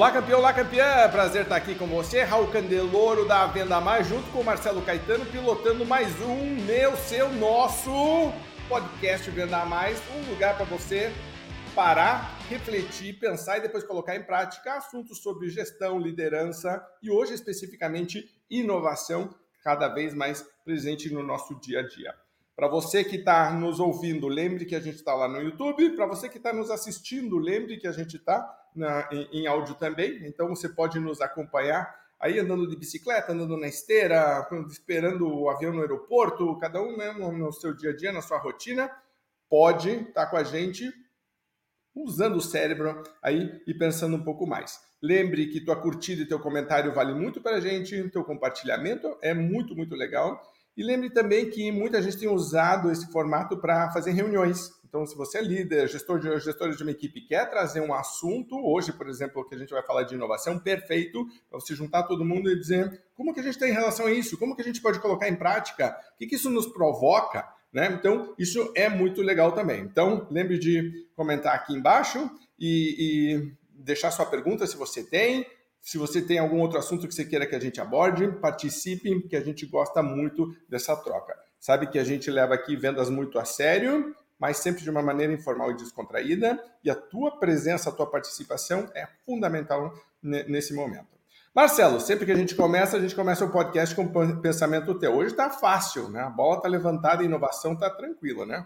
Olá, 0.00 0.10
campeão, 0.10 0.38
olá, 0.38 0.50
campeã! 0.54 1.10
Prazer 1.10 1.42
estar 1.42 1.56
aqui 1.56 1.74
com 1.74 1.86
você, 1.86 2.22
Raul 2.22 2.50
Candeloro 2.50 3.28
da 3.28 3.46
Venda 3.46 3.82
Mais, 3.82 4.08
junto 4.08 4.26
com 4.30 4.40
o 4.40 4.44
Marcelo 4.44 4.80
Caetano, 4.80 5.26
pilotando 5.26 5.84
mais 5.84 6.08
um 6.22 6.54
meu, 6.64 6.96
seu, 6.96 7.30
nosso 7.34 7.92
podcast 8.66 9.30
Venda 9.30 9.62
Mais, 9.66 10.00
um 10.16 10.30
lugar 10.30 10.56
para 10.56 10.64
você 10.64 11.12
parar, 11.74 12.34
refletir, 12.48 13.18
pensar 13.20 13.58
e 13.58 13.60
depois 13.60 13.84
colocar 13.84 14.16
em 14.16 14.22
prática 14.22 14.72
assuntos 14.72 15.18
sobre 15.18 15.50
gestão, 15.50 15.98
liderança 15.98 16.82
e 17.02 17.10
hoje 17.10 17.34
especificamente 17.34 18.24
inovação, 18.48 19.28
cada 19.62 19.86
vez 19.86 20.14
mais 20.14 20.42
presente 20.64 21.12
no 21.12 21.22
nosso 21.22 21.60
dia 21.60 21.80
a 21.80 21.86
dia. 21.86 22.14
Para 22.56 22.68
você 22.68 23.04
que 23.04 23.16
está 23.16 23.50
nos 23.52 23.78
ouvindo, 23.78 24.28
lembre 24.28 24.64
que 24.64 24.74
a 24.74 24.80
gente 24.80 24.96
está 24.96 25.14
lá 25.14 25.28
no 25.28 25.42
YouTube. 25.42 25.90
Para 25.90 26.06
você 26.06 26.26
que 26.26 26.38
está 26.38 26.54
nos 26.54 26.70
assistindo, 26.70 27.36
lembre 27.36 27.76
que 27.76 27.86
a 27.86 27.92
gente 27.92 28.16
está 28.16 28.59
em, 29.10 29.42
em 29.42 29.46
áudio 29.46 29.74
também. 29.74 30.26
Então 30.26 30.48
você 30.48 30.68
pode 30.68 30.98
nos 30.98 31.20
acompanhar 31.20 31.98
aí 32.20 32.38
andando 32.38 32.68
de 32.68 32.76
bicicleta, 32.76 33.32
andando 33.32 33.56
na 33.56 33.66
esteira, 33.66 34.46
esperando 34.68 35.26
o 35.26 35.48
avião 35.48 35.72
no 35.72 35.80
aeroporto, 35.80 36.58
cada 36.58 36.80
um 36.82 36.96
né, 36.96 37.12
no, 37.12 37.50
seu 37.50 37.74
dia 37.74 37.90
a 37.90 37.96
dia, 37.96 38.12
na 38.12 38.20
sua 38.20 38.38
rotina, 38.38 38.90
pode 39.48 39.90
estar 39.90 40.26
tá 40.26 40.26
com 40.26 40.36
a 40.36 40.44
gente 40.44 40.92
usando 41.94 42.36
o 42.36 42.40
cérebro 42.40 43.02
aí 43.22 43.60
e 43.66 43.72
pensando 43.72 44.16
um 44.16 44.22
pouco 44.22 44.46
mais. 44.46 44.78
Lembre 45.02 45.46
que 45.46 45.64
tua 45.64 45.80
curtida 45.80 46.22
e 46.22 46.26
teu 46.26 46.38
comentário 46.38 46.92
vale 46.92 47.14
muito 47.14 47.40
para 47.40 47.56
a 47.56 47.60
gente, 47.60 48.10
teu 48.10 48.22
compartilhamento 48.22 49.16
é 49.22 49.32
muito, 49.32 49.74
muito 49.74 49.94
legal. 49.94 50.40
E 50.76 50.84
lembre 50.84 51.10
também 51.10 51.50
que 51.50 51.72
muita 51.72 52.02
gente 52.02 52.18
tem 52.18 52.28
usado 52.28 52.90
esse 52.90 53.10
formato 53.10 53.56
para 53.58 53.90
fazer 53.92 54.12
reuniões. 54.12 54.70
Então, 54.90 55.06
se 55.06 55.16
você 55.16 55.38
é 55.38 55.40
líder, 55.40 55.88
gestor 55.88 56.18
de, 56.18 56.28
gestor 56.40 56.74
de 56.74 56.82
uma 56.82 56.90
equipe, 56.90 57.20
quer 57.20 57.48
trazer 57.48 57.80
um 57.80 57.94
assunto, 57.94 58.56
hoje, 58.56 58.92
por 58.92 59.08
exemplo, 59.08 59.48
que 59.48 59.54
a 59.54 59.58
gente 59.58 59.70
vai 59.70 59.84
falar 59.84 60.02
de 60.02 60.16
inovação, 60.16 60.58
perfeito, 60.58 61.24
para 61.48 61.60
você 61.60 61.76
juntar 61.76 62.02
todo 62.02 62.24
mundo 62.24 62.50
e 62.50 62.58
dizer 62.58 63.00
como 63.14 63.32
que 63.32 63.38
a 63.38 63.42
gente 63.44 63.56
tem 63.56 63.70
em 63.70 63.74
relação 63.74 64.06
a 64.06 64.10
isso, 64.10 64.36
como 64.36 64.56
que 64.56 64.62
a 64.62 64.64
gente 64.64 64.82
pode 64.82 64.98
colocar 64.98 65.28
em 65.28 65.36
prática, 65.36 65.96
o 66.14 66.18
que, 66.18 66.26
que 66.26 66.34
isso 66.34 66.50
nos 66.50 66.66
provoca, 66.66 67.48
né? 67.72 67.96
Então, 67.96 68.34
isso 68.36 68.72
é 68.74 68.88
muito 68.88 69.22
legal 69.22 69.52
também. 69.52 69.80
Então, 69.82 70.26
lembre 70.28 70.58
de 70.58 71.06
comentar 71.14 71.54
aqui 71.54 71.72
embaixo 71.72 72.28
e, 72.58 72.96
e 72.98 73.52
deixar 73.72 74.10
sua 74.10 74.26
pergunta 74.26 74.66
se 74.66 74.76
você 74.76 75.04
tem, 75.04 75.46
se 75.80 75.98
você 75.98 76.20
tem 76.20 76.40
algum 76.40 76.58
outro 76.58 76.80
assunto 76.80 77.06
que 77.06 77.14
você 77.14 77.24
queira 77.24 77.46
que 77.46 77.54
a 77.54 77.60
gente 77.60 77.80
aborde, 77.80 78.26
participe, 78.40 79.22
que 79.28 79.36
a 79.36 79.40
gente 79.40 79.64
gosta 79.66 80.02
muito 80.02 80.52
dessa 80.68 80.96
troca. 80.96 81.38
Sabe 81.60 81.86
que 81.86 81.98
a 81.98 82.04
gente 82.04 82.28
leva 82.28 82.54
aqui 82.54 82.74
vendas 82.74 83.08
muito 83.08 83.38
a 83.38 83.44
sério, 83.44 84.16
mas 84.40 84.56
sempre 84.56 84.82
de 84.82 84.90
uma 84.90 85.02
maneira 85.02 85.32
informal 85.32 85.70
e 85.70 85.76
descontraída, 85.76 86.58
e 86.82 86.90
a 86.90 86.94
tua 86.94 87.38
presença, 87.38 87.90
a 87.90 87.92
tua 87.92 88.10
participação 88.10 88.90
é 88.94 89.06
fundamental 89.24 89.92
nesse 90.22 90.72
momento. 90.72 91.20
Marcelo, 91.54 92.00
sempre 92.00 92.24
que 92.24 92.32
a 92.32 92.36
gente 92.36 92.54
começa, 92.54 92.96
a 92.96 93.00
gente 93.00 93.14
começa 93.14 93.44
o 93.44 93.50
podcast 93.50 93.94
com 93.94 94.02
um 94.02 94.40
pensamento 94.40 94.98
teu. 94.98 95.14
Hoje 95.14 95.32
está 95.32 95.50
fácil, 95.50 96.08
né? 96.08 96.20
A 96.20 96.30
bola 96.30 96.56
está 96.56 96.68
levantada, 96.68 97.22
a 97.22 97.24
inovação 97.24 97.72
está 97.74 97.90
tranquila, 97.90 98.46
né? 98.46 98.64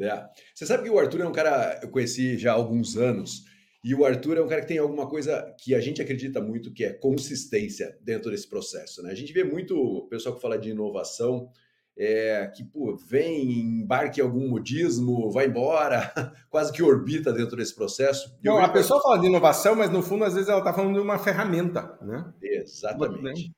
É. 0.00 0.24
Você 0.54 0.66
sabe 0.66 0.84
que 0.84 0.90
o 0.90 0.98
Arthur 0.98 1.20
é 1.20 1.26
um 1.26 1.32
cara 1.32 1.78
eu 1.82 1.90
conheci 1.90 2.38
já 2.38 2.52
há 2.52 2.54
alguns 2.54 2.96
anos 2.96 3.44
e 3.84 3.94
o 3.94 4.04
Arthur 4.04 4.38
é 4.38 4.42
um 4.42 4.48
cara 4.48 4.62
que 4.62 4.68
tem 4.68 4.78
alguma 4.78 5.08
coisa 5.08 5.54
que 5.60 5.74
a 5.74 5.80
gente 5.80 6.00
acredita 6.00 6.40
muito, 6.40 6.72
que 6.72 6.84
é 6.84 6.92
consistência 6.92 7.96
dentro 8.00 8.30
desse 8.30 8.48
processo. 8.48 9.02
Né? 9.02 9.10
A 9.10 9.14
gente 9.14 9.32
vê 9.32 9.44
muito 9.44 9.76
o 9.76 10.08
pessoal 10.08 10.34
que 10.34 10.40
fala 10.40 10.56
de 10.56 10.70
inovação, 10.70 11.50
é, 11.96 12.50
que 12.54 12.64
pô, 12.64 12.96
vem, 12.96 13.80
embarque 13.80 14.20
em 14.20 14.24
algum 14.24 14.48
modismo, 14.48 15.30
vai 15.30 15.46
embora, 15.46 16.12
quase 16.50 16.72
que 16.72 16.82
orbita 16.82 17.32
dentro 17.32 17.56
desse 17.56 17.74
processo. 17.74 18.36
Não, 18.42 18.58
a 18.58 18.68
pessoa 18.68 19.02
fala 19.02 19.18
de 19.18 19.26
inovação, 19.26 19.74
mas 19.74 19.90
no 19.90 20.02
fundo, 20.02 20.24
às 20.24 20.34
vezes, 20.34 20.48
ela 20.48 20.58
está 20.58 20.72
falando 20.72 20.94
de 20.94 21.00
uma 21.00 21.18
ferramenta. 21.18 21.98
Né? 22.00 22.32
Exatamente. 22.42 23.52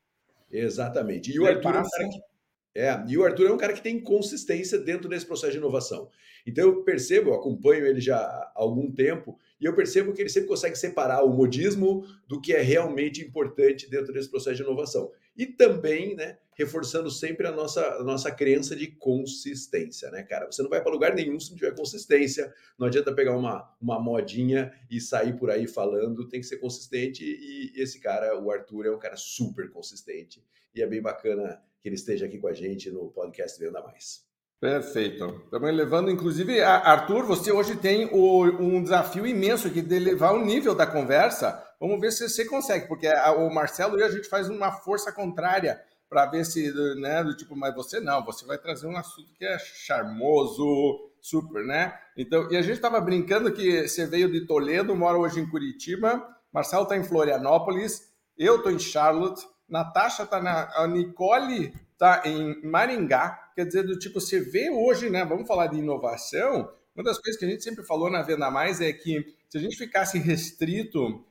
Exatamente. 0.50 1.32
E 1.32 1.40
o 1.40 1.46
Arthur 1.46 1.74
é 1.74 1.80
um 1.80 1.82
cara 1.82 2.08
que 2.08 2.34
é, 2.76 3.04
e 3.06 3.16
o 3.16 3.24
Arthur 3.24 3.46
é 3.46 3.52
um 3.52 3.56
cara 3.56 3.72
que 3.72 3.82
tem 3.82 4.00
consistência 4.00 4.76
dentro 4.76 5.08
desse 5.08 5.24
processo 5.24 5.52
de 5.52 5.58
inovação. 5.58 6.08
Então 6.44 6.64
eu 6.64 6.82
percebo, 6.82 7.30
eu 7.30 7.34
acompanho 7.34 7.86
ele 7.86 8.00
já 8.00 8.16
há 8.16 8.52
algum 8.56 8.90
tempo, 8.90 9.38
e 9.60 9.64
eu 9.64 9.74
percebo 9.74 10.12
que 10.12 10.20
ele 10.20 10.28
sempre 10.28 10.48
consegue 10.48 10.76
separar 10.76 11.22
o 11.22 11.32
modismo 11.32 12.04
do 12.26 12.40
que 12.40 12.52
é 12.52 12.60
realmente 12.60 13.22
importante 13.22 13.88
dentro 13.88 14.12
desse 14.12 14.28
processo 14.28 14.56
de 14.56 14.62
inovação. 14.62 15.10
E 15.36 15.46
também, 15.46 16.16
né, 16.16 16.36
reforçando 16.56 17.10
sempre 17.10 17.46
a 17.46 17.52
nossa, 17.52 17.84
a 17.96 18.04
nossa 18.04 18.30
crença 18.30 18.74
de 18.74 18.88
consistência, 18.88 20.10
né, 20.10 20.22
cara? 20.22 20.46
Você 20.46 20.62
não 20.62 20.70
vai 20.70 20.82
para 20.82 20.92
lugar 20.92 21.14
nenhum 21.14 21.38
se 21.38 21.50
não 21.50 21.56
tiver 21.56 21.74
consistência. 21.74 22.52
Não 22.78 22.86
adianta 22.86 23.14
pegar 23.14 23.36
uma, 23.36 23.70
uma 23.80 24.00
modinha 24.00 24.72
e 24.90 25.00
sair 25.00 25.36
por 25.36 25.50
aí 25.50 25.66
falando, 25.66 26.28
tem 26.28 26.40
que 26.40 26.46
ser 26.46 26.58
consistente. 26.58 27.24
E 27.24 27.72
esse 27.80 28.00
cara, 28.00 28.38
o 28.40 28.50
Arthur, 28.50 28.86
é 28.86 28.90
um 28.90 28.98
cara 28.98 29.16
super 29.16 29.70
consistente. 29.70 30.44
E 30.74 30.82
é 30.82 30.86
bem 30.86 31.02
bacana 31.02 31.62
que 31.80 31.88
ele 31.88 31.96
esteja 31.96 32.26
aqui 32.26 32.38
com 32.38 32.48
a 32.48 32.52
gente 32.52 32.90
no 32.90 33.10
podcast 33.10 33.58
Venda 33.58 33.82
Mais. 33.82 34.24
Perfeito. 34.60 35.42
Estamos 35.44 35.74
levando, 35.74 36.10
inclusive, 36.10 36.60
Arthur, 36.62 37.26
você 37.26 37.52
hoje 37.52 37.76
tem 37.76 38.06
o, 38.06 38.44
um 38.44 38.82
desafio 38.82 39.26
imenso 39.26 39.68
aqui 39.68 39.82
de 39.82 39.98
levar 39.98 40.32
o 40.32 40.42
nível 40.42 40.74
da 40.74 40.86
conversa. 40.86 41.62
Vamos 41.78 42.00
ver 42.00 42.12
se 42.12 42.26
você 42.26 42.46
consegue, 42.46 42.88
porque 42.88 43.06
o 43.06 43.50
Marcelo 43.50 43.98
e 43.98 44.02
a 44.02 44.08
gente 44.08 44.26
faz 44.26 44.48
uma 44.48 44.72
força 44.72 45.12
contrária 45.12 45.78
para 46.14 46.26
ver 46.26 46.46
se, 46.46 46.72
né, 47.00 47.24
do 47.24 47.36
tipo, 47.36 47.56
mas 47.56 47.74
você 47.74 47.98
não, 47.98 48.24
você 48.24 48.46
vai 48.46 48.56
trazer 48.56 48.86
um 48.86 48.96
assunto 48.96 49.34
que 49.34 49.44
é 49.44 49.58
charmoso, 49.58 51.10
super, 51.20 51.64
né? 51.64 51.92
Então, 52.16 52.48
e 52.52 52.56
a 52.56 52.62
gente 52.62 52.76
estava 52.76 53.00
brincando 53.00 53.52
que 53.52 53.88
você 53.88 54.06
veio 54.06 54.30
de 54.30 54.46
Toledo, 54.46 54.94
mora 54.94 55.18
hoje 55.18 55.40
em 55.40 55.50
Curitiba, 55.50 56.24
Marcelo 56.52 56.84
está 56.84 56.96
em 56.96 57.02
Florianópolis, 57.02 58.12
eu 58.38 58.58
estou 58.58 58.70
em 58.70 58.78
Charlotte, 58.78 59.44
Natasha 59.68 60.24
tá 60.24 60.40
na. 60.40 60.70
A 60.76 60.86
Nicole 60.86 61.74
tá 61.98 62.22
em 62.24 62.62
Maringá. 62.62 63.50
Quer 63.56 63.66
dizer, 63.66 63.82
do 63.82 63.98
tipo, 63.98 64.20
você 64.20 64.38
vê 64.38 64.70
hoje, 64.70 65.10
né? 65.10 65.24
Vamos 65.24 65.48
falar 65.48 65.66
de 65.66 65.78
inovação. 65.78 66.70
Uma 66.94 67.02
das 67.02 67.18
coisas 67.18 67.36
que 67.36 67.44
a 67.44 67.48
gente 67.48 67.64
sempre 67.64 67.84
falou 67.84 68.08
na 68.08 68.22
Venda 68.22 68.52
Mais 68.52 68.80
é 68.80 68.92
que 68.92 69.34
se 69.48 69.58
a 69.58 69.60
gente 69.60 69.76
ficasse 69.76 70.16
restrito 70.16 71.24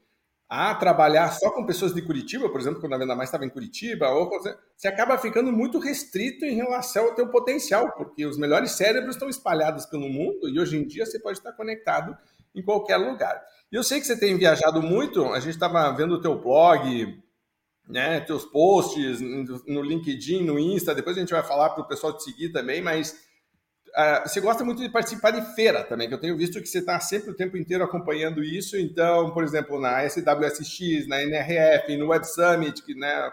a 0.55 0.75
trabalhar 0.75 1.31
só 1.31 1.49
com 1.49 1.65
pessoas 1.65 1.95
de 1.95 2.01
Curitiba, 2.03 2.47
por 2.47 2.61
exemplo, 2.61 2.79
quando 2.79 2.93
a 2.93 2.97
Venda 2.99 3.15
Mais 3.15 3.27
estava 3.27 3.43
em 3.43 3.49
Curitiba, 3.49 4.07
ou 4.09 4.29
você 4.29 4.87
acaba 4.87 5.17
ficando 5.17 5.51
muito 5.51 5.79
restrito 5.79 6.45
em 6.45 6.53
relação 6.53 7.05
ao 7.05 7.15
teu 7.15 7.27
potencial, 7.27 7.91
porque 7.93 8.23
os 8.23 8.37
melhores 8.37 8.73
cérebros 8.73 9.15
estão 9.15 9.27
espalhados 9.27 9.87
pelo 9.87 10.07
mundo 10.07 10.47
e 10.47 10.59
hoje 10.59 10.77
em 10.77 10.85
dia 10.85 11.07
você 11.07 11.17
pode 11.17 11.39
estar 11.39 11.53
conectado 11.53 12.15
em 12.53 12.61
qualquer 12.61 12.97
lugar. 12.97 13.43
E 13.71 13.75
eu 13.75 13.83
sei 13.83 13.99
que 13.99 14.05
você 14.05 14.15
tem 14.15 14.37
viajado 14.37 14.79
muito, 14.79 15.25
a 15.33 15.39
gente 15.39 15.55
estava 15.55 15.89
vendo 15.89 16.13
o 16.13 16.21
teu 16.21 16.39
blog, 16.39 17.19
né, 17.89 18.19
teus 18.19 18.45
posts 18.45 19.21
no 19.21 19.81
LinkedIn, 19.81 20.43
no 20.43 20.59
Insta, 20.59 20.93
depois 20.93 21.17
a 21.17 21.19
gente 21.19 21.33
vai 21.33 21.41
falar 21.41 21.71
para 21.71 21.83
o 21.83 21.87
pessoal 21.87 22.15
te 22.15 22.25
seguir 22.25 22.51
também, 22.51 22.79
mas 22.79 23.25
uh, 23.97 24.27
você 24.27 24.39
gosta 24.39 24.63
muito 24.63 24.81
de 24.81 24.89
participar 24.89 25.31
de 25.31 25.55
feira 25.55 25.83
também, 25.83 26.07
que 26.07 26.13
eu 26.13 26.19
tenho 26.19 26.37
visto 26.37 26.61
que 26.61 26.67
você 26.67 26.79
está 26.79 26.99
sempre 26.99 27.31
o 27.31 27.35
tempo 27.35 27.57
inteiro 27.57 27.83
acompanhando 27.83 28.43
isso, 28.43 28.77
então, 28.77 29.31
por 29.33 29.43
exemplo, 29.43 29.79
na 29.79 30.07
SWSX, 30.07 31.07
na 31.07 31.21
NRF, 31.23 31.97
no 31.97 32.09
Web 32.09 32.25
Summit, 32.27 32.83
que 32.83 32.95
né, 32.95 33.31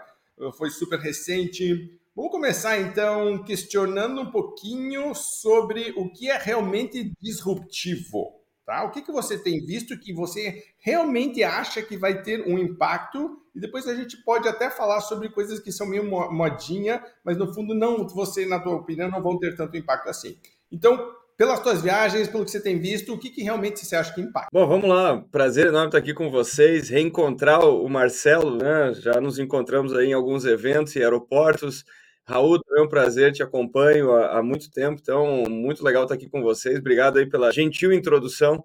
foi 0.57 0.69
super 0.69 0.99
recente. 0.99 1.99
Vamos 2.15 2.31
começar 2.31 2.79
então 2.79 3.43
questionando 3.43 4.21
um 4.21 4.31
pouquinho 4.31 5.13
sobre 5.15 5.93
o 5.95 6.11
que 6.11 6.29
é 6.29 6.37
realmente 6.37 7.13
disruptivo. 7.21 8.40
Tá? 8.71 8.85
O 8.85 8.89
que, 8.89 9.01
que 9.01 9.11
você 9.11 9.37
tem 9.37 9.59
visto 9.65 9.99
que 9.99 10.13
você 10.13 10.63
realmente 10.79 11.43
acha 11.43 11.81
que 11.81 11.97
vai 11.97 12.21
ter 12.23 12.47
um 12.47 12.57
impacto? 12.57 13.37
E 13.53 13.59
depois 13.59 13.85
a 13.85 13.93
gente 13.93 14.15
pode 14.23 14.47
até 14.47 14.69
falar 14.69 15.01
sobre 15.01 15.27
coisas 15.27 15.59
que 15.59 15.73
são 15.73 15.85
meio 15.85 16.05
modinha, 16.05 17.03
mas 17.21 17.35
no 17.35 17.53
fundo 17.53 17.75
não, 17.75 18.07
você, 18.07 18.45
na 18.45 18.61
tua 18.61 18.77
opinião, 18.77 19.11
não 19.11 19.21
vão 19.21 19.37
ter 19.37 19.57
tanto 19.57 19.75
impacto 19.75 20.07
assim. 20.07 20.37
Então, 20.71 21.11
pelas 21.35 21.59
tuas 21.59 21.81
viagens, 21.81 22.29
pelo 22.29 22.45
que 22.45 22.51
você 22.51 22.61
tem 22.61 22.79
visto, 22.79 23.13
o 23.13 23.19
que, 23.19 23.29
que 23.29 23.43
realmente 23.43 23.85
você 23.85 23.93
acha 23.93 24.13
que 24.13 24.21
impacta? 24.21 24.47
Bom, 24.53 24.65
vamos 24.65 24.87
lá. 24.87 25.21
Prazer 25.29 25.67
enorme 25.67 25.87
estar 25.87 25.97
aqui 25.97 26.13
com 26.13 26.31
vocês, 26.31 26.87
reencontrar 26.87 27.59
o 27.65 27.89
Marcelo, 27.89 28.55
né? 28.55 28.93
Já 28.93 29.19
nos 29.19 29.37
encontramos 29.37 29.93
aí 29.93 30.11
em 30.11 30.13
alguns 30.13 30.45
eventos 30.45 30.95
e 30.95 31.03
aeroportos. 31.03 31.83
Raul, 32.27 32.59
é 32.77 32.81
um 32.81 32.87
prazer, 32.87 33.33
te 33.33 33.43
acompanho 33.43 34.11
há, 34.11 34.37
há, 34.37 34.43
muito 34.43 34.71
tempo, 34.71 34.99
então 35.01 35.43
muito 35.49 35.83
legal 35.83 36.03
estar 36.03 36.15
aqui 36.15 36.29
com 36.29 36.41
vocês. 36.41 36.79
Obrigado 36.79 37.17
aí 37.17 37.25
pela 37.25 37.51
gentil 37.51 37.91
introdução. 37.91 38.63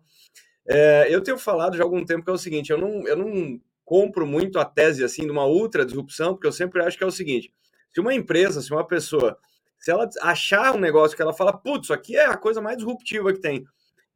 É, 0.69 1.07
eu 1.09 1.23
tenho 1.23 1.39
falado 1.39 1.77
já 1.77 1.83
há 1.83 1.87
algum 1.87 2.05
tempo 2.05 2.25
que 2.25 2.31
é 2.31 2.35
o 2.35 2.39
seguinte, 2.39 2.71
eu 2.71 2.79
não, 2.79 3.07
eu 3.07 3.17
não 3.17 3.61
compro 3.85 4.27
muito 4.27 4.59
a 4.59 4.65
tese 4.65 5.05
assim 5.05 5.25
de 5.25 5.31
uma 5.31 5.47
ultra 5.47 5.85
disrupção, 5.85 6.35
porque 6.35 6.47
eu 6.47 6.53
sempre 6.53 6.83
acho 6.83 6.99
que 6.99 7.05
é 7.05 7.07
o 7.07 7.13
seguinte, 7.13 7.53
se 7.95 8.01
uma 8.01 8.13
empresa, 8.13 8.61
se 8.61 8.73
uma 8.73 8.85
pessoa, 8.85 9.39
se 9.79 9.91
ela 9.91 10.09
achar 10.23 10.75
um 10.75 10.81
negócio 10.81 11.17
que 11.17 11.23
ela 11.23 11.33
fala, 11.33 11.57
putz, 11.57 11.87
isso 11.87 11.93
aqui 11.95 12.17
é 12.17 12.27
a 12.27 12.37
coisa 12.37 12.61
mais 12.61 12.77
disruptiva 12.77 13.33
que 13.33 13.41
tem, 13.41 13.65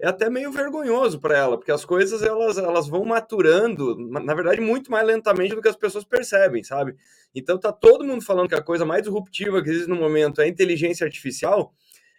é 0.00 0.08
até 0.08 0.30
meio 0.30 0.50
vergonhoso 0.50 1.20
para 1.20 1.36
ela, 1.36 1.58
porque 1.58 1.70
as 1.70 1.84
coisas 1.84 2.22
elas, 2.22 2.56
elas 2.56 2.88
vão 2.88 3.04
maturando, 3.04 3.94
na 3.98 4.34
verdade, 4.34 4.60
muito 4.60 4.90
mais 4.90 5.06
lentamente 5.06 5.54
do 5.54 5.60
que 5.60 5.68
as 5.68 5.76
pessoas 5.76 6.04
percebem, 6.04 6.64
sabe? 6.64 6.96
Então 7.34 7.58
tá 7.58 7.70
todo 7.70 8.04
mundo 8.04 8.24
falando 8.24 8.48
que 8.48 8.54
a 8.54 8.62
coisa 8.62 8.86
mais 8.86 9.02
disruptiva 9.02 9.62
que 9.62 9.68
existe 9.68 9.88
no 9.88 9.96
momento 9.96 10.40
é 10.40 10.48
inteligência 10.48 11.04
artificial. 11.04 11.74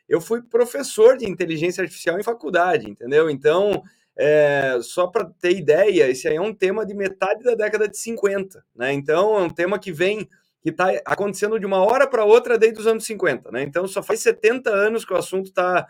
Eu 0.08 0.22
fui 0.22 0.42
professor 0.44 1.18
de 1.18 1.28
inteligência 1.28 1.82
artificial 1.82 2.20
em 2.20 2.24
faculdade, 2.24 2.90
entendeu? 2.90 3.30
Então, 3.30 3.82
é, 4.16 4.78
só 4.82 5.08
para 5.08 5.26
ter 5.26 5.58
ideia, 5.58 6.08
esse 6.08 6.28
aí 6.28 6.36
é 6.36 6.42
um 6.42 6.54
tema 6.54 6.86
de 6.86 6.94
metade 6.94 7.44
da 7.44 7.56
década 7.56 7.88
de 7.88 7.98
50, 7.98 8.64
né? 8.76 8.94
Então 8.94 9.40
é 9.40 9.42
um 9.42 9.50
tema 9.50 9.80
que 9.80 9.92
vem, 9.92 10.30
que 10.62 10.70
está 10.70 10.92
acontecendo 11.04 11.60
de 11.60 11.66
uma 11.66 11.84
hora 11.84 12.06
para 12.06 12.26
outra 12.26 12.60
desde 12.60 12.80
os 12.80 12.86
anos 12.86 13.06
50, 13.06 13.52
né? 13.52 13.64
Então 13.64 13.88
só 13.88 14.04
faz 14.04 14.20
70 14.20 14.70
anos 14.70 15.04
que 15.04 15.14
o 15.14 15.18
assunto 15.18 15.48
está 15.48 15.88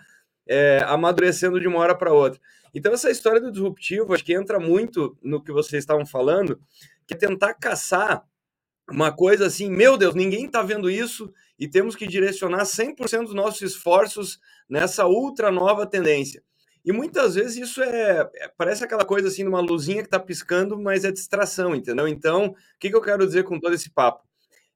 é, 0.48 0.84
amadurecendo 0.86 1.60
de 1.60 1.68
uma 1.68 1.80
hora 1.80 1.96
para 1.96 2.14
outra. 2.14 2.40
Então 2.74 2.94
essa 2.94 3.12
história 3.12 3.42
do 3.42 3.52
disruptivo, 3.52 4.14
acho 4.14 4.24
que 4.24 4.34
entra 4.34 4.60
muito 4.60 5.18
no 5.22 5.44
que 5.44 5.52
vocês 5.52 5.84
estavam 5.84 6.06
falando, 6.06 6.60
que 7.08 7.14
é 7.14 7.18
tentar 7.18 7.54
caçar 7.54 8.26
uma 8.90 9.12
coisa 9.12 9.46
assim, 9.46 9.70
meu 9.70 9.98
Deus, 9.98 10.16
ninguém 10.16 10.46
está 10.46 10.62
vendo 10.62 10.90
isso 10.90 11.32
e 11.58 11.68
temos 11.68 11.96
que 11.96 12.08
direcionar 12.08 12.64
100% 12.64 13.24
dos 13.24 13.34
nossos 13.34 13.62
esforços 13.62 14.40
nessa 14.70 15.08
ultra 15.08 15.52
nova 15.52 15.86
tendência. 15.86 16.44
E 16.84 16.92
muitas 16.92 17.36
vezes 17.36 17.58
isso 17.58 17.82
é, 17.82 18.30
é 18.36 18.52
parece 18.58 18.84
aquela 18.84 19.06
coisa 19.06 19.28
assim, 19.28 19.46
uma 19.46 19.60
luzinha 19.60 20.02
que 20.02 20.08
está 20.08 20.20
piscando, 20.20 20.80
mas 20.80 21.06
é 21.06 21.12
distração, 21.12 21.76
entendeu? 21.76 22.08
Então, 22.08 22.48
o 22.48 22.56
que, 22.80 22.90
que 22.90 22.96
eu 22.96 23.02
quero 23.02 23.26
dizer 23.26 23.44
com 23.44 23.60
todo 23.60 23.76
esse 23.76 23.90
papo? 23.92 24.28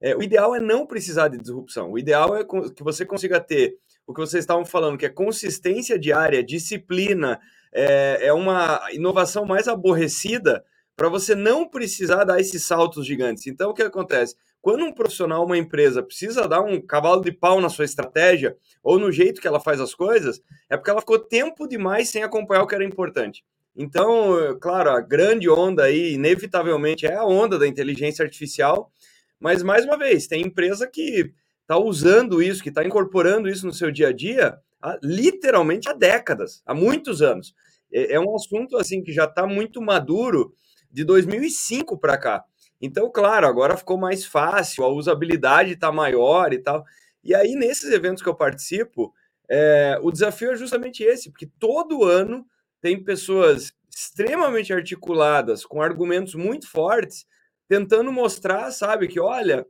É, 0.06 0.16
o 0.16 0.22
ideal 0.22 0.56
é 0.56 0.60
não 0.60 0.86
precisar 0.86 1.30
de 1.30 1.40
disrupção. 1.40 1.92
O 1.92 1.98
ideal 1.98 2.38
é 2.38 2.44
que 2.44 2.84
você 2.84 3.04
consiga 3.04 3.40
ter 3.40 3.76
o 4.06 4.14
que 4.14 4.20
vocês 4.20 4.44
estavam 4.44 4.64
falando, 4.64 5.00
que 5.00 5.06
é 5.08 5.10
consistência 5.10 5.98
diária, 5.98 6.44
disciplina, 6.44 7.40
é, 7.74 8.28
é 8.28 8.32
uma 8.32 8.88
inovação 8.92 9.48
mais 9.48 9.68
aborrecida 9.68 10.64
para 10.96 11.10
você 11.10 11.34
não 11.34 11.68
precisar 11.68 12.24
dar 12.24 12.40
esses 12.40 12.64
saltos 12.64 13.04
gigantes. 13.04 13.48
Então, 13.48 13.72
o 13.72 13.74
que 13.74 13.82
acontece? 13.82 14.36
Quando 14.62 14.86
um 14.86 14.94
profissional, 14.94 15.44
uma 15.44 15.58
empresa, 15.58 16.04
precisa 16.04 16.48
dar 16.48 16.62
um 16.62 16.80
cavalo 16.80 17.24
de 17.24 17.32
pau 17.32 17.60
na 17.60 17.68
sua 17.68 17.84
estratégia 17.84 18.56
ou 18.84 19.00
no 19.00 19.12
jeito 19.12 19.42
que 19.42 19.48
ela 19.48 19.60
faz 19.60 19.82
as 19.82 19.96
coisas, 19.96 20.40
é 20.70 20.78
porque 20.78 20.92
ela 20.92 21.02
ficou 21.02 21.18
tempo 21.18 21.68
demais 21.68 22.10
sem 22.10 22.22
acompanhar 22.22 22.62
o 22.62 22.68
que 22.68 22.76
era 22.76 22.86
importante. 22.86 23.44
Então, 23.76 24.58
claro, 24.62 24.92
a 24.92 25.02
grande 25.02 25.50
onda 25.50 25.84
aí, 25.84 26.14
inevitavelmente, 26.14 27.06
é 27.06 27.16
a 27.16 27.26
onda 27.26 27.60
da 27.60 27.68
inteligência 27.68 28.24
artificial, 28.24 28.92
mas, 29.40 29.64
mais 29.64 29.86
uma 29.86 29.98
vez, 29.98 30.28
tem 30.28 30.42
empresa 30.42 30.88
que 30.88 31.34
está 31.62 31.78
usando 31.78 32.42
isso, 32.42 32.64
que 32.64 32.70
está 32.70 32.86
incorporando 32.86 33.50
isso 33.50 33.66
no 33.66 33.74
seu 33.74 33.92
dia 33.92 34.10
a 34.10 34.14
dia, 34.14 34.58
há, 34.82 34.98
literalmente 35.02 35.90
há 35.90 35.94
décadas, 35.94 36.62
há 36.66 36.74
muitos 36.74 37.22
anos. 37.22 37.54
É, 37.92 38.14
é 38.14 38.20
um 38.20 38.36
assunto 38.36 38.78
assim 38.78 39.02
que 39.02 39.12
já 39.12 39.26
está 39.26 39.46
muito 39.48 39.82
maduro 39.82 40.54
de 40.92 41.04
2005 41.04 41.98
para 41.98 42.18
cá. 42.18 42.44
Então, 42.82 43.12
claro, 43.12 43.48
agora 43.48 43.78
ficou 43.78 43.98
mais 43.98 44.26
fácil, 44.26 44.84
a 44.84 44.90
usabilidade 44.90 45.72
está 45.72 45.92
maior 45.92 46.54
e 46.54 46.60
tal. 46.60 46.86
E 47.24 47.34
aí, 47.34 47.56
nesses 47.56 47.92
eventos 47.92 48.22
que 48.22 48.30
eu 48.30 48.36
participo, 48.36 49.14
é, 49.50 49.98
o 50.02 50.12
desafio 50.12 50.52
é 50.52 50.56
justamente 50.56 51.04
esse, 51.04 51.32
porque 51.32 51.50
todo 51.60 52.04
ano 52.04 52.46
tem 52.82 53.04
pessoas 53.04 53.74
extremamente 53.90 54.74
articuladas, 54.74 55.66
com 55.66 55.82
argumentos 55.82 56.36
muito 56.36 56.70
fortes, 56.70 57.26
tentando 57.68 58.12
mostrar, 58.12 58.72
sabe, 58.72 59.08
que 59.08 59.20
olha, 59.20 59.66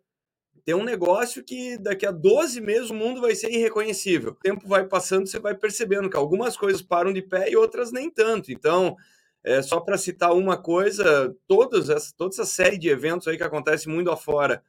tem 0.66 0.74
um 0.74 0.84
negócio 0.84 1.44
que 1.44 1.78
daqui 1.78 2.06
a 2.06 2.12
12 2.12 2.60
meses 2.60 2.90
o 2.90 2.94
mundo 2.94 3.22
vai 3.22 3.36
ser 3.36 3.52
irreconhecível. 3.52 4.32
O 4.32 4.36
tempo 4.36 4.68
vai 4.68 4.86
passando, 4.86 5.28
você 5.28 5.40
vai 5.40 5.54
percebendo 5.56 6.10
que 6.10 6.18
algumas 6.18 6.58
coisas 6.58 6.82
param 6.82 7.14
de 7.14 7.22
pé 7.22 7.52
e 7.52 7.56
outras 7.56 7.92
nem 7.92 8.10
tanto. 8.10 8.52
Então, 8.52 8.96
é, 9.44 9.62
só 9.62 9.80
para 9.80 9.98
citar 9.98 10.34
uma 10.34 10.58
coisa, 10.58 11.36
todas 11.48 11.90
essa, 11.90 12.12
toda 12.18 12.34
essa 12.34 12.46
série 12.46 12.80
de 12.80 12.90
eventos 12.90 13.28
aí 13.28 13.38
que 13.38 13.44
acontece 13.44 13.88
muito 13.88 14.10
afora 14.10 14.64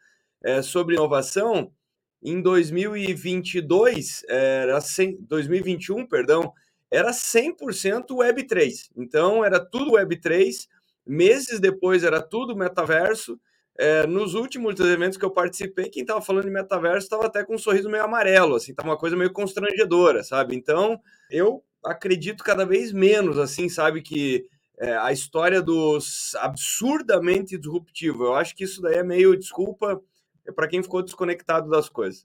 é, 0.44 0.60
sobre 0.60 0.96
inovação, 0.96 1.72
em 2.22 2.42
2022, 2.42 4.24
era 4.28 4.80
100, 4.80 5.18
2021, 5.22 6.06
perdão, 6.06 6.52
era 6.90 7.10
100% 7.10 8.08
Web3. 8.10 8.90
Então, 8.96 9.44
era 9.44 9.58
tudo 9.60 9.92
Web3. 9.92 10.66
Meses 11.06 11.60
depois, 11.60 12.04
era 12.04 12.20
tudo 12.20 12.56
metaverso. 12.56 13.38
É, 13.78 14.06
nos 14.06 14.34
últimos 14.34 14.80
eventos 14.80 15.18
que 15.18 15.24
eu 15.24 15.30
participei, 15.30 15.90
quem 15.90 16.02
estava 16.02 16.22
falando 16.22 16.44
de 16.44 16.50
metaverso 16.50 17.06
estava 17.06 17.26
até 17.26 17.44
com 17.44 17.54
um 17.54 17.58
sorriso 17.58 17.90
meio 17.90 18.04
amarelo, 18.04 18.56
assim, 18.56 18.74
tava 18.74 18.88
uma 18.88 18.96
coisa 18.96 19.16
meio 19.16 19.32
constrangedora, 19.32 20.24
sabe? 20.24 20.56
Então, 20.56 20.98
eu 21.30 21.62
acredito 21.84 22.42
cada 22.42 22.64
vez 22.64 22.92
menos, 22.92 23.38
assim, 23.38 23.68
sabe, 23.68 24.00
que 24.00 24.46
é, 24.78 24.96
a 24.96 25.12
história 25.12 25.62
dos 25.62 26.34
absurdamente 26.36 27.58
disruptivo. 27.58 28.24
Eu 28.24 28.34
acho 28.34 28.54
que 28.56 28.64
isso 28.64 28.80
daí 28.80 28.96
é 28.96 29.02
meio 29.02 29.36
desculpa 29.36 30.00
é 30.46 30.52
para 30.52 30.68
quem 30.68 30.82
ficou 30.82 31.02
desconectado 31.02 31.68
das 31.68 31.88
coisas. 31.88 32.24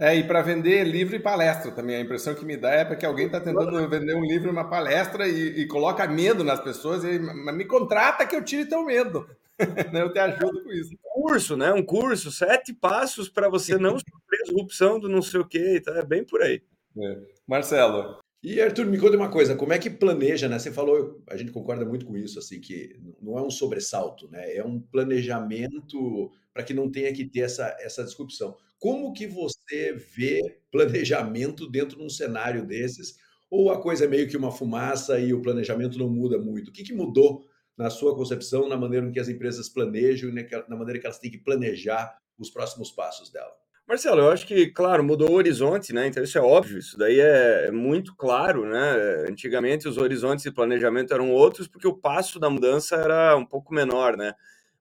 É, 0.00 0.16
e 0.16 0.24
para 0.24 0.40
vender 0.40 0.82
livro 0.84 1.14
e 1.14 1.20
palestra 1.20 1.70
também. 1.70 1.96
A 1.96 2.00
impressão 2.00 2.34
que 2.34 2.44
me 2.44 2.56
dá 2.56 2.70
é 2.70 2.84
porque 2.86 3.04
alguém 3.04 3.26
está 3.26 3.38
tentando 3.38 3.86
vender 3.86 4.14
um 4.14 4.24
livro 4.24 4.48
e 4.48 4.50
uma 4.50 4.68
palestra 4.68 5.28
e, 5.28 5.60
e 5.60 5.66
coloca 5.66 6.06
medo 6.06 6.42
nas 6.42 6.58
pessoas 6.58 7.04
e 7.04 7.18
me 7.18 7.66
contrata 7.66 8.26
que 8.26 8.34
eu 8.34 8.42
tire 8.42 8.66
teu 8.66 8.82
medo. 8.82 9.28
eu 9.92 10.10
te 10.10 10.18
ajudo 10.18 10.64
com 10.64 10.72
isso. 10.72 10.94
Um 10.94 11.22
curso, 11.22 11.54
né? 11.54 11.70
Um 11.74 11.82
curso, 11.82 12.32
sete 12.32 12.72
passos 12.72 13.28
para 13.28 13.50
você 13.50 13.76
não 13.76 13.98
sofrer 13.98 14.42
disrupção 14.46 14.98
do 14.98 15.06
não 15.06 15.20
sei 15.20 15.40
o 15.40 15.46
quê. 15.46 15.76
Então 15.76 15.94
é 15.94 16.02
bem 16.02 16.24
por 16.24 16.40
aí. 16.40 16.62
É. 16.98 17.18
Marcelo, 17.46 18.18
e 18.42 18.58
Arthur, 18.58 18.86
me 18.86 18.98
conta 18.98 19.18
uma 19.18 19.30
coisa, 19.30 19.54
como 19.54 19.74
é 19.74 19.78
que 19.78 19.90
planeja, 19.90 20.48
né? 20.48 20.58
Você 20.58 20.72
falou, 20.72 21.22
a 21.28 21.36
gente 21.36 21.52
concorda 21.52 21.84
muito 21.84 22.06
com 22.06 22.16
isso, 22.16 22.38
assim, 22.38 22.58
que 22.58 22.98
não 23.20 23.38
é 23.38 23.42
um 23.42 23.50
sobressalto, 23.50 24.30
né? 24.30 24.56
É 24.56 24.64
um 24.64 24.80
planejamento 24.80 26.32
para 26.54 26.62
que 26.62 26.72
não 26.72 26.90
tenha 26.90 27.12
que 27.12 27.26
ter 27.26 27.40
essa, 27.40 27.76
essa 27.80 28.02
disrupção. 28.02 28.56
Como 28.80 29.12
que 29.12 29.26
você 29.26 29.92
vê 29.92 30.58
planejamento 30.72 31.70
dentro 31.70 31.98
de 31.98 32.02
um 32.02 32.08
cenário 32.08 32.66
desses? 32.66 33.14
Ou 33.50 33.70
a 33.70 33.78
coisa 33.80 34.06
é 34.06 34.08
meio 34.08 34.26
que 34.26 34.38
uma 34.38 34.50
fumaça 34.50 35.20
e 35.20 35.34
o 35.34 35.42
planejamento 35.42 35.98
não 35.98 36.08
muda 36.08 36.38
muito? 36.38 36.68
O 36.68 36.72
que, 36.72 36.82
que 36.82 36.94
mudou 36.94 37.44
na 37.76 37.90
sua 37.90 38.16
concepção, 38.16 38.66
na 38.66 38.78
maneira 38.78 39.06
em 39.06 39.12
que 39.12 39.20
as 39.20 39.28
empresas 39.28 39.68
planejam 39.68 40.30
e 40.30 40.48
na 40.66 40.76
maneira 40.76 40.98
que 40.98 41.06
elas 41.06 41.18
têm 41.18 41.30
que 41.30 41.36
planejar 41.36 42.16
os 42.38 42.48
próximos 42.48 42.90
passos 42.90 43.30
dela? 43.30 43.52
Marcelo, 43.86 44.22
eu 44.22 44.30
acho 44.30 44.46
que, 44.46 44.68
claro, 44.68 45.04
mudou 45.04 45.30
o 45.30 45.34
horizonte, 45.34 45.92
né? 45.92 46.06
Então 46.06 46.22
isso 46.22 46.38
é 46.38 46.40
óbvio, 46.40 46.78
isso 46.78 46.96
daí 46.96 47.20
é, 47.20 47.66
é 47.66 47.70
muito 47.70 48.14
claro, 48.16 48.64
né? 48.64 49.26
Antigamente 49.28 49.88
os 49.88 49.98
horizontes 49.98 50.44
de 50.44 50.50
planejamento 50.50 51.12
eram 51.12 51.30
outros 51.30 51.68
porque 51.68 51.88
o 51.88 51.96
passo 51.96 52.38
da 52.38 52.48
mudança 52.48 52.96
era 52.96 53.36
um 53.36 53.44
pouco 53.44 53.74
menor, 53.74 54.16
né? 54.16 54.32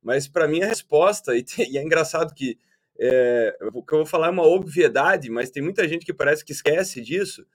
Mas 0.01 0.25
para 0.25 0.47
mim 0.47 0.61
a 0.61 0.67
resposta, 0.67 1.35
e, 1.37 1.43
e, 1.57 1.77
é 1.77 1.83
engraçado 1.83 2.33
que 2.33 2.57
é, 2.99 3.57
o 3.73 3.81
que 3.81 3.93
eu 3.93 3.99
vou 3.99 4.05
falar 4.05 4.27
é 4.27 4.31
uma 4.31 4.45
obviedade, 4.45 5.29
mas 5.29 5.49
tem 5.49 5.63
muita 5.63 5.87
gente 5.87 6.05
que 6.05 6.13
parece 6.13 6.43
que 6.43 6.51
esquece 6.51 7.01
disso. 7.01 7.45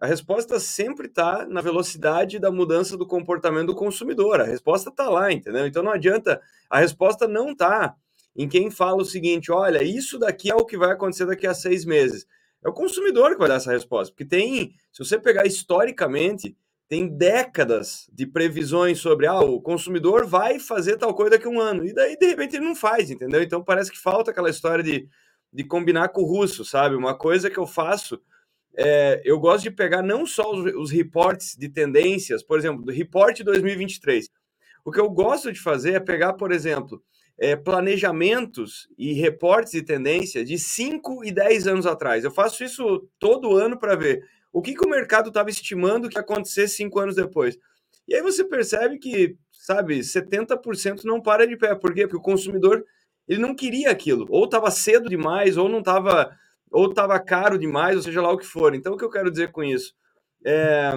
A 0.00 0.06
resposta 0.06 0.58
sempre 0.58 1.06
está 1.06 1.46
na 1.46 1.60
velocidade 1.60 2.38
da 2.38 2.50
mudança 2.50 2.96
do 2.96 3.06
comportamento 3.06 3.68
do 3.68 3.74
consumidor. 3.74 4.40
A 4.40 4.44
resposta 4.44 4.90
está 4.90 5.08
lá, 5.08 5.32
entendeu? 5.32 5.66
Então 5.66 5.82
não 5.82 5.92
adianta. 5.92 6.40
A 6.68 6.78
resposta 6.78 7.28
não 7.28 7.50
está 7.52 7.94
em 8.34 8.48
quem 8.48 8.70
fala 8.70 9.02
o 9.02 9.06
seguinte: 9.06 9.50
olha, 9.50 9.82
isso 9.82 10.18
daqui 10.18 10.50
é 10.50 10.54
o 10.54 10.64
que 10.64 10.76
vai 10.76 10.92
acontecer 10.92 11.26
daqui 11.26 11.46
a 11.46 11.54
seis 11.54 11.84
meses. 11.84 12.26
É 12.64 12.68
o 12.68 12.72
consumidor 12.72 13.32
que 13.32 13.38
vai 13.38 13.48
dar 13.48 13.56
essa 13.56 13.72
resposta, 13.72 14.12
porque 14.12 14.24
tem, 14.24 14.74
se 14.92 15.04
você 15.04 15.18
pegar 15.18 15.46
historicamente, 15.46 16.56
tem 16.88 17.08
décadas 17.08 18.08
de 18.12 18.26
previsões 18.26 18.98
sobre 18.98 19.26
ah, 19.26 19.40
o 19.40 19.60
consumidor 19.60 20.26
vai 20.26 20.58
fazer 20.58 20.96
tal 20.96 21.14
coisa 21.14 21.32
daqui 21.32 21.46
a 21.46 21.50
um 21.50 21.60
ano, 21.60 21.84
e 21.84 21.92
daí 21.92 22.16
de 22.16 22.26
repente 22.26 22.56
ele 22.56 22.64
não 22.64 22.76
faz, 22.76 23.10
entendeu? 23.10 23.42
Então 23.42 23.62
parece 23.62 23.90
que 23.90 23.98
falta 23.98 24.30
aquela 24.30 24.50
história 24.50 24.84
de, 24.84 25.08
de 25.52 25.64
combinar 25.64 26.10
com 26.10 26.22
o 26.22 26.26
russo, 26.26 26.64
sabe? 26.64 26.94
Uma 26.94 27.16
coisa 27.16 27.50
que 27.50 27.58
eu 27.58 27.66
faço, 27.66 28.20
é, 28.76 29.20
eu 29.24 29.38
gosto 29.40 29.64
de 29.64 29.70
pegar 29.70 30.02
não 30.02 30.24
só 30.26 30.52
os, 30.52 30.72
os 30.74 30.90
reportes 30.90 31.56
de 31.56 31.68
tendências, 31.68 32.42
por 32.42 32.58
exemplo, 32.58 32.84
do 32.84 32.92
report 32.92 33.40
2023. 33.42 34.28
O 34.84 34.92
que 34.92 35.00
eu 35.00 35.10
gosto 35.10 35.52
de 35.52 35.60
fazer 35.60 35.94
é 35.94 36.00
pegar, 36.00 36.34
por 36.34 36.52
exemplo, 36.52 37.02
é, 37.38 37.56
planejamentos 37.56 38.88
e 38.96 39.12
reportes 39.12 39.72
de 39.72 39.82
tendência 39.82 40.44
de 40.44 40.56
5 40.56 41.24
e 41.24 41.32
10 41.32 41.66
anos 41.66 41.86
atrás. 41.86 42.22
Eu 42.22 42.30
faço 42.30 42.62
isso 42.62 43.08
todo 43.18 43.56
ano 43.56 43.76
para 43.76 43.96
ver 43.96 44.24
o 44.56 44.62
que, 44.62 44.74
que 44.74 44.86
o 44.86 44.88
mercado 44.88 45.28
estava 45.28 45.50
estimando 45.50 46.08
que 46.08 46.16
ia 46.16 46.22
acontecer 46.22 46.66
cinco 46.66 46.98
anos 46.98 47.14
depois. 47.14 47.58
E 48.08 48.14
aí 48.14 48.22
você 48.22 48.42
percebe 48.42 48.98
que, 48.98 49.36
sabe, 49.52 49.98
70% 49.98 51.04
não 51.04 51.20
para 51.20 51.46
de 51.46 51.58
pé. 51.58 51.74
Por 51.74 51.92
quê? 51.92 52.06
Porque 52.06 52.16
o 52.16 52.22
consumidor 52.22 52.82
ele 53.28 53.38
não 53.38 53.54
queria 53.54 53.90
aquilo. 53.90 54.24
Ou 54.30 54.46
estava 54.46 54.70
cedo 54.70 55.10
demais, 55.10 55.58
ou 55.58 55.68
não 55.68 55.80
estava, 55.80 56.34
ou 56.70 56.88
estava 56.88 57.20
caro 57.20 57.58
demais, 57.58 57.96
ou 57.96 58.02
seja 58.02 58.22
lá 58.22 58.32
o 58.32 58.38
que 58.38 58.46
for. 58.46 58.74
Então, 58.74 58.94
o 58.94 58.96
que 58.96 59.04
eu 59.04 59.10
quero 59.10 59.30
dizer 59.30 59.52
com 59.52 59.62
isso? 59.62 59.94
É, 60.42 60.90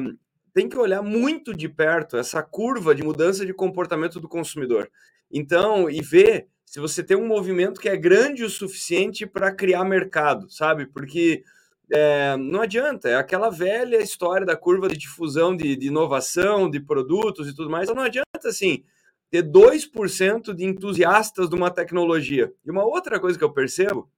tem 0.54 0.70
que 0.70 0.78
olhar 0.78 1.01
muito 1.01 1.54
de 1.54 1.68
perto 1.68 2.16
essa 2.16 2.42
curva 2.42 2.96
de 2.96 3.04
mudança 3.04 3.46
de 3.46 3.54
comportamento 3.54 4.22
do 4.22 4.30
consumidor. 4.30 4.89
Então, 5.30 5.89
e 5.89 6.01
ver 6.01 6.48
se 6.63 6.80
você 6.80 7.04
tem 7.04 7.18
um 7.18 7.28
movimento 7.28 7.82
que 7.82 7.89
é 7.89 7.98
grande 7.98 8.42
o 8.42 8.50
suficiente 8.50 9.25
para 9.25 9.51
criar 9.54 9.84
mercado, 9.84 10.50
sabe? 10.50 10.86
Porque 10.86 11.44
é, 11.91 12.38
não 12.38 12.62
adianta, 12.62 13.10
é 13.10 13.15
aquela 13.15 13.50
velha 13.50 13.98
história 13.98 14.46
da 14.46 14.55
curva 14.55 14.88
de 14.88 14.98
difusão 14.98 15.55
de, 15.55 15.75
de 15.75 15.88
inovação, 15.88 16.69
de 16.69 16.79
produtos 16.79 17.48
e 17.48 17.55
tudo 17.55 17.69
mais. 17.69 17.84
Então, 17.84 17.96
não 17.96 18.03
adianta, 18.03 18.25
assim, 18.46 18.84
ter 19.29 19.43
2% 19.43 20.53
de 20.53 20.65
entusiastas 20.65 21.50
de 21.50 21.55
uma 21.55 21.72
tecnologia. 21.72 22.53
E 22.65 22.72
uma 22.72 22.86
outra 22.86 23.19
coisa 23.19 23.38
que 23.38 23.43
eu 23.43 23.53
percebo 23.53 24.10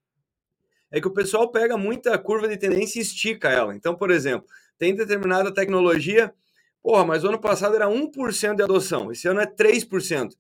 é 0.92 1.00
que 1.00 1.08
o 1.08 1.14
pessoal 1.14 1.50
pega 1.50 1.78
muita 1.78 2.18
curva 2.18 2.48
de 2.48 2.58
tendência 2.58 3.00
e 3.00 3.02
estica 3.02 3.50
ela. 3.50 3.76
Então, 3.76 3.96
por 3.96 4.12
exemplo, 4.12 4.48
tem 4.78 4.96
determinada 4.96 5.54
tecnologia 5.54 6.34
Porra, 6.82 7.06
mas 7.06 7.24
o 7.24 7.28
ano 7.28 7.40
passado 7.40 7.76
era 7.76 7.88
1% 7.88 8.56
de 8.56 8.64
adoção, 8.64 9.12
esse 9.12 9.28
ano 9.28 9.40
é 9.40 9.46
3%. 9.46 10.32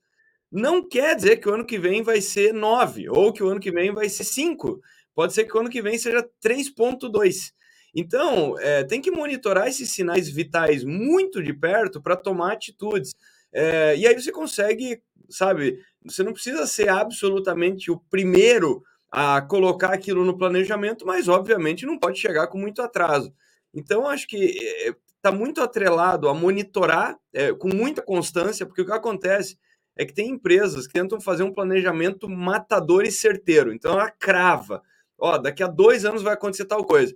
Não 0.51 0.85
quer 0.87 1.15
dizer 1.15 1.37
que 1.37 1.47
o 1.47 1.53
ano 1.53 1.65
que 1.65 1.77
vem 1.77 2.01
vai 2.01 2.19
ser 2.19 2.51
9, 2.53 3.09
ou 3.09 3.31
que 3.31 3.43
o 3.43 3.47
ano 3.47 3.59
que 3.59 3.71
vem 3.71 3.93
vai 3.93 4.09
ser 4.09 4.23
5. 4.23 4.81
Pode 5.15 5.33
ser 5.33 5.45
que 5.45 5.57
ano 5.57 5.69
que 5.69 5.81
vem 5.81 5.97
seja 5.97 6.27
3,2. 6.43 7.51
Então, 7.93 8.57
é, 8.59 8.83
tem 8.83 9.01
que 9.01 9.11
monitorar 9.11 9.67
esses 9.67 9.89
sinais 9.91 10.29
vitais 10.29 10.83
muito 10.83 11.43
de 11.43 11.53
perto 11.53 12.01
para 12.01 12.15
tomar 12.15 12.53
atitudes. 12.53 13.13
É, 13.53 13.95
e 13.97 14.07
aí 14.07 14.13
você 14.19 14.31
consegue, 14.31 15.01
sabe, 15.29 15.79
você 16.05 16.23
não 16.23 16.33
precisa 16.33 16.65
ser 16.65 16.89
absolutamente 16.89 17.91
o 17.91 17.99
primeiro 18.09 18.81
a 19.11 19.41
colocar 19.41 19.93
aquilo 19.93 20.23
no 20.23 20.37
planejamento, 20.37 21.05
mas 21.05 21.27
obviamente 21.27 21.85
não 21.85 21.99
pode 21.99 22.17
chegar 22.17 22.47
com 22.47 22.57
muito 22.57 22.81
atraso. 22.81 23.33
Então, 23.73 24.07
acho 24.07 24.25
que 24.25 24.37
está 25.17 25.29
é, 25.29 25.33
muito 25.33 25.61
atrelado 25.61 26.29
a 26.29 26.33
monitorar 26.33 27.17
é, 27.33 27.53
com 27.53 27.67
muita 27.67 28.01
constância, 28.01 28.65
porque 28.65 28.81
o 28.81 28.85
que 28.85 28.91
acontece 28.91 29.57
é 29.97 30.05
que 30.05 30.13
tem 30.13 30.29
empresas 30.29 30.87
que 30.87 30.93
tentam 30.93 31.19
fazer 31.19 31.43
um 31.43 31.53
planejamento 31.53 32.29
matador 32.29 33.03
e 33.03 33.11
certeiro. 33.11 33.73
Então, 33.73 33.93
ela 33.93 34.09
crava. 34.09 34.81
Ó, 35.21 35.37
daqui 35.37 35.61
a 35.61 35.67
dois 35.67 36.03
anos 36.03 36.23
vai 36.23 36.33
acontecer 36.33 36.65
tal 36.65 36.83
coisa. 36.83 37.15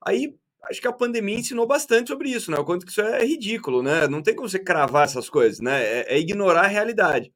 Aí, 0.00 0.32
acho 0.70 0.80
que 0.80 0.86
a 0.86 0.92
pandemia 0.92 1.40
ensinou 1.40 1.66
bastante 1.66 2.08
sobre 2.08 2.30
isso, 2.30 2.52
né? 2.52 2.56
O 2.56 2.64
quanto 2.64 2.86
que 2.86 2.92
isso 2.92 3.00
é 3.00 3.24
ridículo, 3.24 3.82
né? 3.82 4.06
Não 4.06 4.22
tem 4.22 4.32
como 4.34 4.48
você 4.48 4.60
cravar 4.60 5.04
essas 5.04 5.28
coisas, 5.28 5.58
né? 5.58 5.82
É, 5.82 6.14
é 6.14 6.18
ignorar 6.20 6.62
a 6.62 6.68
realidade. 6.68 7.32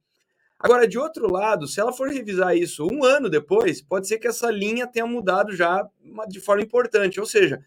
Agora, 0.57 0.87
de 0.87 0.97
outro 0.97 1.29
lado, 1.29 1.67
se 1.67 1.81
ela 1.81 1.91
for 1.91 2.09
revisar 2.09 2.55
isso 2.55 2.87
um 2.89 3.03
ano 3.03 3.29
depois, 3.29 3.81
pode 3.81 4.07
ser 4.07 4.17
que 4.17 4.27
essa 4.27 4.49
linha 4.49 4.87
tenha 4.87 5.05
mudado 5.05 5.53
já 5.53 5.85
de 6.29 6.39
forma 6.39 6.63
importante. 6.63 7.19
Ou 7.19 7.25
seja, 7.25 7.59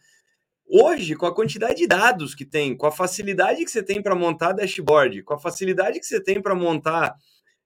hoje, 0.67 1.15
com 1.15 1.27
a 1.27 1.35
quantidade 1.35 1.75
de 1.75 1.87
dados 1.87 2.35
que 2.35 2.47
tem, 2.47 2.75
com 2.75 2.87
a 2.87 2.93
facilidade 2.93 3.65
que 3.65 3.71
você 3.71 3.83
tem 3.83 4.03
para 4.03 4.15
montar 4.15 4.53
dashboard, 4.53 5.23
com 5.25 5.35
a 5.35 5.39
facilidade 5.39 6.01
que 6.01 6.07
você 6.07 6.21
tem 6.21 6.41
para 6.41 6.55
montar 6.55 7.15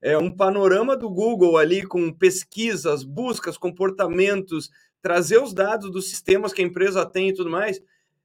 é, 0.05 0.15
um 0.15 0.29
panorama 0.29 0.95
do 0.95 1.09
Google 1.09 1.57
ali 1.57 1.81
com 1.81 2.13
pesquisas, 2.13 3.03
buscas, 3.03 3.57
comportamentos, 3.57 4.69
trazer 5.01 5.41
os 5.41 5.51
dados 5.51 5.91
dos 5.91 6.07
sistemas 6.07 6.53
que 6.53 6.61
a 6.61 6.65
empresa 6.65 7.03
tem 7.03 7.29
e 7.29 7.33
tudo 7.33 7.49
mais, 7.49 7.81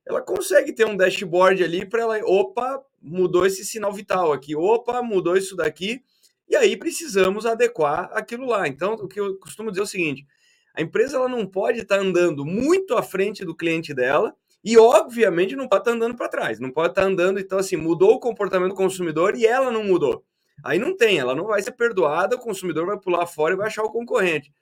ela 0.07 0.21
consegue 0.21 0.75
ter 0.75 0.87
um 0.87 0.95
dashboard 0.95 1.65
ali 1.65 1.87
para 1.87 2.03
ela, 2.03 2.19
opa, 2.25 2.85
mudou 3.01 3.47
esse 3.47 3.65
sinal 3.65 3.95
vital 3.95 4.31
aqui, 4.31 4.55
opa, 4.55 5.01
mudou 5.01 5.39
isso 5.39 5.57
daqui 5.57 6.03
e 6.47 6.55
aí 6.55 6.77
precisamos 6.77 7.47
adequar 7.47 8.11
aquilo 8.13 8.45
lá. 8.45 8.69
Então, 8.69 8.93
o 8.93 9.09
que 9.09 9.19
eu 9.19 9.39
costumo 9.39 9.71
dizer 9.71 9.81
é 9.81 9.85
o 9.85 9.87
seguinte: 9.87 10.27
a 10.75 10.83
empresa 10.83 11.17
ela 11.17 11.31
não 11.31 11.47
pode 11.47 11.79
estar 11.81 11.97
tá 11.97 12.03
andando 12.03 12.45
muito 12.45 12.95
à 12.95 13.03
frente 13.03 13.43
do 13.43 13.57
cliente 13.57 13.95
dela 13.95 14.35
e, 14.63 14.77
obviamente, 14.77 15.57
não 15.57 15.67
pode 15.67 15.81
estar 15.81 15.93
tá 15.93 15.97
andando 15.97 16.15
para 16.15 16.29
trás. 16.29 16.61
Não 16.61 16.71
pode 16.71 16.91
estar 16.91 17.03
tá 17.03 17.09
andando, 17.09 17.41
então, 17.41 17.59
assim, 17.59 17.77
mudou 17.77 18.17
o 18.17 18.21
comportamento 18.21 18.71
do 18.71 18.77
consumidor 18.77 19.35
e 19.35 19.47
ela 19.47 19.71
não 19.71 19.83
mudou. 19.83 20.23
Aí 20.65 20.79
não 20.79 20.97
tem, 20.97 21.19
ela 21.19 21.35
não 21.35 21.47
vai 21.47 21.63
ser 21.63 21.73
perdoada, 21.73 22.37
o 22.37 22.41
consumidor 22.41 22.87
vai 22.87 22.99
pular 22.99 23.27
fora 23.27 23.55
e 23.55 23.57
vai 23.57 23.67
achar 23.67 23.83
o 23.83 23.91
concorrente. 23.91 24.53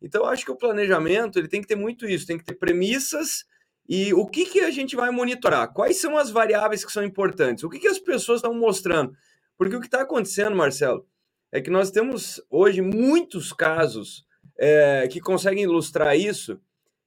Então, 0.00 0.24
acho 0.24 0.44
que 0.44 0.50
o 0.50 0.56
planejamento 0.56 1.38
ele 1.38 1.48
tem 1.48 1.60
que 1.60 1.66
ter 1.66 1.76
muito 1.76 2.06
isso, 2.06 2.26
tem 2.26 2.38
que 2.38 2.44
ter 2.44 2.54
premissas 2.54 3.44
e 3.88 4.12
o 4.12 4.26
que, 4.26 4.44
que 4.44 4.60
a 4.60 4.70
gente 4.70 4.94
vai 4.94 5.10
monitorar? 5.10 5.72
Quais 5.72 5.98
são 5.98 6.18
as 6.18 6.30
variáveis 6.30 6.84
que 6.84 6.92
são 6.92 7.02
importantes? 7.02 7.64
O 7.64 7.70
que, 7.70 7.78
que 7.78 7.88
as 7.88 7.98
pessoas 7.98 8.38
estão 8.38 8.52
mostrando? 8.52 9.14
Porque 9.56 9.74
o 9.74 9.80
que 9.80 9.86
está 9.86 10.02
acontecendo, 10.02 10.54
Marcelo, 10.54 11.06
é 11.50 11.60
que 11.60 11.70
nós 11.70 11.90
temos 11.90 12.40
hoje 12.50 12.82
muitos 12.82 13.52
casos 13.52 14.26
é, 14.58 15.08
que 15.10 15.20
conseguem 15.20 15.64
ilustrar 15.64 16.14
isso, 16.16 16.60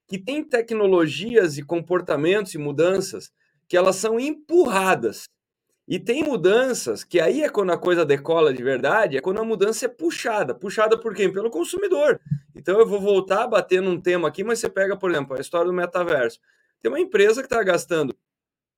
que 0.07 0.17
tem 0.17 0.43
tecnologias 0.43 1.57
e 1.57 1.63
comportamentos 1.63 2.55
e 2.55 2.57
mudanças 2.57 3.31
que 3.67 3.77
elas 3.77 3.97
são 3.97 4.19
empurradas. 4.19 5.25
E 5.87 5.99
tem 5.99 6.23
mudanças 6.23 7.03
que 7.03 7.19
aí 7.19 7.41
é 7.41 7.49
quando 7.49 7.71
a 7.71 7.77
coisa 7.77 8.05
decola 8.05 8.53
de 8.53 8.63
verdade, 8.63 9.17
é 9.17 9.21
quando 9.21 9.39
a 9.39 9.43
mudança 9.43 9.85
é 9.85 9.89
puxada. 9.89 10.53
Puxada 10.53 10.97
por 10.97 11.13
quem? 11.13 11.31
Pelo 11.31 11.49
consumidor. 11.49 12.19
Então 12.55 12.79
eu 12.79 12.85
vou 12.85 12.99
voltar 12.99 13.43
a 13.43 13.47
bater 13.47 13.81
num 13.81 13.99
tema 13.99 14.27
aqui, 14.27 14.43
mas 14.43 14.59
você 14.59 14.69
pega, 14.69 14.95
por 14.95 15.11
exemplo, 15.11 15.35
a 15.35 15.41
história 15.41 15.67
do 15.67 15.73
metaverso. 15.73 16.39
Tem 16.79 16.89
uma 16.89 16.99
empresa 16.99 17.41
que 17.41 17.47
está 17.47 17.61
gastando 17.63 18.15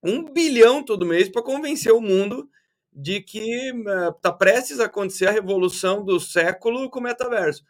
um 0.04 0.24
bilhão 0.24 0.84
todo 0.84 1.06
mês 1.06 1.30
para 1.30 1.42
convencer 1.42 1.94
o 1.94 2.02
mundo 2.02 2.50
de 2.92 3.22
que 3.22 3.72
está 4.18 4.30
uh, 4.30 4.38
prestes 4.38 4.80
a 4.80 4.86
acontecer 4.86 5.28
a 5.28 5.32
revolução 5.32 6.04
do 6.04 6.20
século 6.20 6.90
com 6.90 7.00
o 7.00 7.04
metaverso. 7.04 7.64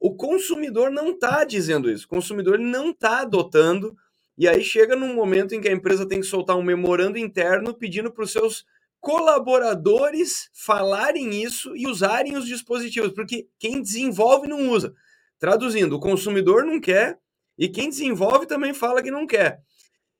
O 0.00 0.14
consumidor 0.14 0.90
não 0.90 1.10
está 1.10 1.44
dizendo 1.44 1.90
isso, 1.90 2.06
o 2.06 2.08
consumidor 2.08 2.58
não 2.58 2.90
está 2.90 3.20
adotando, 3.20 3.96
e 4.36 4.48
aí 4.48 4.62
chega 4.64 4.96
num 4.96 5.14
momento 5.14 5.54
em 5.54 5.60
que 5.60 5.68
a 5.68 5.72
empresa 5.72 6.06
tem 6.06 6.20
que 6.20 6.26
soltar 6.26 6.56
um 6.56 6.62
memorando 6.62 7.18
interno 7.18 7.74
pedindo 7.74 8.12
para 8.12 8.24
os 8.24 8.32
seus 8.32 8.64
colaboradores 9.00 10.48
falarem 10.52 11.42
isso 11.42 11.76
e 11.76 11.86
usarem 11.86 12.36
os 12.36 12.46
dispositivos, 12.46 13.12
porque 13.12 13.46
quem 13.58 13.82
desenvolve 13.82 14.48
não 14.48 14.70
usa. 14.70 14.94
Traduzindo, 15.38 15.96
o 15.96 16.00
consumidor 16.00 16.64
não 16.64 16.80
quer 16.80 17.18
e 17.58 17.68
quem 17.68 17.90
desenvolve 17.90 18.46
também 18.46 18.72
fala 18.72 19.02
que 19.02 19.10
não 19.10 19.26
quer. 19.26 19.60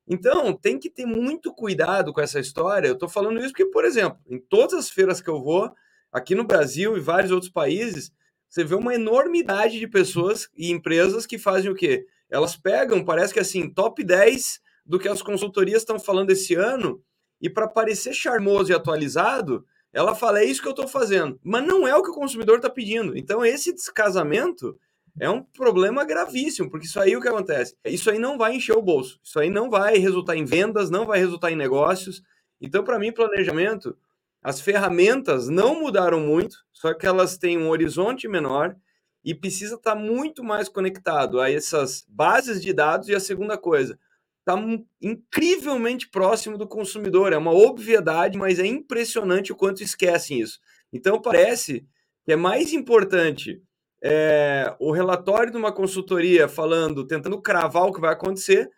Então, 0.06 0.52
tem 0.52 0.78
que 0.78 0.90
ter 0.90 1.06
muito 1.06 1.52
cuidado 1.52 2.12
com 2.12 2.20
essa 2.20 2.38
história. 2.38 2.88
Eu 2.88 2.94
estou 2.94 3.08
falando 3.08 3.38
isso 3.38 3.48
porque, 3.48 3.64
por 3.66 3.84
exemplo, 3.84 4.18
em 4.28 4.38
todas 4.38 4.74
as 4.74 4.90
feiras 4.90 5.20
que 5.20 5.30
eu 5.30 5.42
vou, 5.42 5.72
aqui 6.12 6.34
no 6.34 6.44
Brasil 6.44 6.96
e 6.96 7.00
vários 7.00 7.32
outros 7.32 7.50
países, 7.50 8.12
você 8.48 8.62
vê 8.62 8.74
uma 8.74 8.94
enormidade 8.94 9.78
de 9.78 9.88
pessoas 9.88 10.48
e 10.54 10.70
empresas 10.70 11.26
que 11.26 11.38
fazem 11.38 11.70
o 11.70 11.74
quê? 11.74 12.06
Elas 12.30 12.56
pegam, 12.56 13.04
parece 13.04 13.32
que 13.32 13.40
assim, 13.40 13.68
top 13.68 14.02
10 14.02 14.60
do 14.84 14.98
que 14.98 15.08
as 15.08 15.22
consultorias 15.22 15.82
estão 15.82 15.98
falando 15.98 16.30
esse 16.30 16.54
ano, 16.54 17.02
e 17.40 17.48
para 17.48 17.68
parecer 17.68 18.12
charmoso 18.12 18.72
e 18.72 18.74
atualizado, 18.74 19.64
ela 19.92 20.14
fala: 20.14 20.40
é 20.40 20.44
isso 20.44 20.60
que 20.60 20.68
eu 20.68 20.72
estou 20.72 20.88
fazendo. 20.88 21.38
Mas 21.42 21.66
não 21.66 21.86
é 21.86 21.94
o 21.94 22.02
que 22.02 22.10
o 22.10 22.14
consumidor 22.14 22.56
está 22.56 22.68
pedindo. 22.68 23.16
Então, 23.16 23.44
esse 23.44 23.72
descasamento 23.72 24.78
é 25.18 25.30
um 25.30 25.42
problema 25.42 26.04
gravíssimo, 26.04 26.68
porque 26.68 26.86
isso 26.86 27.00
aí 27.00 27.16
o 27.16 27.20
que 27.20 27.28
acontece? 27.28 27.76
Isso 27.84 28.10
aí 28.10 28.18
não 28.18 28.36
vai 28.36 28.56
encher 28.56 28.76
o 28.76 28.82
bolso, 28.82 29.20
isso 29.22 29.38
aí 29.38 29.48
não 29.48 29.70
vai 29.70 29.96
resultar 29.96 30.36
em 30.36 30.44
vendas, 30.44 30.90
não 30.90 31.06
vai 31.06 31.18
resultar 31.20 31.52
em 31.52 31.56
negócios. 31.56 32.22
Então, 32.60 32.82
para 32.82 32.98
mim, 32.98 33.12
planejamento, 33.12 33.96
as 34.42 34.60
ferramentas 34.60 35.48
não 35.48 35.80
mudaram 35.80 36.20
muito, 36.20 36.56
só 36.72 36.92
que 36.92 37.06
elas 37.06 37.38
têm 37.38 37.56
um 37.56 37.68
horizonte 37.68 38.26
menor 38.26 38.76
e 39.24 39.34
precisa 39.34 39.76
estar 39.76 39.94
tá 39.94 40.00
muito 40.00 40.44
mais 40.44 40.68
conectado 40.68 41.40
a 41.40 41.50
essas 41.50 42.04
bases 42.08 42.62
de 42.62 42.72
dados. 42.72 43.08
E 43.08 43.14
a 43.14 43.20
segunda 43.20 43.56
coisa, 43.56 43.98
está 44.40 44.54
incrivelmente 45.00 46.08
próximo 46.08 46.58
do 46.58 46.68
consumidor. 46.68 47.32
É 47.32 47.38
uma 47.38 47.52
obviedade, 47.52 48.36
mas 48.36 48.58
é 48.58 48.66
impressionante 48.66 49.52
o 49.52 49.56
quanto 49.56 49.82
esquecem 49.82 50.40
isso. 50.40 50.60
Então, 50.92 51.20
parece 51.20 51.86
que 52.24 52.32
é 52.32 52.36
mais 52.36 52.72
importante 52.72 53.62
é, 54.02 54.74
o 54.78 54.92
relatório 54.92 55.50
de 55.50 55.56
uma 55.56 55.72
consultoria 55.72 56.46
falando, 56.46 57.06
tentando 57.06 57.40
cravar 57.40 57.84
o 57.84 57.92
que 57.92 58.00
vai 58.00 58.12
acontecer, 58.12 58.70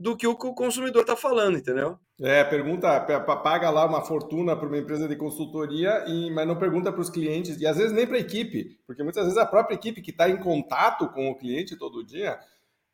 do 0.00 0.16
que 0.16 0.26
o 0.26 0.34
que 0.34 0.46
o 0.46 0.54
consumidor 0.54 1.02
está 1.02 1.14
falando, 1.14 1.58
entendeu? 1.58 1.98
É, 2.18 2.42
pergunta, 2.42 2.98
paga 3.42 3.68
lá 3.68 3.84
uma 3.84 4.00
fortuna 4.00 4.56
para 4.56 4.66
uma 4.66 4.78
empresa 4.78 5.06
de 5.06 5.14
consultoria, 5.14 6.06
e, 6.06 6.30
mas 6.30 6.48
não 6.48 6.56
pergunta 6.56 6.90
para 6.90 7.02
os 7.02 7.10
clientes, 7.10 7.60
e 7.60 7.66
às 7.66 7.76
vezes 7.76 7.92
nem 7.92 8.06
para 8.06 8.16
a 8.16 8.20
equipe, 8.20 8.80
porque 8.86 9.02
muitas 9.02 9.24
vezes 9.24 9.38
a 9.38 9.44
própria 9.44 9.74
equipe 9.74 10.00
que 10.00 10.10
está 10.10 10.26
em 10.30 10.38
contato 10.38 11.06
com 11.10 11.30
o 11.30 11.36
cliente 11.36 11.76
todo 11.76 12.02
dia, 12.02 12.38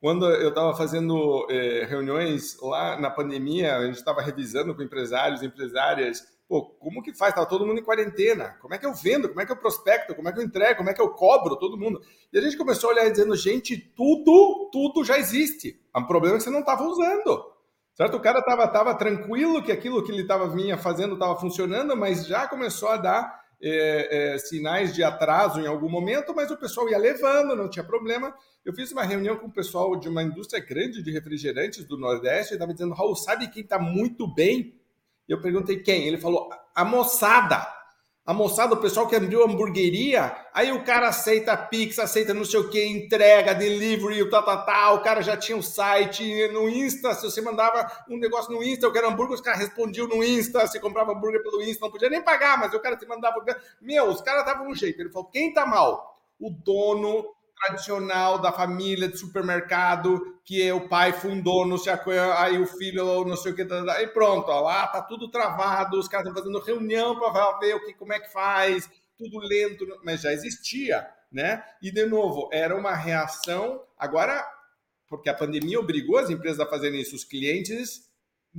quando 0.01 0.29
eu 0.29 0.49
estava 0.49 0.77
fazendo 0.77 1.47
é, 1.49 1.87
reuniões 1.89 2.61
lá 2.61 3.01
na 3.01 3.09
pandemia, 3.09 3.77
a 3.77 3.87
gente 3.87 3.97
estava 3.97 4.21
revisando 4.21 4.75
com 4.75 4.83
empresários 4.83 5.43
e 5.43 5.47
empresárias 5.47 6.27
Pô, 6.49 6.65
como 6.79 7.03
que 7.03 7.13
faz? 7.13 7.35
Tava 7.35 7.49
todo 7.49 7.67
mundo 7.67 7.81
em 7.81 7.85
quarentena. 7.85 8.57
Como 8.61 8.73
é 8.73 8.79
que 8.79 8.87
eu 8.87 8.95
vendo? 8.95 9.29
Como 9.29 9.41
é 9.41 9.47
que 9.47 9.51
eu 9.51 9.57
prospecto? 9.57 10.15
Como 10.15 10.29
é 10.29 10.33
que 10.33 10.39
eu 10.39 10.45
entrego? 10.45 10.77
Como 10.77 10.89
é 10.89 10.95
que 10.95 11.01
eu 11.01 11.11
cobro 11.11 11.57
todo 11.57 11.77
mundo? 11.77 12.01
E 12.33 12.39
a 12.39 12.41
gente 12.41 12.57
começou 12.57 12.91
a 12.91 12.93
olhar 12.93 13.11
dizendo, 13.11 13.35
gente, 13.35 13.77
tudo, 13.77 14.71
tudo 14.73 15.05
já 15.05 15.19
existe. 15.19 15.81
O 15.95 16.07
problema 16.07 16.37
é 16.37 16.39
que 16.39 16.45
você 16.45 16.51
não 16.51 16.61
estava 16.61 16.85
usando. 16.85 17.57
Certo? 17.97 18.17
O 18.17 18.21
cara 18.21 18.41
estava 18.41 18.69
tava 18.69 18.95
tranquilo 18.95 19.63
que 19.63 19.73
aquilo 19.73 20.05
que 20.05 20.13
ele 20.13 20.23
estava 20.23 20.49
vinha 20.49 20.77
fazendo 20.77 21.15
estava 21.15 21.35
funcionando, 21.41 21.97
mas 21.97 22.27
já 22.27 22.47
começou 22.47 22.91
a 22.91 22.97
dar 22.97 23.41
é, 23.61 24.35
é, 24.35 24.39
sinais 24.39 24.95
de 24.95 25.03
atraso 25.03 25.61
em 25.61 25.67
algum 25.67 25.89
momento, 25.89 26.35
mas 26.35 26.51
o 26.51 26.59
pessoal 26.59 26.89
ia 26.89 26.99
levando, 26.99 27.57
não 27.57 27.71
tinha 27.71 27.85
problema. 27.85 28.35
Eu 28.65 28.75
fiz 28.75 28.93
uma 28.93 29.03
reunião 29.03 29.37
com 29.37 29.47
o 29.47 29.53
pessoal 29.53 29.97
de 29.97 30.09
uma 30.09 30.23
indústria 30.23 30.63
grande 30.63 31.03
de 31.03 31.11
refrigerantes 31.11 31.85
do 31.85 31.97
Nordeste 31.97 32.53
e 32.53 32.57
estava 32.57 32.73
dizendo, 32.73 32.95
Raul, 32.95 33.17
sabe 33.17 33.49
quem 33.49 33.63
está 33.63 33.79
muito 33.79 34.33
bem 34.33 34.75
eu 35.29 35.41
perguntei 35.41 35.81
quem? 35.81 36.07
Ele 36.07 36.19
falou, 36.19 36.49
a 36.75 36.85
moçada. 36.85 37.77
A 38.27 38.35
moçada, 38.35 38.75
o 38.75 38.81
pessoal 38.81 39.07
que 39.07 39.15
abriu 39.15 39.45
hamburgueria, 39.45 40.37
aí 40.53 40.73
o 40.73 40.83
cara 40.83 41.07
aceita 41.07 41.57
Pix, 41.57 41.97
aceita 41.97 42.35
não 42.35 42.45
sei 42.45 42.59
o 42.59 42.69
que, 42.69 42.85
entrega, 42.85 43.55
delivery, 43.55 44.21
o 44.21 44.29
tal, 44.29 44.45
tal, 44.45 44.67
tal, 44.67 44.97
o 44.97 45.01
cara 45.01 45.23
já 45.23 45.37
tinha 45.37 45.57
um 45.57 45.63
site 45.63 46.49
no 46.49 46.69
Insta, 46.69 47.15
se 47.15 47.23
você 47.23 47.41
mandava 47.41 47.89
um 48.11 48.19
negócio 48.19 48.53
no 48.53 48.65
Insta, 48.65 48.85
eu 48.85 48.93
quero 48.93 49.07
hambúrguer, 49.07 49.37
os 49.37 49.41
caras 49.41 49.61
respondiam 49.61 50.09
no 50.09 50.25
Insta, 50.25 50.67
se 50.67 50.81
comprava 50.81 51.13
hambúrguer 51.13 51.41
pelo 51.41 51.63
Insta, 51.63 51.85
não 51.85 51.93
podia 51.93 52.11
nem 52.11 52.21
pagar, 52.21 52.59
mas 52.59 52.75
o 52.75 52.81
cara 52.81 52.97
te 52.97 53.07
mandava. 53.07 53.37
Meu, 53.81 54.09
os 54.09 54.21
caras 54.21 54.41
estavam 54.41 54.67
um 54.67 54.75
jeito. 54.75 55.01
Ele 55.01 55.11
falou: 55.11 55.29
quem 55.29 55.55
tá 55.55 55.65
mal? 55.65 56.19
O 56.41 56.51
dono 56.51 57.25
tradicional 57.67 58.39
da 58.39 58.53
família 58.53 59.09
de 59.09 59.19
supermercado 59.19 60.39
que 60.45 60.71
o 60.73 60.89
pai 60.89 61.13
fundou, 61.13 61.67
não 61.67 61.77
sei 61.77 61.93
a 61.93 61.99
coisa, 61.99 62.39
aí 62.39 62.59
o 62.59 62.67
filho 62.67 63.25
não 63.25 63.37
sei 63.37 63.53
o 63.53 63.57
que, 63.57 63.65
tá, 63.65 63.85
tá, 63.85 63.95
aí 63.95 64.07
pronto, 64.07 64.49
ó, 64.49 64.61
lá 64.61 64.87
tá 64.87 65.03
tudo 65.03 65.31
travado, 65.31 65.99
os 65.99 66.09
caras 66.09 66.27
estão 66.27 66.43
fazendo 66.43 66.65
reunião 66.65 67.19
para 67.19 67.59
ver 67.59 67.75
o 67.75 67.85
que, 67.85 67.95
como 67.95 68.13
é 68.13 68.21
que 68.21 68.33
faz, 68.33 68.89
tudo 69.19 69.39
lento, 69.39 69.87
mas 70.05 70.21
já 70.21 70.33
existia, 70.33 71.07
né? 71.33 71.65
E 71.83 71.91
de 71.91 72.07
novo, 72.07 72.49
era 72.53 72.77
uma 72.77 72.95
reação, 72.95 73.83
agora, 73.99 74.45
porque 75.09 75.29
a 75.29 75.35
pandemia 75.35 75.81
obrigou 75.81 76.19
as 76.19 76.31
empresas 76.31 76.61
a 76.61 76.67
fazerem 76.67 77.01
isso, 77.01 77.17
os 77.17 77.25
clientes 77.25 78.07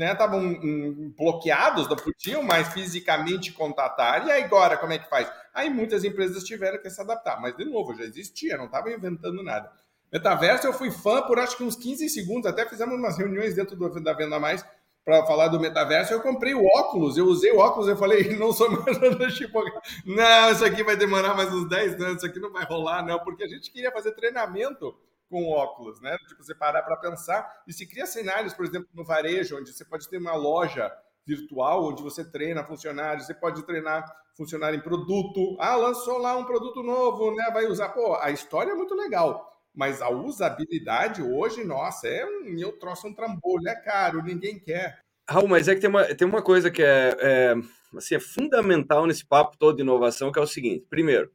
estavam 0.06 0.42
né, 0.42 0.60
um, 0.62 1.14
bloqueados, 1.18 1.88
não 1.88 1.96
podiam 1.96 2.44
mais 2.44 2.68
fisicamente 2.70 3.52
contatar. 3.52 4.28
E 4.28 4.32
agora, 4.32 4.78
como 4.78 4.94
é 4.94 5.00
que 5.00 5.10
faz? 5.10 5.32
Aí 5.58 5.72
muitas 5.72 6.04
empresas 6.04 6.44
tiveram 6.44 6.78
que 6.78 6.88
se 6.88 7.02
adaptar. 7.02 7.42
Mas, 7.42 7.58
de 7.58 7.66
novo, 7.66 7.96
já 7.96 8.04
existia, 8.04 8.56
não 8.56 8.66
estava 8.66 8.92
inventando 8.92 9.42
nada. 9.42 9.72
Metaverso, 10.14 10.68
eu 10.68 10.72
fui 10.72 10.92
fã 10.92 11.24
por 11.24 11.40
acho 11.40 11.58
que 11.58 11.64
uns 11.64 11.76
15 11.76 12.08
segundos, 12.10 12.46
até 12.46 12.64
fizemos 12.70 12.94
umas 12.94 13.18
reuniões 13.18 13.56
dentro 13.56 13.76
do, 13.76 13.90
da 14.00 14.14
Venda 14.14 14.40
Mais 14.40 14.64
para 15.04 15.26
falar 15.26 15.48
do 15.48 15.60
metaverso. 15.60 16.14
Eu 16.14 16.22
comprei 16.22 16.54
o 16.54 16.64
óculos, 16.64 17.18
eu 17.18 17.26
usei 17.26 17.52
o 17.52 17.58
óculos, 17.58 17.88
eu 17.88 17.98
falei, 17.98 18.30
não 18.38 18.54
sou 18.54 18.70
mais 18.70 19.34
tipo, 19.34 19.60
não, 20.06 20.52
isso 20.52 20.64
aqui 20.64 20.84
vai 20.84 20.96
demorar 20.96 21.34
mais 21.34 21.52
uns 21.52 21.68
10 21.68 21.96
anos, 21.96 22.18
isso 22.18 22.28
aqui 22.28 22.40
não 22.40 22.54
vai 22.54 22.64
rolar, 22.64 23.04
não, 23.04 23.18
porque 23.20 23.44
a 23.44 23.48
gente 23.48 23.72
queria 23.72 23.92
fazer 23.92 24.12
treinamento 24.12 24.96
com 25.28 25.50
óculos, 25.50 26.00
né? 26.02 26.16
Tipo, 26.28 26.44
você 26.44 26.54
parar 26.54 26.84
para 26.84 26.98
pensar 26.98 27.64
e 27.68 27.74
se 27.74 27.88
cria 27.88 28.06
cenários, 28.06 28.54
por 28.54 28.64
exemplo, 28.64 28.90
no 28.94 29.04
varejo, 29.04 29.58
onde 29.58 29.74
você 29.74 29.84
pode 29.84 30.08
ter 30.08 30.20
uma 30.20 30.36
loja 30.36 30.94
virtual 31.28 31.86
onde 31.86 32.02
você 32.02 32.24
treina 32.24 32.64
funcionários, 32.64 33.26
você 33.26 33.34
pode 33.34 33.64
treinar 33.64 34.06
funcionário 34.36 34.80
em 34.80 34.82
produto. 34.82 35.58
Ah, 35.60 35.76
lançou 35.76 36.18
lá 36.18 36.38
um 36.38 36.46
produto 36.46 36.82
novo, 36.82 37.36
né? 37.36 37.50
Vai 37.52 37.66
usar. 37.66 37.90
Pô, 37.90 38.16
a 38.16 38.32
história 38.32 38.72
é 38.72 38.76
muito 38.76 38.96
legal, 38.96 39.60
mas 39.76 40.02
a 40.02 40.10
usabilidade 40.10 41.22
hoje, 41.22 41.64
nossa, 41.66 42.08
é 42.08 42.26
um. 42.26 42.58
Eu 42.58 42.72
trouxe 42.80 43.06
um 43.06 43.14
trambolho, 43.14 43.68
é 43.68 43.76
caro, 43.76 44.24
ninguém 44.24 44.58
quer. 44.58 45.00
Raul, 45.30 45.48
mas 45.48 45.68
é 45.68 45.76
que 45.76 45.82
tem 45.82 45.90
uma, 45.90 46.06
tem 46.16 46.26
uma 46.26 46.42
coisa 46.42 46.72
que 46.72 46.82
é, 46.82 47.18
é, 47.20 47.56
assim, 47.98 48.16
é 48.16 48.20
fundamental 48.20 49.06
nesse 49.06 49.26
papo 49.26 49.58
todo 49.58 49.76
de 49.76 49.82
inovação, 49.82 50.32
que 50.32 50.40
é 50.40 50.42
o 50.42 50.48
seguinte: 50.48 50.86
primeiro, 50.90 51.30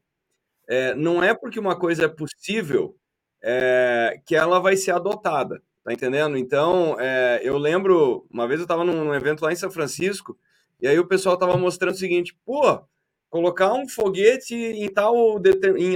é, 0.67 0.95
não 0.95 1.23
é 1.23 1.35
porque 1.35 1.61
uma 1.61 1.79
coisa 1.79 2.07
é 2.07 2.09
possível 2.09 2.97
é, 3.43 4.19
que 4.25 4.35
ela 4.35 4.59
vai 4.61 4.77
ser 4.77 4.93
adotada, 4.93 5.63
tá 5.85 5.93
entendendo? 5.93 6.37
Então, 6.37 6.97
é, 6.99 7.41
eu 7.43 7.59
lembro, 7.59 8.27
uma 8.31 8.47
vez 8.47 8.61
eu 8.61 8.65
estava 8.65 8.85
num 8.85 9.15
evento 9.15 9.43
lá 9.43 9.53
em 9.53 9.57
São 9.57 9.71
Francisco, 9.71 10.39
e 10.81 10.87
aí 10.87 10.99
o 10.99 11.07
pessoal 11.07 11.35
estava 11.35 11.57
mostrando 11.57 11.95
o 11.95 11.99
seguinte, 11.99 12.37
pô, 12.45 12.83
colocar 13.31 13.73
um 13.73 13.89
foguete 13.89 14.55
em 14.55 14.89
tal, 14.89 15.41
em 15.79 15.95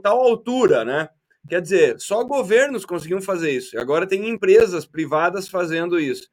tal 0.00 0.20
altura, 0.20 0.84
né? 0.84 1.08
Quer 1.48 1.60
dizer, 1.60 2.00
só 2.00 2.22
governos 2.24 2.84
conseguiam 2.84 3.20
fazer 3.20 3.50
isso. 3.50 3.76
E 3.76 3.78
agora 3.78 4.06
tem 4.06 4.28
empresas 4.28 4.86
privadas 4.86 5.48
fazendo 5.48 5.98
isso. 5.98 6.28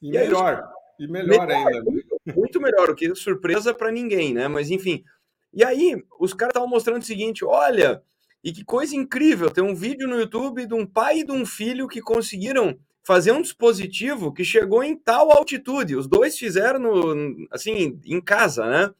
E, 0.00 0.08
e 0.08 0.12
melhor, 0.12 0.54
aí, 0.54 1.06
e 1.06 1.10
melhor, 1.10 1.46
melhor 1.46 1.68
ainda. 1.68 1.90
Muito, 1.90 2.20
muito 2.34 2.60
melhor, 2.60 2.90
o 2.90 2.94
que 2.94 3.06
é 3.06 3.14
surpresa 3.14 3.74
para 3.74 3.90
ninguém, 3.90 4.32
né? 4.32 4.48
Mas 4.48 4.70
enfim. 4.70 5.04
E 5.52 5.64
aí, 5.64 6.00
os 6.18 6.32
caras 6.32 6.52
estavam 6.52 6.68
mostrando 6.68 7.02
o 7.02 7.06
seguinte: 7.06 7.44
olha, 7.44 8.02
e 8.42 8.52
que 8.52 8.64
coisa 8.64 8.96
incrível, 8.96 9.50
tem 9.50 9.62
um 9.62 9.74
vídeo 9.74 10.08
no 10.08 10.18
YouTube 10.18 10.66
de 10.66 10.74
um 10.74 10.86
pai 10.86 11.20
e 11.20 11.24
de 11.24 11.32
um 11.32 11.44
filho 11.44 11.86
que 11.86 12.00
conseguiram 12.00 12.78
fazer 13.02 13.32
um 13.32 13.42
dispositivo 13.42 14.32
que 14.32 14.44
chegou 14.44 14.82
em 14.82 14.96
tal 14.96 15.30
altitude. 15.30 15.96
Os 15.96 16.06
dois 16.06 16.38
fizeram 16.38 16.78
no, 16.78 17.46
assim, 17.50 18.00
em 18.04 18.20
casa, 18.20 18.66
né? 18.66 18.94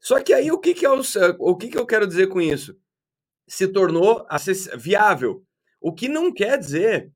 Só 0.00 0.20
que 0.20 0.34
aí 0.34 0.50
o 0.50 0.58
que, 0.58 0.74
que, 0.74 0.84
é 0.84 0.90
o, 0.90 1.56
que, 1.56 1.68
que 1.68 1.78
eu 1.78 1.86
quero 1.86 2.06
dizer 2.06 2.28
com 2.28 2.40
isso? 2.40 2.76
Se 3.48 3.66
tornou 3.68 4.26
viável. 4.76 5.42
O 5.80 5.92
que 5.92 6.08
não 6.08 6.32
quer 6.32 6.58
dizer 6.58 7.10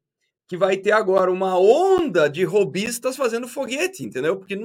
que 0.46 0.56
vai 0.56 0.78
ter 0.78 0.92
agora 0.92 1.30
uma 1.30 1.58
onda 1.58 2.28
de 2.28 2.44
robistas 2.44 3.16
fazendo 3.16 3.46
foguete, 3.46 4.02
entendeu? 4.02 4.38
Porque 4.38 4.58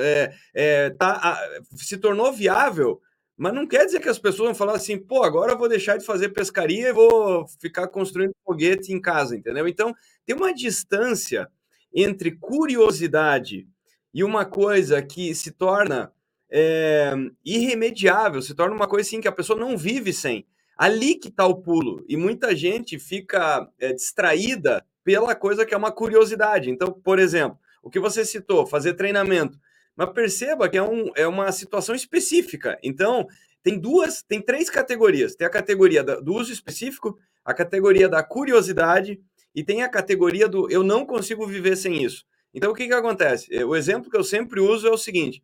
é, 0.00 0.34
é, 0.54 0.90
tá, 0.90 1.38
se 1.74 1.98
tornou 1.98 2.32
viável 2.32 3.00
mas 3.36 3.52
não 3.52 3.66
quer 3.66 3.84
dizer 3.84 4.00
que 4.00 4.08
as 4.08 4.18
pessoas 4.18 4.48
vão 4.48 4.54
falar 4.54 4.76
assim, 4.76 4.96
pô, 4.98 5.22
agora 5.22 5.52
eu 5.52 5.58
vou 5.58 5.68
deixar 5.68 5.98
de 5.98 6.06
fazer 6.06 6.30
pescaria 6.30 6.88
e 6.88 6.92
vou 6.92 7.46
ficar 7.60 7.86
construindo 7.88 8.34
foguete 8.44 8.92
em 8.92 9.00
casa, 9.00 9.36
entendeu? 9.36 9.68
Então, 9.68 9.94
tem 10.24 10.34
uma 10.34 10.54
distância 10.54 11.48
entre 11.94 12.32
curiosidade 12.32 13.68
e 14.12 14.24
uma 14.24 14.44
coisa 14.44 15.02
que 15.02 15.34
se 15.34 15.50
torna 15.50 16.10
é, 16.50 17.12
irremediável, 17.44 18.40
se 18.40 18.54
torna 18.54 18.74
uma 18.74 18.88
coisa 18.88 19.06
assim 19.06 19.20
que 19.20 19.28
a 19.28 19.32
pessoa 19.32 19.58
não 19.58 19.76
vive 19.76 20.12
sem. 20.12 20.46
Ali 20.76 21.14
que 21.14 21.28
está 21.28 21.46
o 21.46 21.56
pulo. 21.56 22.04
E 22.08 22.16
muita 22.16 22.54
gente 22.54 22.98
fica 22.98 23.68
é, 23.78 23.92
distraída 23.92 24.84
pela 25.04 25.34
coisa 25.34 25.64
que 25.64 25.74
é 25.74 25.76
uma 25.76 25.92
curiosidade. 25.92 26.70
Então, 26.70 26.92
por 26.92 27.18
exemplo, 27.18 27.58
o 27.82 27.90
que 27.90 28.00
você 28.00 28.24
citou, 28.24 28.66
fazer 28.66 28.94
treinamento. 28.94 29.58
Mas 29.96 30.10
perceba 30.10 30.68
que 30.68 30.76
é, 30.76 30.82
um, 30.82 31.10
é 31.16 31.26
uma 31.26 31.50
situação 31.50 31.94
específica. 31.94 32.78
Então, 32.82 33.26
tem 33.62 33.78
duas, 33.78 34.22
tem 34.22 34.40
três 34.40 34.68
categorias. 34.68 35.34
Tem 35.34 35.46
a 35.46 35.50
categoria 35.50 36.04
do 36.04 36.34
uso 36.34 36.52
específico, 36.52 37.18
a 37.44 37.54
categoria 37.54 38.08
da 38.08 38.22
curiosidade 38.22 39.20
e 39.54 39.64
tem 39.64 39.82
a 39.82 39.88
categoria 39.88 40.46
do 40.46 40.70
eu 40.70 40.82
não 40.82 41.06
consigo 41.06 41.46
viver 41.46 41.76
sem 41.76 42.04
isso. 42.04 42.24
Então, 42.52 42.72
o 42.72 42.74
que, 42.74 42.86
que 42.86 42.92
acontece? 42.92 43.52
O 43.64 43.74
exemplo 43.74 44.10
que 44.10 44.16
eu 44.16 44.24
sempre 44.24 44.60
uso 44.60 44.86
é 44.86 44.90
o 44.90 44.98
seguinte: 44.98 45.42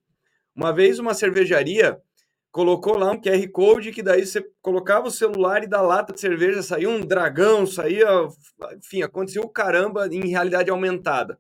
uma 0.55 0.73
vez 0.73 0.99
uma 0.99 1.15
cervejaria 1.15 1.99
colocou 2.51 2.99
lá 2.99 3.11
um 3.11 3.21
QR 3.21 3.49
Code 3.51 3.93
que 3.93 4.03
daí 4.03 4.27
você 4.27 4.47
colocava 4.61 5.09
o 5.09 5.11
celular 5.11 5.65
e 5.65 5.67
da 5.67 5.81
lata 5.81 6.13
de 6.13 6.21
cerveja 6.21 6.63
saía 6.63 6.89
um 6.89 7.01
dragão, 7.01 7.67
saía, 7.67 8.07
enfim, 8.77 9.03
acontecia 9.03 9.41
o 9.41 9.49
caramba 9.49 10.07
em 10.07 10.29
realidade 10.29 10.71
aumentada. 10.71 11.39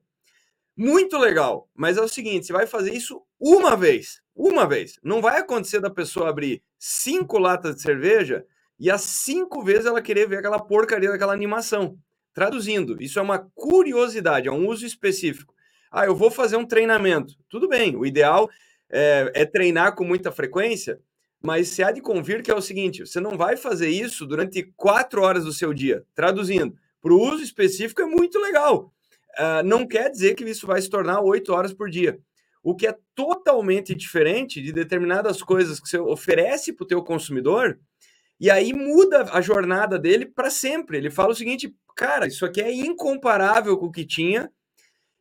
Muito 0.77 1.19
legal, 1.19 1.69
mas 1.75 1.99
é 1.99 2.01
o 2.01 2.09
seguinte: 2.09 2.47
você 2.47 2.53
vai 2.53 2.67
fazer 2.67 2.95
isso 2.95 3.23
uma 3.39 3.77
vez, 3.77 4.23
uma 4.35 4.67
vez. 4.67 4.99
Não 5.03 5.21
vai 5.21 5.39
acontecer 5.39 5.81
da 5.81 5.91
pessoa 5.91 6.31
abrir 6.31 6.63
cinco 6.79 7.39
latas 7.39 7.77
de 7.77 7.83
cerveja 7.83 8.45
e 8.79 8.91
as 8.91 9.03
cinco 9.03 9.63
vezes 9.63 9.87
ela 9.87 10.01
querer 10.01 10.27
ver 10.29 10.39
aquela 10.39 10.59
porcaria 10.59 11.11
daquela 11.11 11.33
animação. 11.33 11.99
Traduzindo, 12.33 13.01
isso 13.03 13.19
é 13.19 13.23
uma 13.23 13.39
curiosidade, 13.55 14.49
é 14.49 14.53
um 14.53 14.67
uso 14.67 14.87
específico. 14.87 15.55
Ah, 15.91 16.07
eu 16.07 16.17
vou 16.17 16.31
fazer 16.31 16.57
um 16.57 16.65
treinamento. 16.65 17.35
Tudo 17.51 17.69
bem, 17.69 17.95
o 17.95 18.07
ideal 18.07 18.49
é, 18.91 19.31
é 19.35 19.45
treinar 19.45 19.95
com 19.95 20.05
muita 20.05 20.33
frequência, 20.33 20.99
mas 21.43 21.69
se 21.69 21.83
há 21.83 21.93
de 21.93 22.01
convir 22.01 22.43
que 22.43 22.51
é 22.51 22.55
o 22.55 22.63
seguinte: 22.63 23.05
você 23.05 23.21
não 23.21 23.37
vai 23.37 23.59
fazer 23.59 23.91
isso 23.91 24.25
durante 24.27 24.73
quatro 24.75 25.21
horas 25.21 25.45
do 25.45 25.53
seu 25.53 25.75
dia. 25.75 26.03
Traduzindo, 26.15 26.75
para 27.03 27.13
o 27.13 27.21
uso 27.21 27.43
específico 27.43 28.01
é 28.01 28.07
muito 28.07 28.39
legal 28.39 28.91
uh, 29.39 29.63
não 29.65 29.87
quer 29.87 30.11
dizer 30.11 30.35
que 30.35 30.45
isso 30.45 30.67
vai 30.67 30.81
se 30.81 30.89
tornar 30.89 31.21
oito 31.21 31.53
horas 31.53 31.73
por 31.73 31.91
dia. 31.91 32.19
O 32.63 32.77
que 32.77 32.87
é 32.87 32.97
totalmente 33.15 33.95
diferente 33.95 34.63
de 34.63 34.73
determinadas 34.73 35.43
coisas 35.43 35.81
que 35.81 35.89
você 35.89 35.99
oferece 35.99 36.73
para 36.73 36.85
o 36.85 36.87
teu 36.87 37.03
consumidor, 37.03 37.79
e 38.39 38.51
aí 38.51 38.73
muda 38.73 39.25
a 39.33 39.41
jornada 39.41 39.99
dele 39.99 40.27
para 40.27 40.51
sempre. 40.51 40.97
Ele 40.97 41.11
fala 41.11 41.33
o 41.33 41.35
seguinte, 41.35 41.75
cara, 41.97 42.27
isso 42.27 42.45
aqui 42.45 42.61
é 42.61 42.73
incomparável 42.73 43.77
com 43.77 43.87
o 43.87 43.93
que 43.93 44.05
tinha, 44.05 44.51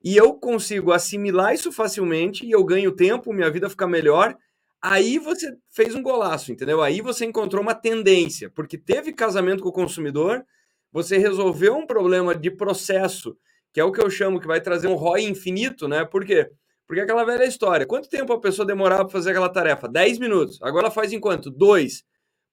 e 0.04 0.18
eu 0.18 0.34
consigo 0.34 0.92
assimilar 0.92 1.54
isso 1.54 1.72
facilmente, 1.72 2.46
e 2.46 2.52
eu 2.52 2.64
ganho 2.64 2.92
tempo, 2.92 3.34
minha 3.34 3.50
vida 3.50 3.70
fica 3.70 3.88
melhor. 3.88 4.36
Aí 4.82 5.20
você 5.20 5.56
fez 5.70 5.94
um 5.94 6.02
golaço, 6.02 6.52
entendeu? 6.52 6.82
Aí 6.82 7.02
você 7.02 7.26
encontrou 7.26 7.62
uma 7.62 7.76
tendência, 7.76 8.50
porque 8.50 8.78
teve 8.78 9.14
casamento 9.14 9.62
com 9.62 9.70
o 9.70 9.74
consumidor, 9.74 10.44
você 10.92 11.18
resolveu 11.18 11.76
um 11.76 11.86
problema 11.86 12.34
de 12.34 12.50
processo 12.50 13.38
que 13.74 13.80
é 13.80 13.84
o 13.84 13.92
que 13.92 14.02
eu 14.02 14.10
chamo 14.10 14.40
que 14.40 14.48
vai 14.48 14.62
trazer 14.62 14.88
um 14.88 14.96
ROI 14.96 15.24
infinito, 15.24 15.88
né? 15.88 16.04
Por 16.06 16.26
quê? 16.26 16.50
Porque 16.88 17.02
aquela 17.02 17.24
velha 17.24 17.46
história. 17.46 17.86
Quanto 17.86 18.10
tempo 18.10 18.34
a 18.34 18.40
pessoa 18.40 18.66
demorava 18.66 19.06
para 19.06 19.14
fazer 19.14 19.32
aquela 19.32 19.50
tarefa? 19.50 19.88
10 19.88 20.20
minutos. 20.20 20.62
Agora 20.62 20.86
ela 20.86 20.92
faz 20.92 21.14
em 21.14 21.20
quanto? 21.20 21.50
2. 21.50 22.04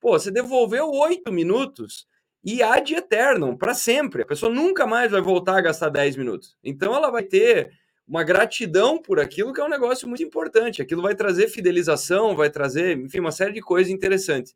Pô, 0.00 0.12
você 0.18 0.30
devolveu 0.30 0.90
8 0.90 1.32
minutos 1.32 2.06
e 2.44 2.62
há 2.62 2.78
de 2.78 2.94
eterno, 2.94 3.58
para 3.58 3.74
sempre. 3.74 4.22
A 4.22 4.26
pessoa 4.26 4.52
nunca 4.52 4.86
mais 4.86 5.10
vai 5.10 5.20
voltar 5.20 5.58
a 5.58 5.60
gastar 5.60 5.88
10 5.88 6.16
minutos. 6.16 6.56
Então 6.62 6.94
ela 6.94 7.10
vai 7.10 7.24
ter 7.24 7.72
uma 8.06 8.22
gratidão 8.22 9.02
por 9.02 9.18
aquilo 9.20 9.52
que 9.52 9.60
é 9.60 9.64
um 9.64 9.68
negócio 9.68 10.08
muito 10.08 10.22
importante. 10.22 10.80
Aquilo 10.80 11.02
vai 11.02 11.14
trazer 11.14 11.48
fidelização, 11.48 12.36
vai 12.36 12.48
trazer, 12.48 12.96
enfim, 12.96 13.20
uma 13.20 13.32
série 13.32 13.52
de 13.52 13.60
coisas 13.60 13.92
interessantes. 13.92 14.54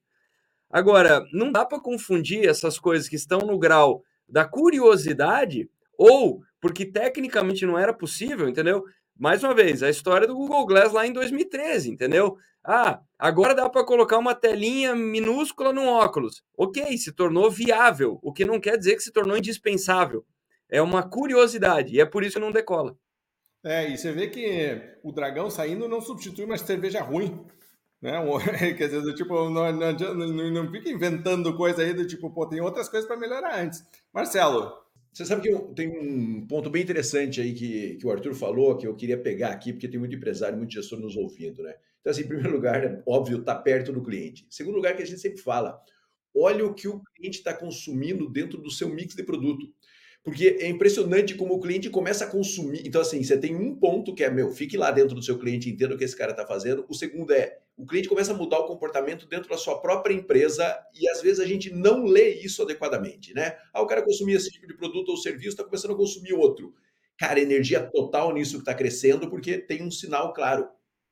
Agora, 0.70 1.22
não 1.32 1.52
dá 1.52 1.66
para 1.66 1.80
confundir 1.80 2.48
essas 2.48 2.78
coisas 2.78 3.08
que 3.08 3.16
estão 3.16 3.40
no 3.40 3.58
grau 3.58 4.02
da 4.26 4.44
curiosidade 4.44 5.68
ou 5.96 6.42
porque 6.60 6.86
tecnicamente 6.86 7.66
não 7.66 7.78
era 7.78 7.92
possível, 7.92 8.48
entendeu? 8.48 8.84
Mais 9.18 9.42
uma 9.44 9.54
vez, 9.54 9.82
a 9.82 9.90
história 9.90 10.26
do 10.26 10.34
Google 10.34 10.66
Glass 10.66 10.92
lá 10.92 11.06
em 11.06 11.12
2013, 11.12 11.90
entendeu? 11.90 12.36
Ah, 12.64 13.00
agora 13.18 13.54
dá 13.54 13.68
para 13.68 13.84
colocar 13.84 14.18
uma 14.18 14.34
telinha 14.34 14.94
minúscula 14.94 15.72
no 15.72 15.84
óculos. 15.84 16.42
Ok, 16.56 16.96
se 16.96 17.12
tornou 17.12 17.50
viável, 17.50 18.18
o 18.22 18.32
que 18.32 18.44
não 18.44 18.60
quer 18.60 18.78
dizer 18.78 18.94
que 18.96 19.02
se 19.02 19.12
tornou 19.12 19.36
indispensável. 19.36 20.24
É 20.68 20.80
uma 20.80 21.02
curiosidade 21.02 21.94
e 21.94 22.00
é 22.00 22.06
por 22.06 22.22
isso 22.22 22.34
que 22.34 22.40
não 22.40 22.52
decola. 22.52 22.96
É, 23.64 23.88
e 23.88 23.98
você 23.98 24.10
vê 24.12 24.28
que 24.28 24.98
o 25.02 25.12
dragão 25.12 25.50
saindo 25.50 25.88
não 25.88 26.00
substitui 26.00 26.44
uma 26.44 26.56
cerveja 26.56 27.02
ruim. 27.02 27.44
Né? 28.00 28.12
Quer 28.76 28.86
dizer, 28.86 29.02
do 29.02 29.14
tipo, 29.14 29.48
não, 29.50 29.72
não, 29.72 29.92
não, 29.92 30.50
não 30.50 30.70
fica 30.70 30.88
inventando 30.88 31.56
coisa 31.56 31.82
aí 31.82 31.92
do 31.92 32.06
tipo, 32.06 32.30
pô, 32.30 32.46
tem 32.48 32.60
outras 32.60 32.88
coisas 32.88 33.06
para 33.06 33.16
melhorar 33.16 33.60
antes. 33.60 33.84
Marcelo. 34.12 34.81
Você 35.12 35.26
sabe 35.26 35.42
que 35.42 35.74
tem 35.74 35.88
um 35.88 36.46
ponto 36.46 36.70
bem 36.70 36.82
interessante 36.82 37.38
aí 37.40 37.52
que, 37.52 37.96
que 37.96 38.06
o 38.06 38.10
Arthur 38.10 38.34
falou, 38.34 38.78
que 38.78 38.86
eu 38.86 38.96
queria 38.96 39.18
pegar 39.18 39.50
aqui, 39.50 39.70
porque 39.72 39.86
tem 39.86 40.00
muito 40.00 40.16
empresário, 40.16 40.56
muito 40.56 40.72
gestor 40.72 40.98
nos 40.98 41.16
ouvindo, 41.16 41.62
né? 41.62 41.74
Então, 42.00 42.10
assim, 42.10 42.22
em 42.22 42.28
primeiro 42.28 42.50
lugar, 42.56 42.82
é 42.82 43.02
óbvio, 43.06 43.38
está 43.38 43.54
perto 43.54 43.92
do 43.92 44.02
cliente. 44.02 44.44
Em 44.44 44.50
segundo 44.50 44.76
lugar, 44.76 44.96
que 44.96 45.02
a 45.02 45.06
gente 45.06 45.20
sempre 45.20 45.42
fala, 45.42 45.78
olha 46.34 46.64
o 46.64 46.72
que 46.72 46.88
o 46.88 47.02
cliente 47.14 47.38
está 47.38 47.52
consumindo 47.52 48.26
dentro 48.28 48.58
do 48.58 48.70
seu 48.70 48.88
mix 48.88 49.14
de 49.14 49.22
produto. 49.22 49.70
Porque 50.24 50.56
é 50.60 50.68
impressionante 50.68 51.34
como 51.34 51.54
o 51.54 51.60
cliente 51.60 51.90
começa 51.90 52.24
a 52.24 52.30
consumir. 52.30 52.82
Então, 52.86 53.00
assim, 53.00 53.22
você 53.22 53.36
tem 53.36 53.56
um 53.56 53.74
ponto 53.74 54.14
que 54.14 54.22
é, 54.22 54.30
meu, 54.30 54.52
fique 54.52 54.76
lá 54.76 54.92
dentro 54.92 55.16
do 55.16 55.22
seu 55.22 55.36
cliente, 55.36 55.68
entenda 55.68 55.94
o 55.94 55.98
que 55.98 56.04
esse 56.04 56.16
cara 56.16 56.30
está 56.30 56.46
fazendo. 56.46 56.86
O 56.88 56.94
segundo 56.94 57.32
é, 57.32 57.58
o 57.76 57.84
cliente 57.84 58.08
começa 58.08 58.32
a 58.32 58.36
mudar 58.36 58.60
o 58.60 58.66
comportamento 58.66 59.26
dentro 59.26 59.48
da 59.48 59.56
sua 59.56 59.80
própria 59.80 60.14
empresa 60.14 60.78
e 60.94 61.08
às 61.08 61.20
vezes 61.20 61.40
a 61.40 61.46
gente 61.46 61.70
não 61.70 62.04
lê 62.04 62.34
isso 62.34 62.62
adequadamente, 62.62 63.34
né? 63.34 63.56
Ah, 63.72 63.82
o 63.82 63.86
cara 63.86 64.02
consumia 64.02 64.36
esse 64.36 64.50
tipo 64.50 64.66
de 64.68 64.74
produto 64.74 65.08
ou 65.08 65.16
serviço, 65.16 65.50
está 65.50 65.64
começando 65.64 65.92
a 65.92 65.96
consumir 65.96 66.34
outro. 66.34 66.72
Cara, 67.18 67.40
energia 67.40 67.80
total 67.80 68.32
nisso 68.32 68.54
que 68.54 68.62
está 68.62 68.74
crescendo, 68.74 69.28
porque 69.28 69.58
tem 69.58 69.82
um 69.82 69.90
sinal 69.90 70.32
claro. 70.32 70.68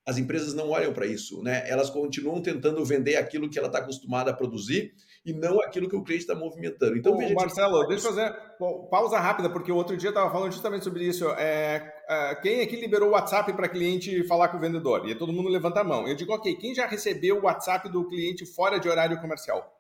As 0.07 0.19
empresas 0.19 0.55
não 0.55 0.71
olham 0.71 0.93
para 0.93 1.07
isso, 1.07 1.43
né? 1.43 1.69
Elas 1.69 1.91
continuam 1.91 2.41
tentando 2.41 2.85
vender 2.85 3.17
aquilo 3.17 3.51
que 3.51 3.59
ela 3.59 3.69
está 3.69 3.81
acostumada 3.81 4.31
a 4.31 4.35
produzir 4.35 4.95
e 5.25 5.33
não 5.33 5.61
aquilo 5.61 5.89
que 5.89 5.97
o 5.97 6.03
cliente 6.03 6.23
está 6.23 6.35
movimentando. 6.35 6.97
Então, 6.97 7.13
Ô, 7.13 7.35
Marcelo, 7.35 7.87
deixa 7.87 8.09
eu 8.09 8.13
fazer 8.15 8.35
bom, 8.59 8.87
pausa 8.91 9.19
rápida, 9.19 9.51
porque 9.51 9.71
outro 9.71 9.97
dia 9.97 10.09
eu 10.09 10.13
estava 10.13 10.31
falando 10.31 10.53
justamente 10.53 10.85
sobre 10.85 11.05
isso. 11.05 11.29
É, 11.31 11.93
é, 12.09 12.35
quem 12.37 12.61
aqui 12.63 12.77
liberou 12.77 13.11
o 13.11 13.13
WhatsApp 13.13 13.53
para 13.53 13.69
cliente 13.69 14.25
falar 14.27 14.49
com 14.49 14.57
o 14.57 14.61
vendedor? 14.61 15.07
E 15.09 15.15
todo 15.15 15.33
mundo 15.33 15.49
levanta 15.49 15.81
a 15.81 15.85
mão. 15.85 16.09
Eu 16.09 16.17
digo, 16.17 16.33
ok, 16.33 16.57
quem 16.57 16.75
já 16.75 16.87
recebeu 16.87 17.39
o 17.39 17.45
WhatsApp 17.45 17.89
do 17.91 18.09
cliente 18.09 18.47
fora 18.47 18.79
de 18.79 18.89
horário 18.89 19.21
comercial? 19.21 19.80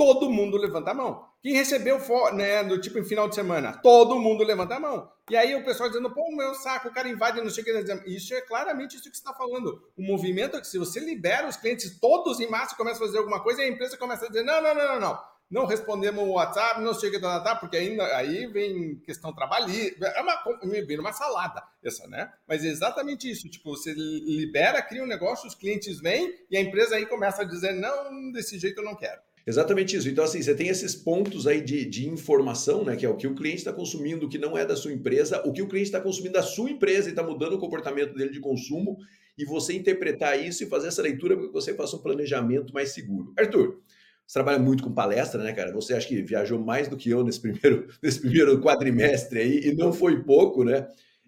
Todo 0.00 0.30
mundo 0.30 0.56
levanta 0.56 0.92
a 0.92 0.94
mão. 0.94 1.26
Quem 1.42 1.52
recebeu 1.52 2.00
né, 2.32 2.64
do 2.64 2.80
tipo 2.80 2.98
em 2.98 3.04
final 3.04 3.28
de 3.28 3.34
semana? 3.34 3.74
Todo 3.82 4.18
mundo 4.18 4.42
levanta 4.42 4.76
a 4.76 4.80
mão. 4.80 5.12
E 5.28 5.36
aí 5.36 5.54
o 5.54 5.62
pessoal 5.62 5.90
dizendo, 5.90 6.10
pô, 6.10 6.34
meu 6.34 6.54
saco, 6.54 6.88
o 6.88 6.90
cara 6.90 7.06
invade, 7.06 7.38
não 7.42 7.50
sei 7.50 7.62
o 7.62 7.66
que. 7.66 8.10
Isso 8.10 8.32
é 8.32 8.40
claramente 8.40 8.96
isso 8.96 9.10
que 9.10 9.14
você 9.14 9.20
está 9.20 9.34
falando. 9.34 9.78
O 9.94 10.02
movimento 10.02 10.56
é 10.56 10.60
que 10.62 10.66
se 10.66 10.78
você 10.78 11.00
libera 11.00 11.46
os 11.46 11.58
clientes 11.58 12.00
todos 12.00 12.40
em 12.40 12.48
massa 12.48 12.74
começa 12.76 12.96
a 12.96 13.06
fazer 13.06 13.18
alguma 13.18 13.42
coisa, 13.42 13.60
a 13.60 13.68
empresa 13.68 13.98
começa 13.98 14.24
a 14.24 14.28
dizer, 14.28 14.42
não, 14.42 14.62
não, 14.62 14.74
não, 14.74 14.88
não, 14.88 15.00
não. 15.00 15.18
Não 15.50 15.66
respondemos 15.66 16.24
o 16.24 16.30
WhatsApp, 16.30 16.80
não 16.80 16.94
sei 16.94 17.10
o 17.10 17.12
que, 17.12 17.18
tá, 17.18 17.38
tá, 17.40 17.56
porque 17.56 17.76
ainda, 17.76 18.04
aí 18.16 18.46
vem 18.46 19.00
questão 19.00 19.34
trabalhista, 19.34 20.06
é 20.06 20.20
uma, 20.22 20.40
vem 20.86 20.98
uma 20.98 21.12
salada 21.12 21.60
essa, 21.84 22.06
né? 22.06 22.32
Mas 22.46 22.64
é 22.64 22.68
exatamente 22.68 23.28
isso, 23.28 23.50
tipo, 23.50 23.76
você 23.76 23.92
libera, 23.92 24.80
cria 24.80 25.02
um 25.02 25.08
negócio, 25.08 25.48
os 25.48 25.54
clientes 25.54 26.00
vêm 26.00 26.32
e 26.48 26.56
a 26.56 26.60
empresa 26.60 26.94
aí 26.94 27.04
começa 27.04 27.42
a 27.42 27.44
dizer, 27.44 27.72
não, 27.72 28.30
desse 28.30 28.58
jeito 28.58 28.80
eu 28.80 28.84
não 28.84 28.94
quero. 28.94 29.20
Exatamente 29.50 29.96
isso. 29.96 30.08
Então, 30.08 30.22
assim, 30.22 30.40
você 30.40 30.54
tem 30.54 30.68
esses 30.68 30.94
pontos 30.94 31.44
aí 31.44 31.60
de, 31.60 31.84
de 31.84 32.08
informação, 32.08 32.84
né? 32.84 32.94
Que 32.94 33.04
é 33.04 33.08
o 33.08 33.16
que 33.16 33.26
o 33.26 33.34
cliente 33.34 33.58
está 33.58 33.72
consumindo, 33.72 34.26
o 34.26 34.28
que 34.28 34.38
não 34.38 34.56
é 34.56 34.64
da 34.64 34.76
sua 34.76 34.92
empresa, 34.92 35.42
o 35.44 35.52
que 35.52 35.60
o 35.60 35.66
cliente 35.66 35.88
está 35.88 36.00
consumindo 36.00 36.34
da 36.34 36.42
sua 36.42 36.70
empresa 36.70 37.08
e 37.08 37.10
está 37.10 37.22
mudando 37.24 37.54
o 37.54 37.58
comportamento 37.58 38.14
dele 38.14 38.30
de 38.30 38.38
consumo, 38.38 38.96
e 39.36 39.44
você 39.44 39.72
interpretar 39.72 40.40
isso 40.40 40.62
e 40.62 40.68
fazer 40.68 40.86
essa 40.86 41.02
leitura 41.02 41.36
para 41.36 41.48
que 41.48 41.52
você 41.52 41.74
faça 41.74 41.96
um 41.96 41.98
planejamento 41.98 42.72
mais 42.72 42.90
seguro. 42.90 43.34
Arthur, 43.36 43.80
você 44.24 44.34
trabalha 44.34 44.60
muito 44.60 44.84
com 44.84 44.92
palestra, 44.92 45.42
né, 45.42 45.52
cara? 45.52 45.72
Você 45.72 45.94
acha 45.94 46.06
que 46.06 46.22
viajou 46.22 46.60
mais 46.60 46.86
do 46.86 46.96
que 46.96 47.10
eu 47.10 47.24
nesse 47.24 47.40
primeiro, 47.40 47.88
nesse 48.00 48.20
primeiro 48.20 48.60
quadrimestre 48.60 49.40
aí, 49.40 49.60
e 49.64 49.74
não 49.74 49.92
foi 49.92 50.22
pouco, 50.22 50.62
né? 50.62 50.86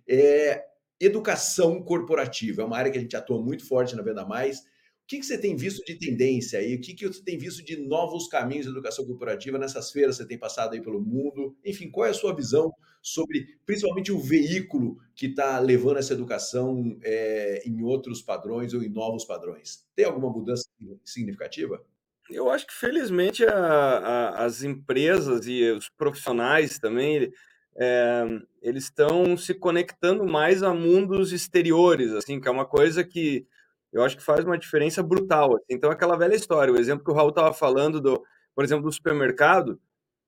É, 0.09 0.63
educação 1.01 1.83
corporativa 1.83 2.63
é 2.63 2.65
uma 2.65 2.77
área 2.77 2.93
que 2.93 2.99
a 2.99 3.01
gente 3.01 3.17
atua 3.17 3.43
muito 3.43 3.67
forte 3.67 3.97
na 3.97 4.03
Venda 4.03 4.25
Mais 4.25 4.63
que, 5.07 5.19
que 5.19 5.27
você 5.27 5.37
tem 5.37 5.55
visto 5.55 5.85
de 5.85 5.95
tendência 5.99 6.59
aí? 6.59 6.75
O 6.75 6.81
que, 6.81 6.95
que 6.95 7.07
você 7.07 7.23
tem 7.23 7.37
visto 7.37 7.63
de 7.65 7.77
novos 7.77 8.29
caminhos 8.29 8.67
de 8.67 8.73
educação 8.73 9.05
corporativa 9.05 9.59
nessas 9.59 9.91
feiras 9.91 10.17
que 10.17 10.23
você 10.23 10.29
tem 10.29 10.39
passado 10.39 10.75
aí 10.75 10.81
pelo 10.81 11.01
mundo? 11.01 11.57
Enfim, 11.65 11.91
qual 11.91 12.07
é 12.07 12.11
a 12.11 12.15
sua 12.15 12.35
visão 12.35 12.73
sobre, 13.03 13.47
principalmente, 13.67 14.13
o 14.13 14.19
veículo 14.19 14.99
que 15.15 15.27
está 15.27 15.59
levando 15.59 15.99
essa 15.99 16.13
educação 16.13 16.99
é, 17.03 17.63
em 17.67 17.83
outros 17.83 18.23
padrões 18.23 18.73
ou 18.73 18.83
em 18.83 18.89
novos 18.89 19.25
padrões? 19.25 19.85
Tem 19.95 20.05
alguma 20.05 20.31
mudança 20.31 20.69
significativa? 21.05 21.85
Eu 22.31 22.49
acho 22.49 22.67
que, 22.67 22.75
felizmente, 22.75 23.45
a, 23.45 23.55
a, 23.55 24.45
as 24.45 24.63
empresas 24.63 25.47
e 25.47 25.71
os 25.73 25.89
profissionais 25.91 26.79
também, 26.79 27.31
é, 27.77 28.25
eles 28.63 28.85
estão 28.85 29.37
se 29.37 29.53
conectando 29.53 30.25
mais 30.25 30.63
a 30.63 30.73
mundos 30.73 31.33
exteriores, 31.33 32.13
assim, 32.13 32.41
que 32.41 32.49
é 32.49 32.51
uma 32.51 32.65
coisa 32.65 33.05
que 33.05 33.47
eu 33.93 34.03
acho 34.03 34.17
que 34.17 34.23
faz 34.23 34.45
uma 34.45 34.59
diferença 34.59 35.03
brutal. 35.03 35.57
Assim. 35.57 35.67
Então, 35.71 35.91
aquela 35.91 36.17
velha 36.17 36.35
história, 36.35 36.73
o 36.73 36.79
exemplo 36.79 37.05
que 37.05 37.11
o 37.11 37.15
Raul 37.15 37.29
estava 37.29 37.53
falando, 37.53 38.01
do, 38.01 38.23
por 38.55 38.65
exemplo, 38.65 38.85
do 38.85 38.93
supermercado, 38.93 39.79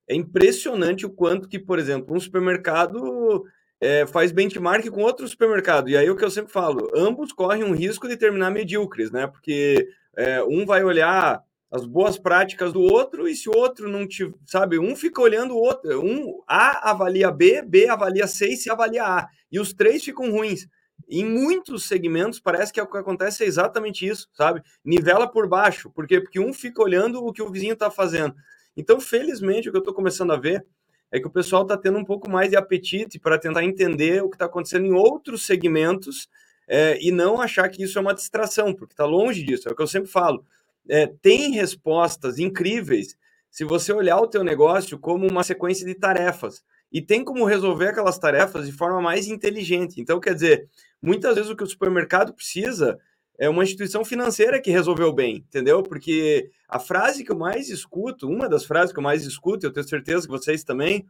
é 0.08 0.14
impressionante 0.14 1.06
o 1.06 1.10
quanto 1.10 1.48
que, 1.48 1.58
por 1.58 1.78
exemplo, 1.78 2.14
um 2.14 2.20
supermercado 2.20 3.44
é, 3.80 4.06
faz 4.06 4.32
benchmark 4.32 4.86
com 4.90 5.02
outro 5.02 5.26
supermercado. 5.26 5.88
E 5.88 5.96
aí 5.96 6.08
o 6.10 6.16
que 6.16 6.24
eu 6.24 6.30
sempre 6.30 6.52
falo, 6.52 6.90
ambos 6.94 7.32
correm 7.32 7.64
um 7.64 7.74
risco 7.74 8.08
de 8.08 8.16
terminar 8.16 8.50
medíocres, 8.50 9.10
né? 9.10 9.26
Porque 9.26 9.88
é, 10.16 10.42
um 10.44 10.66
vai 10.66 10.84
olhar 10.84 11.42
as 11.70 11.84
boas 11.84 12.16
práticas 12.16 12.72
do 12.72 12.80
outro 12.80 13.26
e 13.28 13.34
se 13.34 13.48
o 13.48 13.56
outro 13.56 13.90
não 13.90 14.06
te, 14.06 14.32
sabe, 14.46 14.78
um 14.78 14.94
fica 14.94 15.20
olhando 15.20 15.54
o 15.54 15.58
outro, 15.58 16.00
um 16.00 16.40
A 16.46 16.90
avalia 16.90 17.32
B, 17.32 17.62
B 17.62 17.88
avalia 17.88 18.28
C 18.28 18.50
e 18.50 18.56
C 18.56 18.70
avalia 18.70 19.04
A. 19.04 19.28
E 19.50 19.58
os 19.58 19.72
três 19.72 20.04
ficam 20.04 20.30
ruins. 20.30 20.68
Em 21.08 21.24
muitos 21.24 21.84
segmentos 21.84 22.40
parece 22.40 22.72
que 22.72 22.80
o 22.80 22.86
que 22.86 22.96
acontece 22.96 23.44
é 23.44 23.46
exatamente 23.46 24.06
isso, 24.06 24.28
sabe? 24.32 24.62
Nivela 24.84 25.30
por 25.30 25.48
baixo, 25.48 25.90
por 25.90 26.06
quê? 26.06 26.20
Porque 26.20 26.40
um 26.40 26.52
fica 26.52 26.82
olhando 26.82 27.24
o 27.24 27.32
que 27.32 27.42
o 27.42 27.50
vizinho 27.50 27.74
está 27.74 27.90
fazendo. 27.90 28.34
Então, 28.76 29.00
felizmente, 29.00 29.68
o 29.68 29.72
que 29.72 29.76
eu 29.76 29.80
estou 29.80 29.94
começando 29.94 30.32
a 30.32 30.36
ver 30.36 30.64
é 31.12 31.20
que 31.20 31.26
o 31.26 31.30
pessoal 31.30 31.62
está 31.62 31.76
tendo 31.76 31.98
um 31.98 32.04
pouco 32.04 32.28
mais 32.28 32.50
de 32.50 32.56
apetite 32.56 33.18
para 33.18 33.38
tentar 33.38 33.62
entender 33.62 34.22
o 34.22 34.28
que 34.28 34.36
está 34.36 34.46
acontecendo 34.46 34.86
em 34.86 34.92
outros 34.92 35.46
segmentos 35.46 36.28
é, 36.66 36.98
e 37.00 37.12
não 37.12 37.40
achar 37.40 37.68
que 37.68 37.84
isso 37.84 37.98
é 37.98 38.00
uma 38.00 38.14
distração, 38.14 38.74
porque 38.74 38.94
está 38.94 39.04
longe 39.04 39.44
disso. 39.44 39.68
É 39.68 39.72
o 39.72 39.76
que 39.76 39.82
eu 39.82 39.86
sempre 39.86 40.10
falo. 40.10 40.44
É, 40.88 41.06
tem 41.06 41.52
respostas 41.52 42.38
incríveis 42.38 43.16
se 43.50 43.64
você 43.64 43.92
olhar 43.92 44.18
o 44.18 44.26
teu 44.26 44.42
negócio 44.42 44.98
como 44.98 45.30
uma 45.30 45.44
sequência 45.44 45.86
de 45.86 45.94
tarefas 45.94 46.64
e 46.92 47.02
tem 47.02 47.24
como 47.24 47.44
resolver 47.44 47.88
aquelas 47.88 48.18
tarefas 48.18 48.66
de 48.66 48.72
forma 48.72 49.00
mais 49.00 49.26
inteligente. 49.26 50.00
Então, 50.00 50.20
quer 50.20 50.34
dizer, 50.34 50.68
muitas 51.02 51.34
vezes 51.34 51.50
o 51.50 51.56
que 51.56 51.64
o 51.64 51.66
supermercado 51.66 52.32
precisa 52.32 52.98
é 53.38 53.48
uma 53.48 53.64
instituição 53.64 54.04
financeira 54.04 54.60
que 54.60 54.70
resolveu 54.70 55.12
bem, 55.12 55.38
entendeu? 55.38 55.82
Porque 55.82 56.50
a 56.68 56.78
frase 56.78 57.24
que 57.24 57.32
eu 57.32 57.36
mais 57.36 57.68
escuto, 57.68 58.28
uma 58.28 58.48
das 58.48 58.64
frases 58.64 58.92
que 58.92 58.98
eu 58.98 59.02
mais 59.02 59.24
escuto, 59.24 59.66
eu 59.66 59.72
tenho 59.72 59.88
certeza 59.88 60.26
que 60.26 60.32
vocês 60.32 60.62
também, 60.62 61.04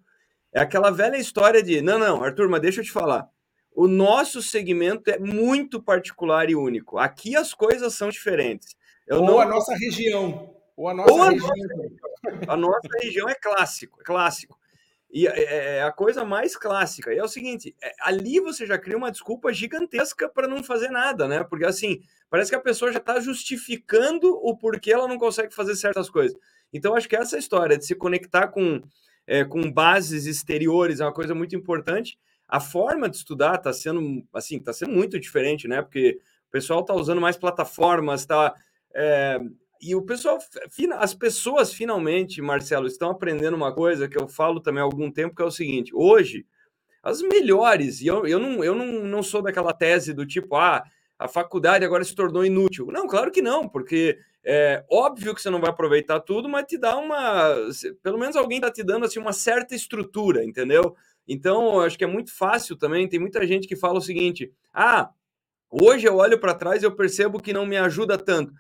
é 0.53 0.61
aquela 0.61 0.91
velha 0.91 1.17
história 1.17 1.63
de: 1.63 1.83
não, 1.83 1.99
não, 1.99 2.23
Arthur, 2.23 2.49
mas 2.49 2.63
deixa 2.63 2.81
eu 2.81 2.85
te 2.85 2.93
falar. 2.93 3.29
O 3.75 3.89
nosso 3.89 4.41
segmento 4.41 5.11
é 5.11 5.19
muito 5.19 5.83
particular 5.83 6.49
e 6.49 6.55
único. 6.55 6.97
Aqui 6.97 7.35
as 7.35 7.53
coisas 7.53 7.93
são 7.95 8.09
diferentes. 8.09 8.77
Eu 9.07 9.19
Ou 9.19 9.27
não... 9.27 9.41
a 9.41 9.47
nossa 9.47 9.75
região. 9.75 10.55
Ou 10.77 10.89
a 10.89 10.95
nossa, 10.95 11.13
Ou 11.13 11.23
a 11.23 11.31
região. 11.31 11.49
Nossa... 11.49 12.53
a 12.53 12.57
nossa 12.57 12.89
região 13.03 13.29
é 13.29 13.35
clássico, 13.35 14.01
é 14.01 14.05
clássico. 14.05 14.59
E 15.14 15.29
é, 15.29 15.44
é, 15.44 15.77
é 15.77 15.83
a 15.85 15.92
coisa 15.92 16.24
mais 16.24 16.57
clássica. 16.57 17.14
E 17.14 17.18
é 17.18 17.22
o 17.22 17.29
seguinte: 17.29 17.72
é, 17.81 17.92
ali 18.00 18.40
você 18.40 18.66
já 18.66 18.77
cria 18.77 18.96
uma 18.96 19.12
desculpa 19.12 19.53
gigantesca 19.53 20.29
para 20.29 20.48
não 20.48 20.61
fazer 20.61 20.90
nada, 20.90 21.29
né? 21.29 21.44
Porque 21.44 21.64
assim, 21.64 22.00
parece 22.29 22.50
que 22.50 22.57
a 22.57 22.61
pessoa 22.61 22.90
já 22.90 22.98
está 22.98 23.20
justificando 23.20 24.35
o 24.42 24.57
porquê 24.57 24.92
ela 24.92 25.07
não 25.07 25.16
consegue 25.16 25.55
fazer 25.55 25.77
certas 25.77 26.11
coisas. 26.11 26.37
Então, 26.72 26.96
acho 26.96 27.09
que 27.09 27.14
essa 27.14 27.38
história 27.38 27.79
de 27.79 27.87
se 27.87 27.94
conectar 27.94 28.48
com, 28.48 28.83
é, 29.24 29.44
com 29.44 29.70
bases 29.70 30.27
exteriores 30.27 30.98
é 30.98 31.05
uma 31.05 31.14
coisa 31.14 31.33
muito 31.33 31.55
importante. 31.55 32.18
A 32.48 32.59
forma 32.59 33.09
de 33.09 33.16
estudar 33.16 33.55
está 33.55 33.72
sendo 33.72 34.27
assim, 34.35 34.57
está 34.57 34.72
sendo 34.72 34.90
muito 34.90 35.20
diferente, 35.20 35.68
né? 35.68 35.81
Porque 35.81 36.18
o 36.48 36.50
pessoal 36.50 36.81
está 36.81 36.92
usando 36.92 37.20
mais 37.20 37.37
plataformas, 37.37 38.22
está 38.22 38.53
é, 38.92 39.38
e 39.85 39.94
o 39.94 40.01
pessoal, 40.01 40.38
as 40.99 41.12
pessoas 41.12 41.73
finalmente, 41.73 42.40
Marcelo, 42.40 42.87
estão 42.87 43.11
aprendendo 43.11 43.55
uma 43.55 43.75
coisa 43.75 44.09
que 44.09 44.18
eu 44.18 44.27
falo 44.27 44.59
também 44.59 44.81
há 44.81 44.85
algum 44.85 45.11
tempo, 45.11 45.37
que 45.37 45.42
é 45.42 45.44
o 45.44 45.51
seguinte: 45.51 45.92
hoje, 45.94 46.47
as 47.03 47.20
melhores, 47.20 48.01
e 48.01 48.07
eu, 48.07 48.27
eu, 48.27 48.38
não, 48.38 48.64
eu 48.64 48.75
não, 48.75 48.87
não 49.05 49.23
sou 49.23 49.42
daquela 49.42 49.75
tese 49.75 50.14
do 50.14 50.25
tipo, 50.25 50.57
ah, 50.57 50.83
a 51.18 51.29
faculdade 51.29 51.85
agora 51.85 52.03
se 52.03 52.14
tornou 52.14 52.47
inútil. 52.47 52.87
Não, 52.87 53.07
claro 53.07 53.31
que 53.31 53.42
não, 53.42 53.68
porque 53.68 54.18
é 54.42 54.83
óbvio 54.90 55.35
que 55.35 55.42
você 55.42 55.51
não 55.51 55.61
vai 55.61 55.68
aproveitar 55.68 56.18
tudo, 56.20 56.49
mas 56.49 56.64
te 56.64 56.79
dá 56.79 56.97
uma. 56.97 57.55
Pelo 58.03 58.18
menos 58.18 58.37
alguém 58.37 58.59
está 58.59 58.70
te 58.70 58.83
dando 58.83 59.05
assim, 59.05 59.18
uma 59.18 59.35
certa 59.35 59.75
estrutura, 59.75 60.42
entendeu? 60.42 60.97
Então, 61.29 61.81
acho 61.81 61.99
que 61.99 62.05
é 62.05 62.07
muito 62.07 62.35
fácil 62.35 62.75
também. 62.75 63.07
Tem 63.07 63.20
muita 63.20 63.47
gente 63.47 63.68
que 63.68 63.77
fala 63.77 63.99
o 63.99 64.03
seguinte: 64.03 64.51
ah, 64.73 65.11
hoje 65.70 66.07
eu 66.07 66.16
olho 66.16 66.40
para 66.40 66.55
trás 66.55 66.83
e 66.83 66.87
eu 66.87 66.97
percebo 66.97 67.38
que 67.38 67.53
não 67.53 67.66
me 67.66 67.77
ajuda 67.77 68.16
tanto 68.16 68.51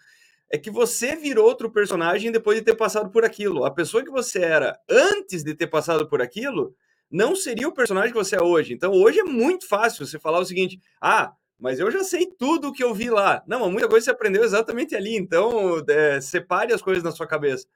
é 0.50 0.58
que 0.58 0.70
você 0.70 1.16
virou 1.16 1.46
outro 1.46 1.70
personagem 1.70 2.30
depois 2.30 2.58
de 2.58 2.64
ter 2.64 2.74
passado 2.74 3.10
por 3.10 3.24
aquilo. 3.24 3.64
A 3.64 3.70
pessoa 3.70 4.04
que 4.04 4.10
você 4.10 4.40
era 4.40 4.78
antes 4.88 5.42
de 5.42 5.54
ter 5.54 5.66
passado 5.66 6.08
por 6.08 6.22
aquilo 6.22 6.74
não 7.10 7.34
seria 7.36 7.68
o 7.68 7.74
personagem 7.74 8.12
que 8.12 8.18
você 8.18 8.36
é 8.36 8.42
hoje. 8.42 8.74
Então, 8.74 8.92
hoje 8.92 9.20
é 9.20 9.24
muito 9.24 9.68
fácil 9.68 10.06
você 10.06 10.18
falar 10.18 10.38
o 10.40 10.44
seguinte: 10.44 10.80
ah, 11.00 11.32
mas 11.58 11.78
eu 11.78 11.90
já 11.90 12.02
sei 12.02 12.26
tudo 12.26 12.68
o 12.68 12.72
que 12.72 12.82
eu 12.82 12.92
vi 12.92 13.08
lá. 13.08 13.42
Não, 13.46 13.70
muita 13.70 13.88
coisa 13.88 14.04
você 14.04 14.10
aprendeu 14.10 14.44
exatamente 14.44 14.94
ali, 14.94 15.16
então 15.16 15.82
é, 15.88 16.20
separe 16.20 16.72
as 16.72 16.82
coisas 16.82 17.02
na 17.02 17.12
sua 17.12 17.26
cabeça. 17.26 17.66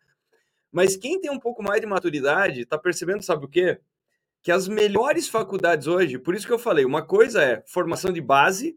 Mas 0.70 0.96
quem 0.96 1.20
tem 1.20 1.31
um 1.31 1.38
pouco 1.38 1.62
mais 1.62 1.81
de 1.81 1.87
maturidade 1.87 2.62
está 2.62 2.76
percebendo, 2.76 3.22
sabe 3.22 3.44
o 3.44 3.48
quê? 3.48 3.81
Que 4.42 4.52
as 4.52 4.68
melhores 4.68 5.28
faculdades 5.28 5.87
hoje, 5.87 6.18
por 6.18 6.35
isso 6.35 6.46
que 6.46 6.52
eu 6.52 6.59
falei, 6.59 6.85
uma 6.85 7.02
coisa 7.02 7.42
é 7.42 7.62
formação 7.66 8.12
de 8.12 8.20
base, 8.20 8.76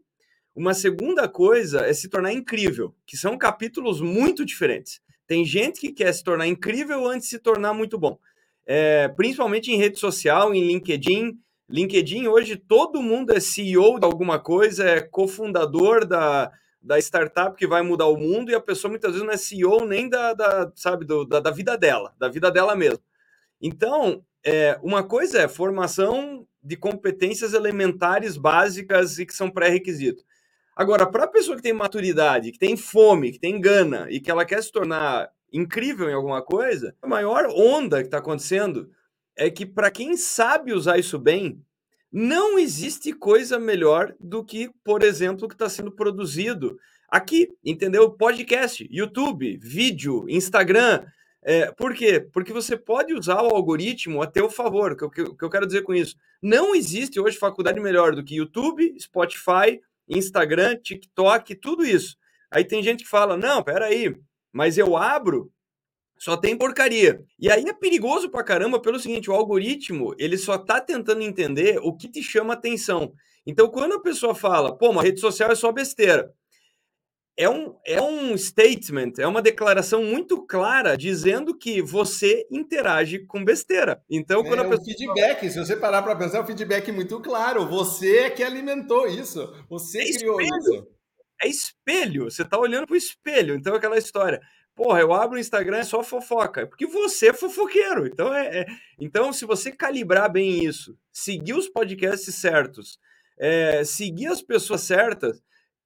uma 0.54 0.74
segunda 0.74 1.28
coisa 1.28 1.86
é 1.86 1.92
se 1.92 2.08
tornar 2.08 2.32
incrível, 2.32 2.94
que 3.06 3.16
são 3.16 3.38
capítulos 3.38 4.00
muito 4.00 4.44
diferentes. 4.44 5.00
Tem 5.26 5.44
gente 5.44 5.80
que 5.80 5.92
quer 5.92 6.12
se 6.12 6.22
tornar 6.22 6.46
incrível 6.46 7.06
antes 7.06 7.28
de 7.28 7.36
se 7.36 7.38
tornar 7.38 7.72
muito 7.72 7.98
bom. 7.98 8.18
É, 8.66 9.08
principalmente 9.08 9.72
em 9.72 9.76
rede 9.76 9.98
social, 9.98 10.54
em 10.54 10.66
LinkedIn. 10.66 11.38
LinkedIn, 11.68 12.26
hoje, 12.26 12.56
todo 12.56 13.02
mundo 13.02 13.32
é 13.32 13.40
CEO 13.40 13.98
de 13.98 14.04
alguma 14.04 14.38
coisa, 14.38 14.84
é 14.84 15.00
cofundador 15.00 16.06
da, 16.06 16.52
da 16.82 16.98
startup 16.98 17.56
que 17.56 17.66
vai 17.66 17.80
mudar 17.80 18.06
o 18.06 18.16
mundo 18.18 18.50
e 18.50 18.54
a 18.54 18.60
pessoa 18.60 18.90
muitas 18.90 19.12
vezes 19.12 19.26
não 19.26 19.32
é 19.32 19.38
CEO 19.38 19.86
nem 19.86 20.08
da, 20.08 20.34
da 20.34 20.70
sabe, 20.74 21.06
do, 21.06 21.24
da, 21.24 21.40
da, 21.40 21.50
vida 21.50 21.78
dela, 21.78 22.12
da 22.18 22.28
vida 22.28 22.50
dela 22.50 22.76
mesmo. 22.76 23.02
Então, 23.60 24.22
é, 24.44 24.78
uma 24.82 25.02
coisa 25.02 25.40
é 25.40 25.48
formação 25.48 26.46
de 26.62 26.76
competências 26.76 27.54
elementares 27.54 28.36
básicas 28.36 29.18
e 29.18 29.24
que 29.24 29.34
são 29.34 29.50
pré-requisitos. 29.50 30.24
Agora, 30.74 31.06
para 31.06 31.24
a 31.24 31.28
pessoa 31.28 31.56
que 31.56 31.62
tem 31.62 31.72
maturidade, 31.72 32.52
que 32.52 32.58
tem 32.58 32.76
fome, 32.76 33.32
que 33.32 33.38
tem 33.38 33.60
gana 33.60 34.06
e 34.10 34.20
que 34.20 34.30
ela 34.30 34.44
quer 34.44 34.62
se 34.62 34.72
tornar 34.72 35.30
incrível 35.52 36.08
em 36.08 36.14
alguma 36.14 36.42
coisa, 36.42 36.94
a 37.02 37.06
maior 37.06 37.46
onda 37.54 37.98
que 37.98 38.06
está 38.06 38.18
acontecendo 38.18 38.90
é 39.36 39.50
que, 39.50 39.66
para 39.66 39.90
quem 39.90 40.16
sabe 40.16 40.72
usar 40.72 40.98
isso 40.98 41.18
bem, 41.18 41.62
não 42.10 42.58
existe 42.58 43.12
coisa 43.12 43.58
melhor 43.58 44.14
do 44.18 44.44
que, 44.44 44.70
por 44.84 45.02
exemplo, 45.02 45.44
o 45.44 45.48
que 45.48 45.54
está 45.54 45.68
sendo 45.68 45.90
produzido 45.92 46.78
aqui, 47.08 47.48
entendeu? 47.64 48.10
Podcast, 48.10 48.86
YouTube, 48.90 49.58
vídeo, 49.62 50.26
Instagram. 50.28 51.04
É, 51.42 51.70
por 51.72 51.94
quê? 51.94 52.20
Porque 52.20 52.52
você 52.52 52.76
pode 52.76 53.12
usar 53.12 53.42
o 53.42 53.54
algoritmo 53.54 54.22
a 54.22 54.26
teu 54.26 54.48
favor. 54.48 54.92
O 54.92 54.96
que, 54.96 55.24
que, 55.24 55.36
que 55.36 55.44
eu 55.44 55.50
quero 55.50 55.66
dizer 55.66 55.82
com 55.82 55.94
isso? 55.94 56.16
Não 56.40 56.74
existe 56.74 57.20
hoje 57.20 57.36
faculdade 57.36 57.80
melhor 57.80 58.14
do 58.14 58.22
que 58.24 58.36
YouTube, 58.36 58.94
Spotify, 58.98 59.80
Instagram, 60.16 60.76
TikTok, 60.76 61.54
tudo 61.56 61.84
isso. 61.84 62.16
Aí 62.50 62.64
tem 62.64 62.82
gente 62.82 63.04
que 63.04 63.10
fala: 63.10 63.36
não, 63.36 63.62
peraí, 63.62 64.14
mas 64.52 64.78
eu 64.78 64.96
abro, 64.96 65.50
só 66.18 66.36
tem 66.36 66.56
porcaria. 66.56 67.24
E 67.38 67.50
aí 67.50 67.64
é 67.64 67.72
perigoso 67.72 68.30
pra 68.30 68.44
caramba 68.44 68.80
pelo 68.80 69.00
seguinte: 69.00 69.30
o 69.30 69.34
algoritmo 69.34 70.14
ele 70.18 70.36
só 70.36 70.58
tá 70.58 70.80
tentando 70.80 71.22
entender 71.22 71.78
o 71.82 71.96
que 71.96 72.08
te 72.08 72.22
chama 72.22 72.54
atenção. 72.54 73.12
Então, 73.44 73.68
quando 73.68 73.94
a 73.94 74.00
pessoa 74.00 74.34
fala, 74.34 74.76
pô, 74.76 74.90
uma 74.90 75.02
rede 75.02 75.18
social 75.18 75.50
é 75.50 75.54
só 75.56 75.72
besteira, 75.72 76.32
é 77.36 77.48
um, 77.48 77.74
é 77.86 78.00
um 78.00 78.36
statement, 78.36 79.14
é 79.18 79.26
uma 79.26 79.40
declaração 79.40 80.04
muito 80.04 80.46
clara 80.46 80.96
dizendo 80.96 81.56
que 81.56 81.80
você 81.80 82.46
interage 82.50 83.20
com 83.20 83.44
besteira. 83.44 84.02
Então, 84.08 84.42
quando 84.42 84.62
é 84.62 84.66
a 84.66 84.68
pessoa. 84.68 84.82
Um 84.82 84.84
feedback, 84.84 85.50
se 85.50 85.58
você 85.58 85.76
parar 85.76 86.02
para 86.02 86.16
pensar, 86.16 86.38
é 86.38 86.42
um 86.42 86.46
feedback 86.46 86.92
muito 86.92 87.20
claro. 87.20 87.66
Você 87.66 88.18
é 88.18 88.30
que 88.30 88.42
alimentou 88.42 89.06
isso. 89.06 89.50
Você 89.68 90.02
é 90.02 90.12
criou 90.18 90.40
espelho. 90.40 90.58
isso. 90.58 90.88
É 91.42 91.48
espelho. 91.48 92.24
Você 92.30 92.42
está 92.42 92.58
olhando 92.58 92.86
para 92.86 92.94
o 92.94 92.98
espelho. 92.98 93.54
Então, 93.54 93.74
aquela 93.74 93.96
história. 93.96 94.40
Porra, 94.74 95.00
eu 95.00 95.12
abro 95.12 95.36
o 95.36 95.40
Instagram, 95.40 95.78
é 95.78 95.84
só 95.84 96.02
fofoca. 96.02 96.66
Porque 96.66 96.86
você 96.86 97.28
é 97.28 97.32
fofoqueiro. 97.32 98.06
Então, 98.06 98.34
é, 98.34 98.60
é... 98.60 98.66
então 98.98 99.32
se 99.32 99.46
você 99.46 99.72
calibrar 99.72 100.30
bem 100.30 100.64
isso, 100.64 100.96
seguir 101.10 101.54
os 101.54 101.68
podcasts 101.68 102.34
certos, 102.34 102.98
é, 103.38 103.84
seguir 103.84 104.26
as 104.26 104.42
pessoas 104.42 104.82
certas 104.82 105.42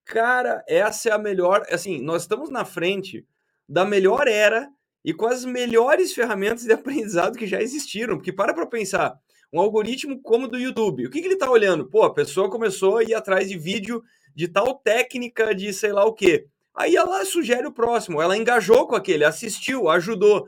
Cara, 0.07 0.65
essa 0.69 1.09
é 1.09 1.13
a 1.13 1.19
melhor. 1.19 1.67
Assim, 1.69 2.01
nós 2.01 2.23
estamos 2.23 2.49
na 2.49 2.65
frente 2.65 3.27
da 3.69 3.85
melhor 3.85 4.29
era 4.29 4.71
e 5.05 5.13
com 5.13 5.27
as 5.27 5.45
melhores 5.45 6.15
ferramentas 6.15 6.63
de 6.63 6.73
aprendizado 6.73 7.37
que 7.37 7.47
já 7.47 7.61
existiram. 7.61 8.17
Porque 8.17 8.33
para 8.33 8.55
para 8.55 8.67
pensar, 8.67 9.19
um 9.53 9.61
algoritmo 9.61 10.23
como 10.23 10.45
o 10.45 10.49
do 10.49 10.59
YouTube, 10.59 11.07
o 11.07 11.11
que, 11.11 11.21
que 11.21 11.27
ele 11.27 11.35
está 11.35 11.51
olhando? 11.51 11.91
Pô, 11.91 12.05
a 12.05 12.15
pessoa 12.15 12.49
começou 12.49 12.99
a 12.99 13.03
ir 13.03 13.15
atrás 13.15 13.49
de 13.49 13.59
vídeo 13.59 14.03
de 14.35 14.47
tal 14.47 14.77
técnica 14.77 15.53
de 15.53 15.73
sei 15.73 15.93
lá 15.93 16.05
o 16.05 16.15
quê. 16.15 16.47
Aí 16.73 16.95
ela 16.95 17.25
sugere 17.25 17.67
o 17.67 17.73
próximo, 17.73 18.23
ela 18.23 18.37
engajou 18.37 18.87
com 18.87 18.95
aquele, 18.95 19.25
assistiu, 19.25 19.89
ajudou. 19.89 20.47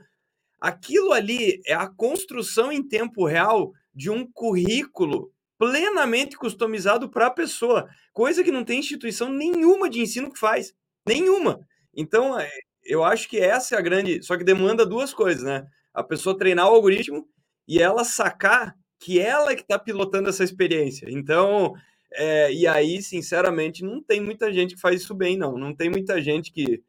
Aquilo 0.60 1.12
ali 1.12 1.60
é 1.66 1.74
a 1.74 1.88
construção 1.88 2.70
em 2.70 2.86
tempo 2.86 3.26
real 3.26 3.72
de 3.92 4.08
um 4.08 4.30
currículo 4.30 5.32
plenamente 5.58 6.36
customizado 6.36 7.10
para 7.10 7.26
a 7.26 7.30
pessoa, 7.30 7.88
coisa 8.12 8.44
que 8.44 8.52
não 8.52 8.64
tem 8.64 8.78
instituição 8.78 9.28
nenhuma 9.28 9.90
de 9.90 10.00
ensino 10.00 10.32
que 10.32 10.38
faz, 10.38 10.72
nenhuma. 11.06 11.60
Então, 11.94 12.38
é, 12.38 12.48
eu 12.84 13.02
acho 13.04 13.28
que 13.28 13.38
essa 13.38 13.74
é 13.74 13.78
a 13.78 13.82
grande, 13.82 14.22
só 14.22 14.36
que 14.36 14.44
demanda 14.44 14.86
duas 14.86 15.12
coisas, 15.12 15.42
né? 15.42 15.66
A 15.92 16.02
pessoa 16.02 16.38
treinar 16.38 16.70
o 16.70 16.74
algoritmo 16.74 17.28
e 17.66 17.82
ela 17.82 18.04
sacar 18.04 18.74
que 19.00 19.18
ela 19.18 19.52
é 19.52 19.56
que 19.56 19.62
está 19.62 19.78
pilotando 19.78 20.28
essa 20.28 20.44
experiência. 20.44 21.06
Então, 21.10 21.74
é, 22.12 22.52
e 22.52 22.66
aí, 22.66 23.02
sinceramente, 23.02 23.84
não 23.84 24.02
tem 24.02 24.20
muita 24.20 24.52
gente 24.52 24.74
que 24.74 24.80
faz 24.80 25.02
isso 25.02 25.14
bem, 25.14 25.36
não. 25.36 25.58
Não 25.58 25.74
tem 25.74 25.90
muita 25.90 26.20
gente 26.22 26.52
que 26.52 26.82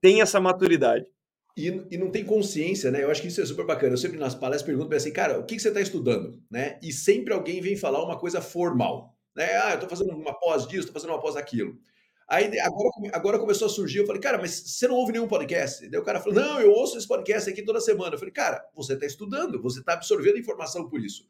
tem 0.00 0.20
essa 0.20 0.40
maturidade. 0.40 1.06
E, 1.58 1.86
e, 1.90 1.98
não 1.98 2.08
tem 2.08 2.24
consciência, 2.24 2.88
né? 2.88 3.02
Eu 3.02 3.10
acho 3.10 3.20
que 3.20 3.26
isso 3.26 3.40
é 3.40 3.44
super 3.44 3.66
bacana. 3.66 3.94
Eu 3.94 3.96
sempre 3.96 4.16
nas 4.16 4.32
palestras 4.32 4.62
pergunto 4.62 4.94
assim, 4.94 5.12
cara, 5.12 5.40
o 5.40 5.44
que, 5.44 5.56
que 5.56 5.60
você 5.60 5.68
está 5.68 5.80
estudando? 5.80 6.40
Né? 6.48 6.78
E 6.80 6.92
sempre 6.92 7.34
alguém 7.34 7.60
vem 7.60 7.76
falar 7.76 8.04
uma 8.04 8.16
coisa 8.16 8.40
formal. 8.40 9.12
Né? 9.34 9.56
Ah, 9.56 9.70
eu 9.70 9.74
estou 9.74 9.88
fazendo 9.88 10.12
uma 10.16 10.32
pós 10.38 10.68
disso, 10.68 10.82
estou 10.82 10.92
fazendo 10.92 11.10
uma 11.10 11.20
pós 11.20 11.34
daquilo. 11.34 11.76
Aí 12.28 12.60
agora, 12.60 12.90
agora 13.12 13.38
começou 13.40 13.66
a 13.66 13.70
surgir, 13.70 13.98
eu 13.98 14.06
falei, 14.06 14.20
cara, 14.20 14.38
mas 14.38 14.52
você 14.52 14.86
não 14.86 14.94
ouve 14.94 15.12
nenhum 15.12 15.26
podcast? 15.26 15.88
Daí 15.88 15.98
o 15.98 16.04
cara 16.04 16.20
falou, 16.20 16.38
não, 16.38 16.60
eu 16.60 16.70
ouço 16.70 16.96
esse 16.96 17.08
podcast 17.08 17.50
aqui 17.50 17.62
toda 17.62 17.80
semana. 17.80 18.14
Eu 18.14 18.18
falei, 18.18 18.32
cara, 18.32 18.64
você 18.72 18.92
está 18.92 19.06
estudando, 19.06 19.60
você 19.60 19.80
está 19.80 19.94
absorvendo 19.94 20.38
informação 20.38 20.88
por 20.88 21.00
isso 21.00 21.26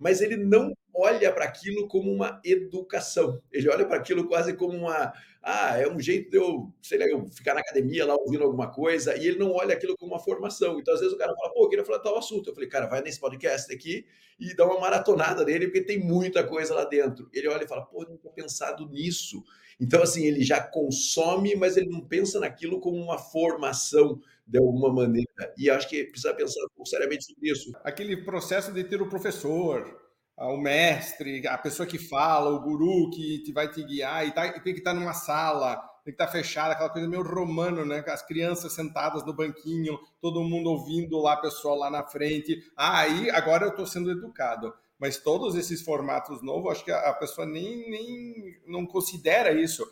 mas 0.00 0.22
ele 0.22 0.36
não 0.36 0.74
olha 0.94 1.30
para 1.30 1.44
aquilo 1.44 1.86
como 1.86 2.10
uma 2.10 2.40
educação. 2.42 3.40
Ele 3.52 3.68
olha 3.68 3.86
para 3.86 3.98
aquilo 3.98 4.26
quase 4.26 4.54
como 4.54 4.76
uma. 4.76 5.12
Ah, 5.42 5.78
é 5.78 5.88
um 5.88 6.00
jeito 6.00 6.30
de 6.30 6.36
eu, 6.36 6.72
sei 6.82 6.98
lá, 6.98 7.06
eu 7.06 7.26
ficar 7.30 7.54
na 7.54 7.60
academia 7.60 8.04
lá 8.04 8.14
ouvindo 8.14 8.44
alguma 8.44 8.70
coisa, 8.70 9.16
e 9.16 9.26
ele 9.26 9.38
não 9.38 9.52
olha 9.52 9.74
aquilo 9.74 9.96
como 9.96 10.12
uma 10.12 10.20
formação. 10.20 10.78
Então, 10.78 10.92
às 10.92 11.00
vezes, 11.00 11.14
o 11.14 11.18
cara 11.18 11.34
fala, 11.34 11.52
pô, 11.52 11.64
eu 11.64 11.68
queria 11.68 11.84
falar 11.84 11.98
tal 12.00 12.18
assunto. 12.18 12.50
Eu 12.50 12.54
falei, 12.54 12.68
cara, 12.68 12.86
vai 12.86 13.02
nesse 13.02 13.20
podcast 13.20 13.72
aqui 13.72 14.04
e 14.38 14.54
dá 14.54 14.64
uma 14.64 14.80
maratonada 14.80 15.44
nele, 15.44 15.66
porque 15.66 15.82
tem 15.82 15.98
muita 15.98 16.42
coisa 16.44 16.74
lá 16.74 16.84
dentro. 16.84 17.28
Ele 17.32 17.48
olha 17.48 17.64
e 17.64 17.68
fala, 17.68 17.82
pô, 17.82 18.04
não 18.04 18.16
tinha 18.16 18.32
pensado 18.32 18.88
nisso. 18.88 19.42
Então, 19.78 20.02
assim, 20.02 20.26
ele 20.26 20.42
já 20.42 20.60
consome, 20.60 21.54
mas 21.56 21.76
ele 21.76 21.88
não 21.88 22.00
pensa 22.00 22.38
naquilo 22.40 22.80
como 22.80 22.96
uma 22.96 23.18
formação 23.18 24.20
de 24.50 24.58
alguma 24.58 24.92
maneira. 24.92 25.54
E 25.56 25.70
acho 25.70 25.88
que 25.88 26.04
precisa 26.04 26.34
pensar 26.34 26.60
seriamente 26.84 27.24
sobre 27.24 27.50
isso. 27.50 27.70
Aquele 27.84 28.24
processo 28.24 28.72
de 28.72 28.82
ter 28.82 29.00
o 29.00 29.08
professor, 29.08 29.96
o 30.36 30.56
mestre, 30.56 31.46
a 31.46 31.56
pessoa 31.56 31.86
que 31.86 31.98
fala, 31.98 32.50
o 32.50 32.60
guru 32.60 33.10
que 33.10 33.42
te 33.44 33.52
vai 33.52 33.70
te 33.70 33.82
guiar, 33.84 34.26
e, 34.26 34.32
tá, 34.32 34.50
tem 34.60 34.74
que 34.74 34.80
estar 34.80 34.92
numa 34.92 35.12
sala, 35.12 35.76
tem 36.04 36.12
que 36.12 36.22
estar 36.22 36.28
fechada, 36.28 36.72
aquela 36.72 36.90
coisa 36.90 37.06
meio 37.06 37.22
romano, 37.22 37.84
né? 37.84 38.02
As 38.08 38.26
crianças 38.26 38.72
sentadas 38.72 39.24
no 39.24 39.32
banquinho, 39.32 39.96
todo 40.20 40.42
mundo 40.42 40.70
ouvindo 40.70 41.18
lá, 41.20 41.34
a 41.34 41.40
pessoa 41.40 41.76
lá 41.76 41.90
na 41.90 42.02
frente. 42.02 42.58
Ah, 42.76 43.00
aí 43.00 43.30
agora 43.30 43.66
eu 43.66 43.70
estou 43.70 43.86
sendo 43.86 44.10
educado. 44.10 44.72
Mas 44.98 45.16
todos 45.16 45.54
esses 45.54 45.80
formatos 45.80 46.42
novos, 46.42 46.72
acho 46.72 46.84
que 46.84 46.92
a 46.92 47.14
pessoa 47.14 47.46
nem, 47.46 47.88
nem 47.90 48.60
não 48.66 48.84
considera 48.84 49.50
isso. 49.50 49.82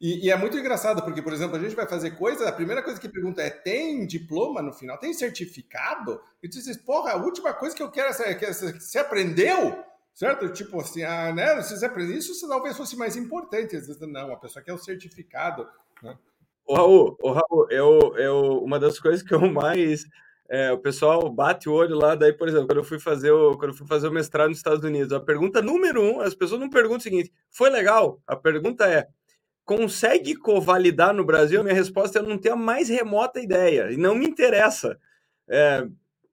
E, 0.00 0.26
e, 0.26 0.30
é 0.30 0.36
muito 0.36 0.58
engraçado, 0.58 1.02
porque, 1.02 1.22
por 1.22 1.32
exemplo, 1.32 1.56
a 1.56 1.58
gente 1.58 1.74
vai 1.74 1.88
fazer 1.88 2.10
coisa, 2.12 2.46
a 2.46 2.52
primeira 2.52 2.82
coisa 2.82 3.00
que 3.00 3.08
pergunta 3.08 3.40
é: 3.40 3.48
tem 3.48 4.06
diploma 4.06 4.60
no 4.60 4.72
final? 4.72 4.98
Tem 4.98 5.14
certificado? 5.14 6.20
E 6.42 6.48
tu 6.48 6.58
diz, 6.58 6.76
porra, 6.76 7.12
a 7.12 7.16
última 7.16 7.54
coisa 7.54 7.74
que 7.74 7.82
eu 7.82 7.90
quero 7.90 8.10
é 8.22 8.34
que 8.34 8.46
você 8.52 8.98
aprendeu? 8.98 9.82
Certo? 10.12 10.48
Tipo 10.50 10.80
assim, 10.80 11.02
ah, 11.02 11.32
né? 11.32 11.60
Se 11.62 11.78
você 11.78 11.86
aprender 11.86 12.14
isso, 12.14 12.48
talvez 12.48 12.76
fosse 12.76 12.96
mais 12.96 13.16
importante. 13.16 13.76
Às 13.76 13.86
vezes, 13.86 14.00
não, 14.00 14.32
a 14.32 14.36
pessoa 14.36 14.62
quer 14.62 14.72
o 14.72 14.78
certificado. 14.78 15.66
Né? 16.02 16.16
O 16.66 16.74
Raul, 16.74 17.16
o 17.20 17.32
Raul 17.32 17.70
eu, 17.70 18.16
eu, 18.16 18.62
uma 18.62 18.78
das 18.78 18.98
coisas 18.98 19.22
que 19.22 19.34
eu 19.34 19.40
mais. 19.50 20.04
É, 20.48 20.70
o 20.72 20.78
pessoal 20.78 21.28
bate 21.28 21.68
o 21.68 21.72
olho 21.72 21.96
lá, 21.96 22.14
daí, 22.14 22.32
por 22.32 22.48
exemplo, 22.48 22.68
quando 22.68 22.78
eu 22.78 22.84
fui 22.84 23.00
fazer 23.00 23.32
o, 23.32 23.58
quando 23.58 23.72
eu 23.72 23.76
fui 23.76 23.86
fazer 23.86 24.06
o 24.06 24.12
mestrado 24.12 24.48
nos 24.48 24.58
Estados 24.58 24.84
Unidos, 24.84 25.12
a 25.12 25.18
pergunta 25.18 25.60
número 25.60 26.00
um, 26.00 26.20
as 26.20 26.36
pessoas 26.36 26.60
não 26.60 26.70
perguntam 26.70 26.98
o 26.98 27.02
seguinte: 27.02 27.32
foi 27.50 27.68
legal? 27.68 28.20
A 28.26 28.36
pergunta 28.36 28.86
é: 28.86 29.08
consegue 29.66 30.36
covalidar 30.36 31.12
no 31.12 31.24
Brasil? 31.24 31.62
Minha 31.62 31.74
resposta 31.74 32.20
é 32.20 32.22
não 32.22 32.38
tenho 32.38 32.54
a 32.54 32.58
mais 32.58 32.88
remota 32.88 33.40
ideia, 33.40 33.90
e 33.90 33.98
não 33.98 34.14
me 34.14 34.24
interessa. 34.24 34.98
É, 35.48 35.86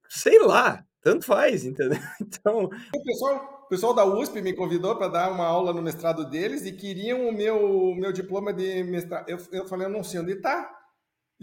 sei 0.07 0.39
lá, 0.39 0.85
tanto 1.01 1.25
faz, 1.25 1.65
entendeu? 1.65 1.99
Então. 2.21 2.65
O 2.65 3.03
pessoal, 3.03 3.63
o 3.65 3.67
pessoal 3.67 3.93
da 3.93 4.05
USP 4.05 4.41
me 4.41 4.53
convidou 4.53 4.95
para 4.95 5.07
dar 5.07 5.31
uma 5.31 5.45
aula 5.45 5.73
no 5.73 5.81
mestrado 5.81 6.29
deles 6.29 6.65
e 6.65 6.71
queriam 6.71 7.27
o 7.27 7.33
meu, 7.33 7.93
meu 7.95 8.13
diploma 8.13 8.53
de 8.53 8.83
mestrado. 8.83 9.27
Eu, 9.27 9.37
eu 9.51 9.65
falei, 9.65 9.87
eu 9.87 9.91
não 9.91 10.03
sei 10.03 10.21
onde 10.21 10.33
está. 10.33 10.82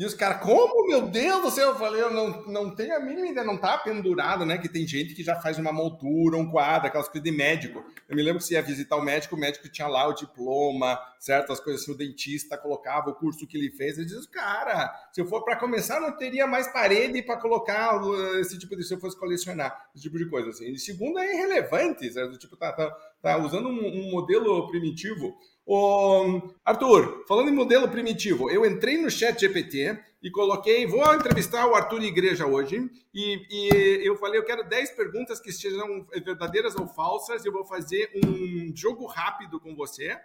E 0.01 0.05
os 0.07 0.15
caras, 0.15 0.41
como, 0.41 0.89
meu 0.89 1.09
Deus 1.09 1.43
do 1.43 1.51
céu? 1.51 1.69
Eu 1.69 1.75
falei, 1.75 2.01
eu 2.01 2.11
não, 2.11 2.47
não 2.47 2.75
tenho 2.75 2.97
a 2.97 3.01
mínima 3.01 3.29
ideia, 3.29 3.47
não 3.47 3.59
tá 3.59 3.77
pendurado, 3.77 4.47
né? 4.47 4.57
Que 4.57 4.67
tem 4.67 4.89
gente 4.89 5.15
que 5.15 5.23
já 5.23 5.37
faz 5.37 5.59
uma 5.59 5.75
moldura, 5.75 6.39
um 6.39 6.51
quadro, 6.51 6.89
aquelas 6.89 7.07
coisas 7.07 7.23
de 7.23 7.31
médico. 7.31 7.85
Eu 8.09 8.17
me 8.17 8.23
lembro 8.23 8.39
que 8.39 8.47
você 8.47 8.55
ia 8.55 8.63
visitar 8.63 8.97
o 8.97 9.03
médico, 9.03 9.37
o 9.37 9.39
médico 9.39 9.69
tinha 9.69 9.87
lá 9.87 10.09
o 10.09 10.15
diploma, 10.15 10.99
certas 11.19 11.61
coisas 11.61 11.83
assim, 11.83 11.93
o 11.93 11.99
dentista 11.99 12.57
colocava 12.57 13.11
o 13.11 13.15
curso 13.15 13.47
que 13.47 13.59
ele 13.59 13.71
fez. 13.73 13.99
Eu 13.99 14.07
disse, 14.07 14.27
cara, 14.31 14.91
se 15.13 15.21
eu 15.21 15.27
for 15.27 15.45
para 15.45 15.57
começar, 15.57 16.01
não 16.01 16.17
teria 16.17 16.47
mais 16.47 16.67
parede 16.69 17.23
para 17.23 17.37
colocar 17.37 18.01
esse 18.41 18.59
tipo 18.59 18.75
de, 18.75 18.83
se 18.83 18.95
eu 18.95 18.99
fosse 18.99 19.19
colecionar, 19.19 19.91
esse 19.95 20.05
tipo 20.05 20.17
de 20.17 20.31
coisa 20.31 20.49
assim. 20.49 20.73
E 20.73 20.79
segundo, 20.79 21.19
é 21.19 21.31
irrelevante, 21.31 22.11
certo? 22.11 22.39
Tipo, 22.39 22.57
tá, 22.57 22.73
tá, 22.73 22.91
tá 23.21 23.37
usando 23.37 23.69
um, 23.69 24.07
um 24.07 24.11
modelo 24.11 24.67
primitivo. 24.67 25.37
Ô, 25.66 26.53
Arthur, 26.64 27.25
falando 27.29 27.49
em 27.49 27.55
modelo 27.55 27.88
primitivo, 27.88 28.51
eu 28.51 28.66
entrei 28.66 28.96
no 28.96 29.11
chat 29.11 29.38
GPT 29.38 29.99
e 30.23 30.31
coloquei, 30.31 30.87
vou 30.87 31.14
entrevistar 31.14 31.66
o 31.66 31.75
Arthur 31.75 32.03
Igreja 32.03 32.46
hoje, 32.46 32.90
e, 33.14 33.46
e 33.51 34.07
eu 34.07 34.16
falei, 34.16 34.38
eu 34.38 34.44
quero 34.44 34.68
10 34.68 34.90
perguntas 34.90 35.40
que 35.40 35.53
sejam 35.53 36.07
verdadeiras 36.25 36.75
ou 36.77 36.87
falsas, 36.87 37.44
eu 37.44 37.53
vou 37.53 37.64
fazer 37.64 38.11
um 38.25 38.75
jogo 38.75 39.07
rápido 39.07 39.61
com 39.61 39.75
você, 39.75 40.18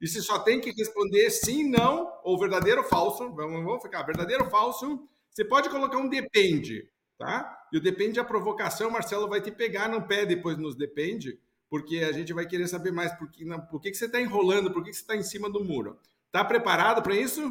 e 0.00 0.06
você 0.06 0.20
só 0.20 0.38
tem 0.38 0.60
que 0.60 0.72
responder 0.72 1.30
sim, 1.30 1.68
não, 1.68 2.12
ou 2.22 2.38
verdadeiro 2.38 2.82
ou 2.82 2.88
falso, 2.88 3.30
vamos, 3.34 3.64
vamos 3.64 3.82
ficar, 3.82 4.02
verdadeiro 4.02 4.44
ou 4.44 4.50
falso, 4.50 5.06
você 5.30 5.44
pode 5.44 5.68
colocar 5.68 5.98
um 5.98 6.08
depende, 6.08 6.88
tá? 7.18 7.66
E 7.72 7.78
o 7.78 7.80
depende 7.80 8.20
a 8.20 8.24
provocação, 8.24 8.90
Marcelo 8.90 9.28
vai 9.28 9.40
te 9.40 9.50
pegar 9.50 9.88
no 9.88 10.06
pé 10.06 10.26
depois 10.26 10.58
nos 10.58 10.76
depende, 10.76 11.38
porque 11.72 12.00
a 12.00 12.12
gente 12.12 12.34
vai 12.34 12.46
querer 12.46 12.68
saber 12.68 12.92
mais 12.92 13.14
por 13.14 13.30
que, 13.30 13.46
por 13.70 13.80
que, 13.80 13.90
que 13.90 13.96
você 13.96 14.04
está 14.04 14.20
enrolando, 14.20 14.70
por 14.70 14.84
que, 14.84 14.90
que 14.90 14.96
você 14.96 15.00
está 15.00 15.16
em 15.16 15.22
cima 15.22 15.48
do 15.48 15.64
muro. 15.64 15.98
Está 16.26 16.44
preparado 16.44 17.02
para 17.02 17.16
isso? 17.16 17.50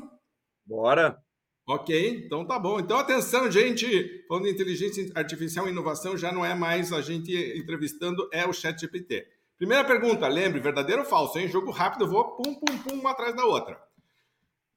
Bora! 0.63 1.19
Ok, 1.65 2.23
então 2.23 2.45
tá 2.45 2.59
bom. 2.59 2.79
Então 2.79 2.99
atenção, 2.99 3.49
gente. 3.49 4.23
Falando 4.27 4.43
de 4.43 4.51
inteligência 4.51 5.11
artificial 5.15 5.67
e 5.67 5.71
inovação, 5.71 6.15
já 6.15 6.31
não 6.31 6.45
é 6.45 6.53
mais 6.53 6.93
a 6.93 7.01
gente 7.01 7.35
entrevistando, 7.57 8.29
é 8.31 8.45
o 8.45 8.53
Chat 8.53 8.79
GPT. 8.79 9.27
Primeira 9.57 9.83
pergunta, 9.83 10.27
lembre, 10.27 10.59
verdadeiro 10.59 11.01
ou 11.01 11.07
falso, 11.07 11.39
hein? 11.39 11.47
Jogo 11.47 11.71
rápido, 11.71 12.07
vou 12.07 12.35
pum, 12.35 12.53
pum, 12.53 12.77
pum, 12.77 12.99
uma 12.99 13.13
atrás 13.13 13.35
da 13.35 13.43
outra. 13.43 13.81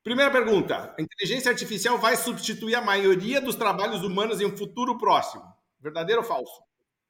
Primeira 0.02 0.30
pergunta: 0.30 0.94
a 0.98 1.02
inteligência 1.02 1.50
artificial 1.50 1.98
vai 1.98 2.16
substituir 2.16 2.76
a 2.76 2.80
maioria 2.80 3.42
dos 3.42 3.56
trabalhos 3.56 4.02
humanos 4.04 4.40
em 4.40 4.46
um 4.46 4.56
futuro 4.56 4.96
próximo? 4.96 5.44
Verdadeiro 5.78 6.22
ou 6.22 6.26
falso? 6.26 6.62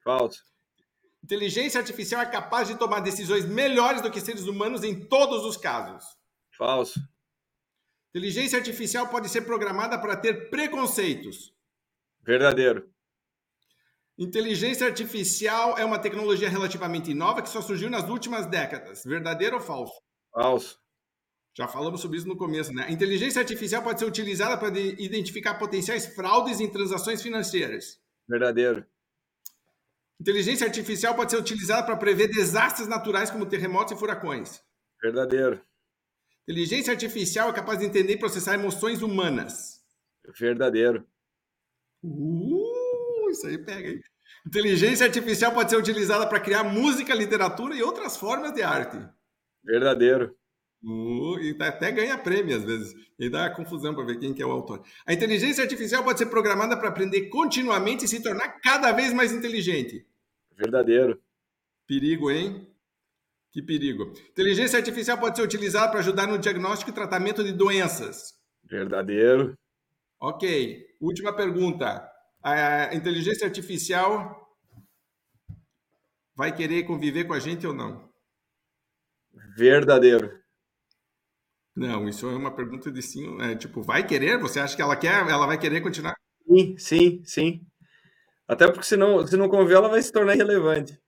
Falso. 0.03 0.54
Inteligência 1.25 1.81
artificial 1.81 2.21
é 2.21 2.27
capaz 2.27 2.69
de 2.69 2.79
tomar 2.79 3.01
decisões 3.01 3.47
melhores 3.47 4.03
do 4.03 4.11
que 4.11 4.21
seres 4.21 4.43
humanos 4.43 4.85
em 4.85 5.09
todos 5.09 5.43
os 5.47 5.57
casos. 5.57 6.05
Falso. 6.55 7.01
Inteligência 8.11 8.59
artificial 8.59 9.09
pode 9.09 9.31
ser 9.31 9.41
programada 9.41 9.99
para 9.99 10.19
ter 10.19 10.51
preconceitos. 10.51 11.55
Verdadeiro. 12.21 12.93
Inteligência 14.19 14.87
artificial 14.87 15.79
é 15.79 15.85
uma 15.87 15.99
tecnologia 15.99 16.51
relativamente 16.51 17.15
nova 17.15 17.41
que 17.41 17.49
só 17.49 17.63
surgiu 17.63 17.89
nas 17.89 18.07
últimas 18.11 18.47
décadas. 18.47 19.03
Verdadeiro 19.03 19.57
ou 19.57 19.63
falso? 19.63 19.99
Falso. 20.31 20.79
Já 21.57 21.67
falamos 21.67 22.03
sobre 22.03 22.19
isso 22.19 22.29
no 22.29 22.37
começo, 22.37 22.71
né? 22.71 22.93
Inteligência 22.93 23.41
artificial 23.41 23.83
pode 23.83 23.99
ser 23.99 24.05
utilizada 24.05 24.59
para 24.59 24.79
identificar 24.79 25.55
potenciais 25.55 26.05
fraudes 26.05 26.61
em 26.61 26.71
transações 26.71 27.23
financeiras. 27.23 27.99
Verdadeiro. 28.29 28.87
Inteligência 30.25 30.67
artificial 30.67 31.15
pode 31.15 31.31
ser 31.31 31.37
utilizada 31.37 31.83
para 31.83 31.99
prever 31.99 32.29
desastres 32.29 32.89
naturais 32.89 33.31
como 33.31 33.45
terremotos 33.45 33.93
e 33.93 34.01
furacões. 34.01 34.59
Verdadeiro. 35.03 35.61
Inteligência 36.49 36.95
artificial 36.95 37.51
é 37.51 37.53
capaz 37.53 37.79
de 37.79 37.85
entender 37.85 38.15
e 38.15 38.19
processar 38.19 38.55
emoções 38.55 39.03
humanas. 39.03 39.83
Verdadeiro. 40.41 41.07
Uh, 42.03 43.31
isso 43.31 43.47
aí 43.47 43.59
pega, 43.59 43.91
hein? 43.91 44.01
Inteligência 44.47 45.05
artificial 45.05 45.53
pode 45.53 45.69
ser 45.69 45.77
utilizada 45.77 46.27
para 46.27 46.41
criar 46.41 46.65
música, 46.65 47.15
literatura 47.15 47.75
e 47.75 47.83
outras 47.83 48.17
formas 48.17 48.55
de 48.55 48.63
arte. 48.63 48.97
Verdadeiro. 49.63 50.35
Uh, 50.83 51.39
e 51.41 51.57
até 51.61 51.93
ganha 51.93 52.17
prêmio 52.17 52.57
às 52.57 52.65
vezes. 52.65 52.95
E 53.19 53.29
dá 53.29 53.51
confusão 53.51 53.95
para 53.95 54.07
ver 54.07 54.19
quem 54.19 54.33
que 54.33 54.43
é 54.43 54.47
o 54.47 54.53
autor. 54.53 54.83
A 55.07 55.13
inteligência 55.13 55.63
artificial 55.63 56.03
pode 56.03 56.19
ser 56.19 56.27
programada 56.27 56.79
para 56.79 56.89
aprender 56.89 57.29
continuamente 57.29 58.07
e 58.07 58.09
se 58.09 58.23
tornar 58.23 58.59
cada 58.63 58.91
vez 58.91 59.13
mais 59.13 59.31
inteligente. 59.31 60.07
Verdadeiro. 60.57 61.21
Perigo, 61.87 62.31
hein? 62.31 62.67
Que 63.53 63.63
perigo. 63.63 64.13
Inteligência 64.31 64.79
artificial 64.79 65.19
pode 65.19 65.37
ser 65.37 65.43
utilizada 65.43 65.91
para 65.91 66.01
ajudar 66.01 66.27
no 66.27 66.39
diagnóstico 66.39 66.91
e 66.91 66.95
tratamento 66.95 67.45
de 67.45 67.53
doenças. 67.53 68.35
Verdadeiro. 68.65 69.57
Ok. 70.21 70.87
Última 71.01 71.33
pergunta. 71.35 72.11
A 72.43 72.95
inteligência 72.95 73.47
artificial 73.47 74.45
vai 76.35 76.55
querer 76.55 76.83
conviver 76.85 77.25
com 77.25 77.33
a 77.33 77.39
gente 77.39 77.67
ou 77.67 77.73
não? 77.73 78.13
Verdadeiro. 79.57 80.43
Não, 81.77 82.09
isso 82.09 82.29
é 82.29 82.37
uma 82.37 82.55
pergunta 82.55 82.91
de 82.91 83.03
sim. 83.03 83.41
É, 83.41 83.57
tipo, 83.57 83.83
vai 83.83 84.07
querer? 84.07 84.39
Você 84.39 84.61
acha 84.61 84.77
que 84.77 84.83
ela 84.83 84.97
quer? 84.97 85.29
Ela 85.29 85.47
vai 85.47 85.59
querer 85.59 85.81
continuar? 85.81 86.15
Sim, 86.47 86.77
sim, 86.79 87.23
sim. 87.25 87.67
Até 88.47 88.67
porque 88.67 88.87
se 88.87 88.97
não, 88.97 89.27
se 89.27 89.37
não 89.37 89.49
conviver, 89.49 89.77
ela 89.77 89.89
vai 89.89 90.03
se 90.03 90.13
tornar 90.13 90.35
irrelevante. 90.35 90.99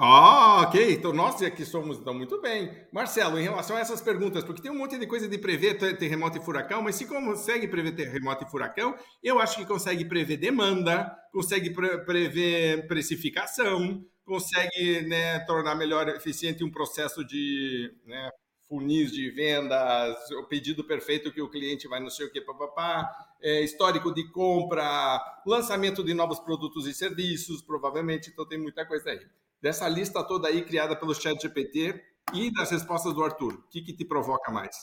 Ah, 0.00 0.62
ok. 0.62 0.92
Então, 0.92 1.12
nós 1.12 1.42
aqui 1.42 1.64
somos 1.64 1.98
então, 1.98 2.14
muito 2.14 2.40
bem. 2.40 2.70
Marcelo, 2.92 3.36
em 3.36 3.42
relação 3.42 3.76
a 3.76 3.80
essas 3.80 4.00
perguntas, 4.00 4.44
porque 4.44 4.62
tem 4.62 4.70
um 4.70 4.78
monte 4.78 4.96
de 4.96 5.08
coisa 5.08 5.28
de 5.28 5.36
prever 5.36 5.74
terremoto 5.98 6.38
e 6.38 6.40
furacão, 6.40 6.80
mas 6.80 6.94
se 6.94 7.04
consegue 7.04 7.66
prever 7.66 7.96
terremoto 7.96 8.44
e 8.44 8.48
furacão, 8.48 8.94
eu 9.20 9.40
acho 9.40 9.56
que 9.56 9.66
consegue 9.66 10.04
prever 10.04 10.36
demanda, 10.36 11.12
consegue 11.32 11.70
pre 11.70 11.98
prever 12.04 12.86
precificação, 12.86 14.04
consegue 14.24 15.02
né, 15.08 15.40
tornar 15.40 15.74
melhor 15.74 16.08
eficiente 16.10 16.62
um 16.62 16.70
processo 16.70 17.24
de 17.24 17.92
né, 18.06 18.30
funis 18.68 19.10
de 19.10 19.30
vendas, 19.30 20.30
o 20.32 20.44
pedido 20.44 20.84
perfeito 20.84 21.32
que 21.32 21.40
o 21.40 21.48
cliente 21.48 21.88
vai 21.88 22.00
não 22.00 22.10
sei 22.10 22.26
o 22.26 22.30
que, 22.30 22.40
papapá, 22.40 23.08
é, 23.40 23.62
histórico 23.62 24.12
de 24.12 24.30
compra, 24.30 25.20
lançamento 25.46 26.04
de 26.04 26.12
novos 26.12 26.38
produtos 26.38 26.86
e 26.86 26.92
serviços, 26.92 27.62
provavelmente, 27.62 28.30
então 28.30 28.46
tem 28.46 28.58
muita 28.58 28.84
coisa 28.84 29.10
aí. 29.10 29.20
Dessa 29.60 29.88
lista 29.88 30.22
toda 30.22 30.48
aí 30.48 30.64
criada 30.64 30.94
pelo 30.94 31.14
chat 31.14 31.40
GPT 31.40 32.00
e 32.34 32.52
das 32.52 32.70
respostas 32.70 33.14
do 33.14 33.24
Arthur, 33.24 33.54
o 33.54 33.68
que, 33.68 33.82
que 33.82 33.92
te 33.92 34.04
provoca 34.04 34.52
mais? 34.52 34.76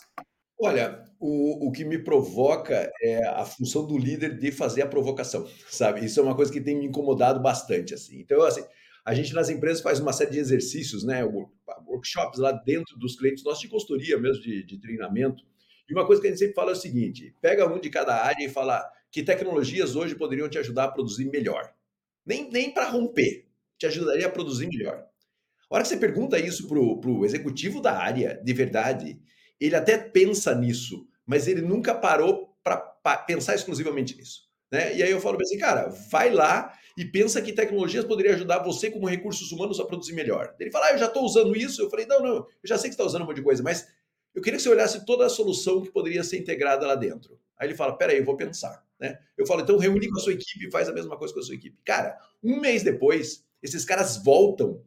Olha, 0.57 1.03
o, 1.19 1.67
o 1.67 1.71
que 1.71 1.83
me 1.83 1.97
provoca 1.97 2.89
é 3.01 3.27
a 3.27 3.45
função 3.45 3.85
do 3.85 3.97
líder 3.97 4.37
de 4.39 4.51
fazer 4.51 4.81
a 4.81 4.87
provocação, 4.87 5.45
sabe? 5.69 6.05
Isso 6.05 6.19
é 6.19 6.23
uma 6.23 6.35
coisa 6.35 6.51
que 6.51 6.61
tem 6.61 6.77
me 6.77 6.85
incomodado 6.85 7.41
bastante, 7.41 7.93
assim. 7.93 8.19
Então, 8.19 8.41
assim, 8.41 8.63
a 9.05 9.13
gente 9.13 9.33
nas 9.35 9.49
empresas 9.49 9.83
faz 9.83 9.99
uma 9.99 10.11
série 10.11 10.31
de 10.31 10.39
exercícios, 10.39 11.03
né? 11.03 11.23
Workshops 11.85 12.39
lá 12.39 12.51
dentro 12.51 12.97
dos 12.97 13.15
clientes, 13.15 13.43
nós 13.43 13.59
de 13.59 13.67
consultoria 13.67 14.17
mesmo, 14.17 14.41
de, 14.41 14.63
de 14.63 14.79
treinamento. 14.79 15.43
E 15.87 15.93
uma 15.93 16.07
coisa 16.07 16.19
que 16.19 16.27
a 16.27 16.31
gente 16.31 16.39
sempre 16.39 16.55
fala 16.55 16.71
é 16.71 16.73
o 16.73 16.75
seguinte: 16.75 17.35
pega 17.39 17.71
um 17.71 17.79
de 17.79 17.91
cada 17.91 18.15
área 18.15 18.43
e 18.43 18.49
fala 18.49 18.83
que 19.11 19.21
tecnologias 19.21 19.95
hoje 19.95 20.15
poderiam 20.15 20.49
te 20.49 20.57
ajudar 20.57 20.85
a 20.85 20.91
produzir 20.91 21.25
melhor. 21.25 21.71
Nem, 22.25 22.49
nem 22.49 22.73
para 22.73 22.89
romper, 22.89 23.45
te 23.77 23.85
ajudaria 23.85 24.25
a 24.25 24.31
produzir 24.31 24.67
melhor. 24.67 25.05
A 25.69 25.75
hora 25.75 25.83
que 25.83 25.89
você 25.89 25.97
pergunta 25.97 26.39
isso 26.39 26.67
para 26.67 26.79
o 26.79 27.23
executivo 27.23 27.81
da 27.81 27.95
área, 27.97 28.41
de 28.43 28.53
verdade, 28.53 29.19
ele 29.59 29.75
até 29.75 29.97
pensa 29.97 30.55
nisso, 30.55 31.07
mas 31.25 31.47
ele 31.47 31.61
nunca 31.61 31.93
parou 31.93 32.57
para 32.63 32.77
pensar 33.27 33.53
exclusivamente 33.53 34.17
nisso. 34.17 34.44
Né? 34.71 34.97
E 34.97 35.03
aí 35.03 35.11
eu 35.11 35.21
falo 35.21 35.37
assim, 35.41 35.57
cara, 35.57 35.89
vai 36.09 36.31
lá 36.31 36.73
e 36.97 37.05
pensa 37.05 37.41
que 37.41 37.53
tecnologias 37.53 38.05
poderiam 38.05 38.33
ajudar 38.35 38.63
você 38.63 38.89
como 38.89 39.07
recursos 39.07 39.51
humanos 39.51 39.79
a 39.79 39.85
produzir 39.85 40.13
melhor. 40.13 40.55
Ele 40.59 40.71
fala, 40.71 40.87
ah, 40.87 40.91
eu 40.93 40.97
já 40.97 41.05
estou 41.05 41.23
usando 41.23 41.55
isso. 41.55 41.81
Eu 41.81 41.89
falei, 41.89 42.05
não, 42.05 42.21
não, 42.21 42.35
eu 42.35 42.47
já 42.63 42.77
sei 42.77 42.89
que 42.89 42.95
você 42.95 43.01
está 43.01 43.05
usando 43.05 43.23
um 43.23 43.25
monte 43.25 43.37
de 43.37 43.43
coisa, 43.43 43.61
mas 43.61 43.87
eu 44.33 44.41
queria 44.41 44.57
que 44.57 44.63
você 44.63 44.69
olhasse 44.69 45.05
toda 45.05 45.25
a 45.25 45.29
solução 45.29 45.81
que 45.81 45.91
poderia 45.91 46.23
ser 46.23 46.37
integrada 46.37 46.85
lá 46.85 46.95
dentro. 46.95 47.39
Aí 47.57 47.67
ele 47.67 47.75
fala, 47.75 47.97
peraí, 47.97 48.17
eu 48.17 48.25
vou 48.25 48.35
pensar. 48.35 48.83
Né? 48.99 49.17
Eu 49.37 49.45
falo, 49.45 49.61
então 49.61 49.77
reúne 49.77 50.09
com 50.09 50.17
a 50.17 50.21
sua 50.21 50.33
equipe 50.33 50.67
e 50.67 50.71
faz 50.71 50.87
a 50.87 50.93
mesma 50.93 51.17
coisa 51.17 51.33
com 51.33 51.39
a 51.39 51.43
sua 51.43 51.55
equipe. 51.55 51.77
Cara, 51.83 52.17
um 52.43 52.59
mês 52.59 52.83
depois, 52.83 53.45
esses 53.61 53.83
caras 53.85 54.17
voltam, 54.17 54.81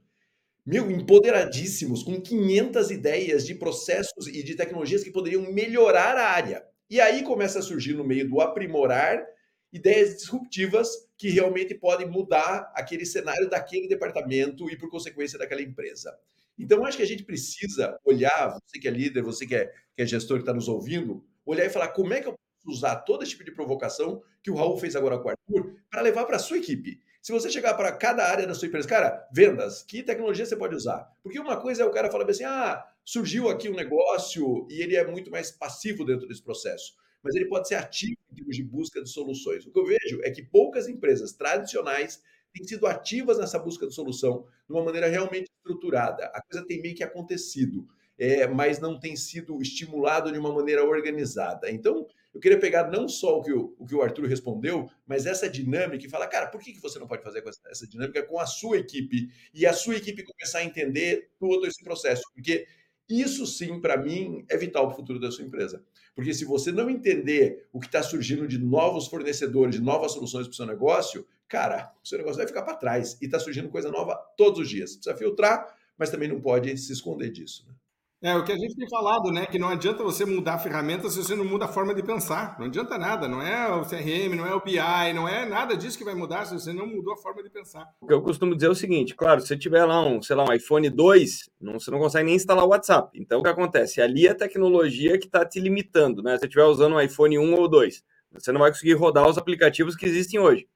meu, 0.64 0.90
empoderadíssimos, 0.90 2.02
com 2.02 2.20
500 2.20 2.90
ideias 2.90 3.46
de 3.46 3.54
processos 3.54 4.26
e 4.26 4.42
de 4.42 4.54
tecnologias 4.54 5.02
que 5.02 5.10
poderiam 5.10 5.50
melhorar 5.50 6.16
a 6.16 6.28
área. 6.28 6.64
E 6.90 7.00
aí 7.00 7.22
começa 7.22 7.58
a 7.58 7.62
surgir 7.62 7.94
no 7.94 8.04
meio 8.04 8.28
do 8.28 8.40
aprimorar 8.40 9.26
ideias 9.72 10.16
disruptivas 10.16 11.08
que 11.16 11.28
realmente 11.28 11.74
podem 11.74 12.08
mudar 12.08 12.72
aquele 12.74 13.04
cenário 13.04 13.48
daquele 13.48 13.88
departamento 13.88 14.70
e, 14.70 14.76
por 14.76 14.90
consequência, 14.90 15.38
daquela 15.38 15.62
empresa. 15.62 16.18
Então, 16.58 16.84
acho 16.84 16.96
que 16.96 17.02
a 17.02 17.06
gente 17.06 17.22
precisa 17.22 17.98
olhar, 18.04 18.58
você 18.64 18.78
que 18.80 18.88
é 18.88 18.90
líder, 18.90 19.22
você 19.22 19.46
que 19.46 19.54
é, 19.54 19.66
que 19.94 20.02
é 20.02 20.06
gestor 20.06 20.38
que 20.38 20.42
está 20.42 20.52
nos 20.52 20.68
ouvindo, 20.68 21.24
olhar 21.46 21.64
e 21.64 21.70
falar 21.70 21.88
como 21.88 22.12
é 22.12 22.20
que 22.20 22.28
eu 22.28 22.32
posso 22.32 22.76
usar 22.78 22.96
todo 22.96 23.22
esse 23.22 23.32
tipo 23.32 23.44
de 23.44 23.52
provocação 23.52 24.22
que 24.42 24.50
o 24.50 24.54
Raul 24.54 24.76
fez 24.76 24.96
agora 24.96 25.18
com 25.18 25.28
o 25.28 25.30
Arthur 25.30 25.76
para 25.90 26.02
levar 26.02 26.24
para 26.24 26.36
a 26.36 26.40
sua 26.40 26.58
equipe. 26.58 27.00
Se 27.22 27.32
você 27.32 27.50
chegar 27.50 27.74
para 27.74 27.92
cada 27.92 28.24
área 28.24 28.46
da 28.46 28.54
sua 28.54 28.68
empresa, 28.68 28.88
cara, 28.88 29.28
vendas, 29.32 29.82
que 29.82 30.02
tecnologia 30.02 30.46
você 30.46 30.56
pode 30.56 30.74
usar? 30.74 31.10
Porque 31.22 31.38
uma 31.38 31.60
coisa 31.60 31.82
é 31.82 31.86
o 31.86 31.90
cara 31.90 32.10
falar 32.10 32.28
assim, 32.28 32.44
ah, 32.44 32.84
surgiu 33.04 33.48
aqui 33.48 33.68
um 33.68 33.74
negócio 33.74 34.66
e 34.70 34.80
ele 34.82 34.96
é 34.96 35.06
muito 35.06 35.30
mais 35.30 35.50
passivo 35.50 36.04
dentro 36.04 36.26
desse 36.26 36.42
processo. 36.42 36.94
Mas 37.22 37.34
ele 37.34 37.46
pode 37.46 37.68
ser 37.68 37.74
ativo 37.76 38.16
em 38.30 38.34
termos 38.34 38.56
de 38.56 38.62
busca 38.62 39.02
de 39.02 39.08
soluções. 39.08 39.66
O 39.66 39.70
que 39.70 39.78
eu 39.78 39.86
vejo 39.86 40.20
é 40.22 40.30
que 40.30 40.42
poucas 40.42 40.88
empresas 40.88 41.32
tradicionais 41.32 42.22
têm 42.52 42.66
sido 42.66 42.86
ativas 42.86 43.38
nessa 43.38 43.58
busca 43.58 43.86
de 43.86 43.94
solução 43.94 44.46
de 44.66 44.74
uma 44.74 44.84
maneira 44.84 45.08
realmente 45.08 45.50
estruturada. 45.56 46.26
A 46.34 46.42
coisa 46.42 46.66
tem 46.66 46.80
meio 46.80 46.94
que 46.94 47.04
acontecido, 47.04 47.86
é, 48.18 48.46
mas 48.46 48.80
não 48.80 48.98
tem 48.98 49.16
sido 49.16 49.60
estimulado 49.60 50.32
de 50.32 50.38
uma 50.38 50.52
maneira 50.52 50.84
organizada. 50.84 51.70
Então, 51.70 52.06
eu 52.34 52.40
queria 52.40 52.58
pegar 52.58 52.90
não 52.90 53.08
só 53.08 53.38
o 53.38 53.42
que 53.42 53.52
o, 53.52 53.74
o, 53.78 53.86
que 53.86 53.94
o 53.94 54.02
Arthur 54.02 54.26
respondeu, 54.26 54.88
mas 55.06 55.26
essa 55.26 55.48
dinâmica 55.48 56.06
e 56.06 56.10
falar, 56.10 56.26
cara, 56.28 56.46
por 56.46 56.60
que, 56.60 56.72
que 56.72 56.80
você 56.80 56.98
não 56.98 57.06
pode 57.06 57.22
fazer 57.22 57.46
essa, 57.46 57.60
essa 57.68 57.86
dinâmica 57.86 58.22
com 58.22 58.38
a 58.38 58.46
sua 58.46 58.78
equipe 58.78 59.30
e 59.52 59.66
a 59.66 59.72
sua 59.72 59.96
equipe 59.96 60.22
começar 60.22 60.58
a 60.58 60.64
entender 60.64 61.30
todo 61.38 61.66
esse 61.66 61.82
processo? 61.82 62.22
Porque 62.34 62.66
isso 63.08 63.46
sim, 63.46 63.80
para 63.80 63.96
mim, 63.96 64.44
é 64.48 64.56
vital 64.56 64.86
para 64.86 64.94
o 64.94 64.96
futuro 64.96 65.18
da 65.18 65.30
sua 65.30 65.44
empresa. 65.44 65.82
Porque 66.14 66.34
se 66.34 66.44
você 66.44 66.70
não 66.70 66.90
entender 66.90 67.66
o 67.72 67.80
que 67.80 67.86
está 67.86 68.02
surgindo 68.02 68.46
de 68.46 68.58
novos 68.58 69.06
fornecedores, 69.06 69.76
de 69.76 69.80
novas 69.80 70.12
soluções 70.12 70.46
para 70.46 70.52
o 70.52 70.56
seu 70.56 70.66
negócio, 70.66 71.26
cara, 71.48 71.92
o 72.04 72.06
seu 72.06 72.18
negócio 72.18 72.38
vai 72.38 72.46
ficar 72.46 72.62
para 72.62 72.74
trás. 72.74 73.16
E 73.22 73.24
está 73.24 73.38
surgindo 73.38 73.68
coisa 73.68 73.90
nova 73.90 74.14
todos 74.36 74.60
os 74.60 74.68
dias. 74.68 74.96
Precisa 74.96 75.16
filtrar, 75.16 75.74
mas 75.96 76.10
também 76.10 76.28
não 76.28 76.40
pode 76.40 76.76
se 76.76 76.92
esconder 76.92 77.30
disso. 77.30 77.64
Né? 77.66 77.74
É 78.20 78.34
o 78.34 78.42
que 78.42 78.50
a 78.50 78.56
gente 78.56 78.74
tem 78.74 78.88
falado, 78.88 79.30
né? 79.30 79.46
Que 79.46 79.60
não 79.60 79.68
adianta 79.68 80.02
você 80.02 80.24
mudar 80.24 80.54
a 80.54 80.58
ferramenta 80.58 81.08
se 81.08 81.22
você 81.22 81.36
não 81.36 81.44
muda 81.44 81.66
a 81.66 81.68
forma 81.68 81.94
de 81.94 82.02
pensar. 82.02 82.58
Não 82.58 82.66
adianta 82.66 82.98
nada. 82.98 83.28
Não 83.28 83.40
é 83.40 83.72
o 83.72 83.84
CRM, 83.84 84.34
não 84.34 84.44
é 84.44 84.52
o 84.52 84.60
BI, 84.60 85.12
não 85.14 85.28
é 85.28 85.46
nada 85.46 85.76
disso 85.76 85.96
que 85.96 86.04
vai 86.04 86.16
mudar 86.16 86.44
se 86.44 86.54
você 86.54 86.72
não 86.72 86.84
mudou 86.84 87.14
a 87.14 87.16
forma 87.16 87.44
de 87.44 87.48
pensar. 87.48 87.86
O 88.00 88.08
que 88.08 88.12
eu 88.12 88.20
costumo 88.20 88.56
dizer 88.56 88.66
é 88.66 88.70
o 88.70 88.74
seguinte: 88.74 89.14
claro, 89.14 89.40
se 89.40 89.46
você 89.46 89.56
tiver 89.56 89.84
lá 89.84 90.04
um, 90.04 90.20
sei 90.20 90.34
lá, 90.34 90.44
um 90.44 90.52
iPhone 90.52 90.90
2, 90.90 91.50
não, 91.60 91.78
você 91.78 91.92
não 91.92 92.00
consegue 92.00 92.26
nem 92.26 92.34
instalar 92.34 92.64
o 92.64 92.70
WhatsApp. 92.70 93.16
Então 93.20 93.38
o 93.38 93.42
que 93.44 93.50
acontece? 93.50 94.00
Ali 94.00 94.26
é 94.26 94.30
a 94.30 94.34
tecnologia 94.34 95.16
que 95.16 95.26
está 95.26 95.44
te 95.44 95.60
limitando, 95.60 96.20
né? 96.20 96.32
Se 96.32 96.40
você 96.40 96.46
estiver 96.46 96.64
usando 96.64 96.96
um 96.96 97.00
iPhone 97.00 97.38
1 97.38 97.54
ou 97.54 97.68
2, 97.68 98.02
você 98.32 98.50
não 98.50 98.60
vai 98.60 98.72
conseguir 98.72 98.94
rodar 98.94 99.28
os 99.28 99.38
aplicativos 99.38 99.94
que 99.94 100.06
existem 100.06 100.40
hoje. 100.40 100.66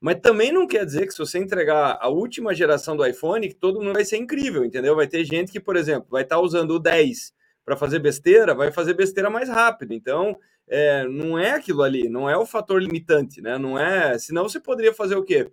Mas 0.00 0.18
também 0.20 0.50
não 0.50 0.66
quer 0.66 0.86
dizer 0.86 1.06
que 1.06 1.12
se 1.12 1.18
você 1.18 1.38
entregar 1.38 1.98
a 2.00 2.08
última 2.08 2.54
geração 2.54 2.96
do 2.96 3.04
iPhone, 3.06 3.48
que 3.48 3.54
todo 3.54 3.80
mundo 3.80 3.92
vai 3.92 4.04
ser 4.04 4.16
incrível, 4.16 4.64
entendeu? 4.64 4.96
Vai 4.96 5.06
ter 5.06 5.24
gente 5.24 5.52
que, 5.52 5.60
por 5.60 5.76
exemplo, 5.76 6.08
vai 6.10 6.22
estar 6.22 6.36
tá 6.36 6.42
usando 6.42 6.70
o 6.70 6.78
10 6.78 7.34
para 7.64 7.76
fazer 7.76 7.98
besteira, 7.98 8.54
vai 8.54 8.72
fazer 8.72 8.94
besteira 8.94 9.28
mais 9.28 9.50
rápido. 9.50 9.92
Então, 9.92 10.34
é, 10.66 11.06
não 11.06 11.38
é 11.38 11.50
aquilo 11.50 11.82
ali, 11.82 12.08
não 12.08 12.30
é 12.30 12.36
o 12.36 12.46
fator 12.46 12.80
limitante, 12.80 13.42
né? 13.42 13.58
Não 13.58 13.78
é. 13.78 14.18
Senão 14.18 14.48
você 14.48 14.58
poderia 14.58 14.94
fazer 14.94 15.16
o 15.16 15.22
quê? 15.22 15.52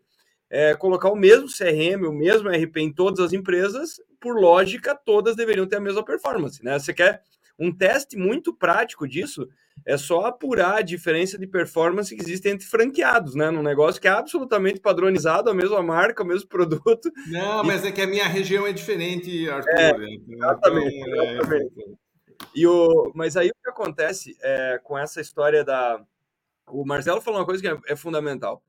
É, 0.50 0.74
colocar 0.76 1.12
o 1.12 1.16
mesmo 1.16 1.48
CRM, 1.48 2.08
o 2.08 2.14
mesmo 2.14 2.50
RP 2.50 2.78
em 2.78 2.94
todas 2.94 3.20
as 3.20 3.34
empresas, 3.34 4.00
por 4.22 4.40
lógica, 4.40 4.96
todas 4.96 5.36
deveriam 5.36 5.68
ter 5.68 5.76
a 5.76 5.82
mesma 5.82 6.06
performance, 6.06 6.64
né? 6.64 6.80
Você 6.80 6.94
quer 6.94 7.22
um 7.60 7.76
teste 7.76 8.16
muito 8.16 8.54
prático 8.54 9.06
disso 9.06 9.50
é 9.86 9.98
só 9.98 10.26
apurar 10.26 10.78
a 10.78 10.82
diferença 10.82 11.38
de 11.38 11.48
performance 11.48 12.14
que 12.14 12.22
existe 12.22 12.50
entre 12.50 12.68
franqueados, 12.68 13.36
né? 13.36 13.50
Num 13.50 13.64
negócio 13.64 14.02
que 14.02 14.08
é 14.08 14.12
absolutamente 14.12 14.80
padronizado, 14.80 15.50
a 15.50 15.54
mesma 15.54 15.82
marca, 15.82 16.24
o 16.24 16.28
mesmo 16.28 16.48
produto. 16.50 17.12
Não, 17.28 17.64
e... 17.64 17.68
mas 17.68 17.86
é 17.86 17.92
que 17.92 18.02
a 18.02 18.08
minha 18.08 18.28
região 18.28 18.68
é 18.68 18.74
diferente, 18.74 19.50
Arthur. 19.50 19.70
É, 19.72 19.92
exatamente, 20.30 20.96
então, 20.98 21.24
é... 21.24 21.34
exatamente. 21.34 21.98
E 22.54 22.68
o... 22.68 23.12
Mas 23.16 23.38
aí 23.38 23.50
o 23.50 23.56
que 23.64 23.70
acontece 23.70 24.38
é, 24.42 24.80
com 24.84 24.98
essa 24.98 25.22
história 25.22 25.64
da. 25.64 26.02
O 26.70 26.86
Marcelo 26.86 27.22
falou 27.22 27.40
uma 27.40 27.46
coisa 27.46 27.62
que 27.62 27.68
é, 27.68 27.94
é 27.94 27.96
fundamental. 27.96 28.62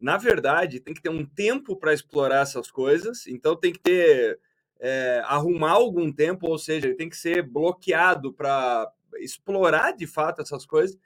Na 0.00 0.16
verdade, 0.16 0.80
tem 0.80 0.94
que 0.94 1.02
ter 1.02 1.10
um 1.10 1.24
tempo 1.24 1.76
para 1.76 1.92
explorar 1.92 2.40
essas 2.42 2.70
coisas, 2.70 3.26
então 3.26 3.54
tem 3.54 3.72
que 3.72 3.78
ter. 3.78 4.38
É, 4.84 5.22
arrumar 5.26 5.72
algum 5.72 6.10
tempo, 6.10 6.48
ou 6.48 6.58
seja, 6.58 6.88
ele 6.88 6.96
tem 6.96 7.08
que 7.08 7.16
ser 7.16 7.40
bloqueado 7.42 8.32
para 8.32 8.90
explorar 9.18 9.92
de 9.92 10.06
fato 10.06 10.42
essas 10.42 10.66
coisas. 10.66 10.98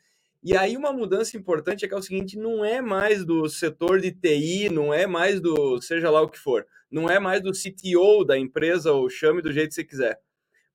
E 0.43 0.57
aí 0.57 0.77
uma 0.77 0.93
mudança 0.93 1.37
importante 1.37 1.85
é 1.85 1.89
que 1.89 1.95
é 1.95 1.97
o 1.97 2.03
seguinte, 2.03 2.39
não 2.39 2.65
é 2.65 2.81
mais 2.81 3.25
do 3.25 3.49
setor 3.49 4.01
de 4.01 4.13
TI, 4.13 4.69
não 4.71 4.93
é 4.93 5.07
mais 5.07 5.41
do 5.41 5.81
seja 5.81 6.11
lá 6.11 6.21
o 6.21 6.29
que 6.29 6.39
for, 6.39 6.67
não 6.91 7.11
é 7.11 7.19
mais 7.19 7.43
do 7.43 7.53
CTO 7.53 8.25
da 8.25 8.39
empresa 8.39 8.93
ou 8.93 9.11
chame 9.11 9.43
do 9.43 9.53
jeito 9.53 9.71
que 9.71 9.75
você 9.75 9.85
quiser. 9.85 10.21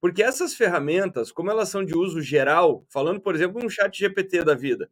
Porque 0.02 0.24
essas 0.24 0.56
ferramentas, 0.56 1.32
como 1.32 1.52
elas 1.52 1.70
são 1.70 1.86
de 1.86 1.96
uso 1.96 2.22
geral, 2.22 2.84
falando, 2.90 3.22
por 3.22 3.36
exemplo, 3.36 3.64
um 3.64 3.70
chat 3.70 3.98
GPT 3.98 4.44
da 4.44 4.56
vida, 4.56 4.90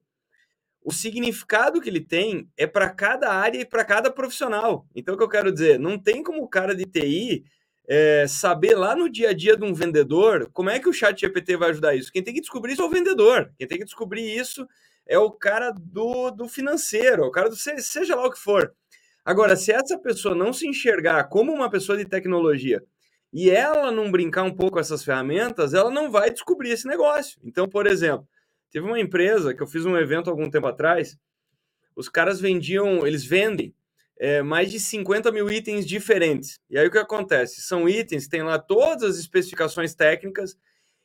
o 0.83 0.93
significado 0.93 1.81
que 1.81 1.89
ele 1.89 1.99
tem 1.99 2.49
é 2.55 2.65
para 2.65 2.89
cada 2.89 3.33
área 3.33 3.59
e 3.59 3.65
para 3.65 3.83
cada 3.83 4.09
profissional. 4.11 4.87
Então, 4.95 5.15
o 5.15 5.17
que 5.17 5.23
eu 5.23 5.29
quero 5.29 5.51
dizer, 5.51 5.79
não 5.79 5.99
tem 5.99 6.23
como 6.23 6.41
o 6.43 6.47
cara 6.47 6.75
de 6.75 6.85
TI 6.85 7.43
é, 7.91 8.27
saber 8.27 8.75
lá 8.75 8.95
no 8.95 9.09
dia 9.09 9.31
a 9.31 9.33
dia 9.33 9.57
de 9.57 9.65
um 9.65 9.73
vendedor 9.73 10.47
como 10.53 10.69
é 10.69 10.79
que 10.79 10.87
o 10.87 10.93
chat 10.93 11.19
GPT 11.19 11.57
vai 11.57 11.71
ajudar 11.71 11.95
isso. 11.95 12.11
Quem 12.11 12.21
tem 12.21 12.35
que 12.35 12.39
descobrir 12.39 12.73
isso 12.73 12.83
é 12.83 12.85
o 12.85 12.89
vendedor. 12.89 13.51
Quem 13.57 13.67
tem 13.67 13.79
que 13.79 13.83
descobrir 13.83 14.21
isso 14.21 14.67
é 15.07 15.17
o 15.17 15.31
cara 15.31 15.71
do, 15.71 16.29
do 16.29 16.47
financeiro, 16.47 17.25
o 17.25 17.31
cara 17.31 17.49
do 17.49 17.55
seja 17.55 18.15
lá 18.15 18.27
o 18.27 18.31
que 18.31 18.37
for. 18.37 18.71
Agora, 19.25 19.55
se 19.55 19.71
essa 19.71 19.97
pessoa 19.97 20.35
não 20.35 20.53
se 20.53 20.67
enxergar 20.67 21.23
como 21.29 21.51
uma 21.51 21.67
pessoa 21.67 21.97
de 21.97 22.05
tecnologia 22.05 22.83
e 23.33 23.49
ela 23.49 23.91
não 23.91 24.11
brincar 24.11 24.43
um 24.43 24.53
pouco 24.53 24.73
com 24.73 24.79
essas 24.79 25.03
ferramentas, 25.03 25.73
ela 25.73 25.89
não 25.89 26.11
vai 26.11 26.29
descobrir 26.29 26.69
esse 26.69 26.87
negócio. 26.87 27.39
Então, 27.43 27.67
por 27.67 27.87
exemplo, 27.87 28.27
teve 28.69 28.85
uma 28.85 28.99
empresa 28.99 29.51
que 29.53 29.63
eu 29.63 29.67
fiz 29.67 29.83
um 29.83 29.97
evento 29.97 30.29
algum 30.29 30.47
tempo 30.47 30.67
atrás, 30.67 31.17
os 31.95 32.07
caras 32.07 32.39
vendiam, 32.39 33.05
eles 33.05 33.25
vendem 33.25 33.73
é, 34.19 34.43
mais 34.43 34.69
de 34.69 34.79
50 34.79 35.31
mil 35.31 35.49
itens 35.49 35.85
diferentes. 35.85 36.59
E 36.69 36.77
aí 36.77 36.85
o 36.85 36.91
que 36.91 36.97
acontece? 36.97 37.61
São 37.61 37.87
itens 37.87 38.27
têm 38.27 38.43
lá 38.43 38.59
todas 38.59 39.11
as 39.11 39.17
especificações 39.17 39.95
técnicas. 39.95 40.57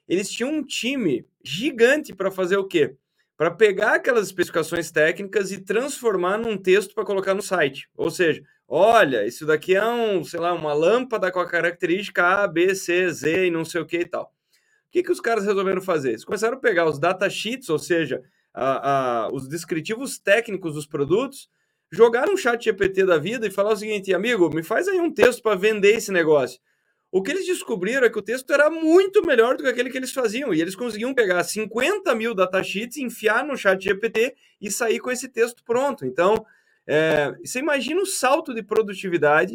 Eles 0.09 0.29
tinham 0.29 0.53
um 0.53 0.65
time 0.65 1.25
gigante 1.43 2.13
para 2.13 2.31
fazer 2.31 2.57
o 2.57 2.67
quê? 2.67 2.97
Para 3.37 3.53
pegar 3.53 3.95
aquelas 3.95 4.27
especificações 4.27 4.91
técnicas 4.91 5.53
e 5.53 5.59
transformar 5.59 6.39
num 6.39 6.59
texto 6.59 6.93
para 6.93 7.05
colocar 7.05 7.35
no 7.35 7.43
site. 7.43 7.89
Ou 7.97 8.11
seja, 8.11 8.43
olha, 8.67 9.25
isso 9.25 9.47
daqui 9.47 9.77
é 9.77 9.87
um, 9.87 10.25
sei 10.25 10.41
lá, 10.41 10.53
uma 10.53 10.73
lâmpada 10.73 11.31
com 11.31 11.39
a 11.39 11.49
característica 11.49 12.43
A, 12.43 12.49
B, 12.49 12.75
C, 12.75 13.09
Z 13.11 13.47
e 13.47 13.51
não 13.51 13.65
sei 13.65 13.81
o 13.81 13.87
que 13.87 13.99
e 13.99 14.07
tal. 14.07 14.25
O 14.89 14.91
que, 14.91 15.03
que 15.03 15.13
os 15.13 15.21
caras 15.21 15.45
resolveram 15.45 15.81
fazer? 15.81 16.11
Eles 16.11 16.25
começaram 16.25 16.57
a 16.57 16.61
pegar 16.61 16.89
os 16.89 16.99
datasheets, 16.99 17.69
ou 17.69 17.79
seja, 17.79 18.23
a, 18.53 19.25
a, 19.25 19.33
os 19.33 19.49
descritivos 19.49 20.19
técnicos 20.19 20.75
dos 20.75 20.87
produtos, 20.87 21.49
jogar 21.93 22.29
um 22.29 22.37
chat 22.37 22.63
GPT 22.63 23.05
da 23.05 23.19
vida 23.19 23.47
e 23.47 23.51
falar 23.51 23.73
o 23.73 23.77
seguinte, 23.77 24.13
amigo, 24.13 24.53
me 24.55 24.63
faz 24.63 24.89
aí 24.89 25.01
um 25.01 25.13
texto 25.13 25.43
para 25.43 25.57
vender 25.57 25.97
esse 25.97 26.11
negócio. 26.11 26.61
O 27.17 27.23
que 27.23 27.31
eles 27.31 27.47
descobriram 27.47 28.05
é 28.05 28.11
que 28.11 28.19
o 28.19 28.23
texto 28.23 28.53
era 28.53 28.69
muito 28.69 29.25
melhor 29.25 29.57
do 29.57 29.63
que 29.63 29.69
aquele 29.69 29.89
que 29.89 29.97
eles 29.97 30.13
faziam. 30.13 30.53
E 30.53 30.61
eles 30.61 30.75
conseguiam 30.75 31.15
pegar 31.15 31.45
50 31.45 32.13
mil 32.17 32.35
datasheets, 32.35 32.97
enfiar 32.97 33.45
no 33.45 33.57
chat 33.57 33.81
GPT 33.81 34.35
e 34.61 34.69
sair 34.69 34.99
com 34.99 35.13
esse 35.13 35.29
texto 35.29 35.63
pronto. 35.65 36.05
Então, 36.05 36.45
é, 36.85 37.33
você 37.45 37.61
imagina 37.61 38.01
o 38.01 38.07
salto 38.07 38.53
de 38.53 38.65
produtividade. 38.65 39.55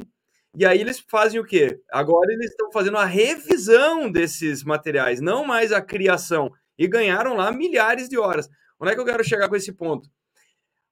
E 0.57 0.65
aí 0.65 0.79
eles 0.79 0.99
fazem 0.99 1.37
o 1.37 1.43
quê? 1.43 1.81
Agora 1.91 2.31
eles 2.31 2.51
estão 2.51 2.71
fazendo 2.71 2.97
a 2.97 3.03
revisão 3.03 4.09
desses 4.09 4.63
materiais, 4.63 5.19
não 5.19 5.43
mais 5.43 5.73
a 5.73 5.81
criação. 5.81 6.49
E 6.77 6.87
ganharam 6.87 7.35
lá 7.35 7.51
milhares 7.51 8.07
de 8.07 8.17
horas. 8.17 8.49
Onde 8.79 8.93
é 8.93 8.95
que 8.95 9.01
eu 9.01 9.05
quero 9.05 9.21
chegar 9.21 9.49
com 9.49 9.55
esse 9.57 9.73
ponto? 9.73 10.09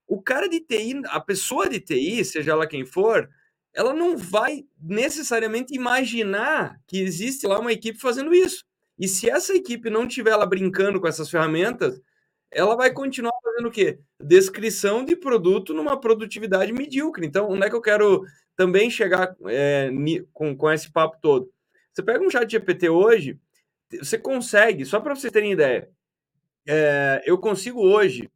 O 0.07 0.21
cara 0.21 0.47
de 0.47 0.59
TI, 0.61 1.01
a 1.05 1.19
pessoa 1.19 1.69
de 1.69 1.79
TI, 1.79 2.23
seja 2.23 2.51
ela 2.51 2.65
quem 2.65 2.85
for, 2.85 3.29
ela 3.73 3.93
não 3.93 4.17
vai 4.17 4.65
necessariamente 4.81 5.75
imaginar 5.75 6.79
que 6.87 6.99
existe 6.99 7.45
lá 7.45 7.59
uma 7.59 7.73
equipe 7.73 7.99
fazendo 7.99 8.33
isso. 8.33 8.63
E 8.97 9.07
se 9.07 9.29
essa 9.29 9.53
equipe 9.53 9.89
não 9.89 10.07
estiver 10.07 10.35
lá 10.35 10.45
brincando 10.45 10.99
com 10.99 11.07
essas 11.07 11.29
ferramentas, 11.29 12.01
ela 12.49 12.75
vai 12.75 12.91
continuar 12.91 13.33
fazendo 13.43 13.67
o 13.67 13.71
quê? 13.71 13.99
Descrição 14.19 15.03
de 15.03 15.15
produto 15.15 15.73
numa 15.73 15.99
produtividade 15.99 16.73
medíocre. 16.73 17.27
Então, 17.27 17.49
onde 17.49 17.65
é 17.65 17.69
que 17.69 17.75
eu 17.75 17.81
quero 17.81 18.23
também 18.55 18.89
chegar 18.89 19.35
é, 19.45 19.91
com, 20.33 20.55
com 20.55 20.71
esse 20.71 20.91
papo 20.91 21.17
todo? 21.21 21.51
Você 21.93 22.01
pega 22.01 22.23
um 22.23 22.29
chat 22.29 22.49
GPT 22.49 22.89
hoje, 22.89 23.39
você 23.91 24.17
consegue, 24.17 24.85
só 24.85 24.99
para 24.99 25.15
vocês 25.15 25.31
terem 25.31 25.51
ideia, 25.51 25.89
é, 26.67 27.21
eu 27.25 27.37
consigo 27.37 27.81
hoje 27.81 28.29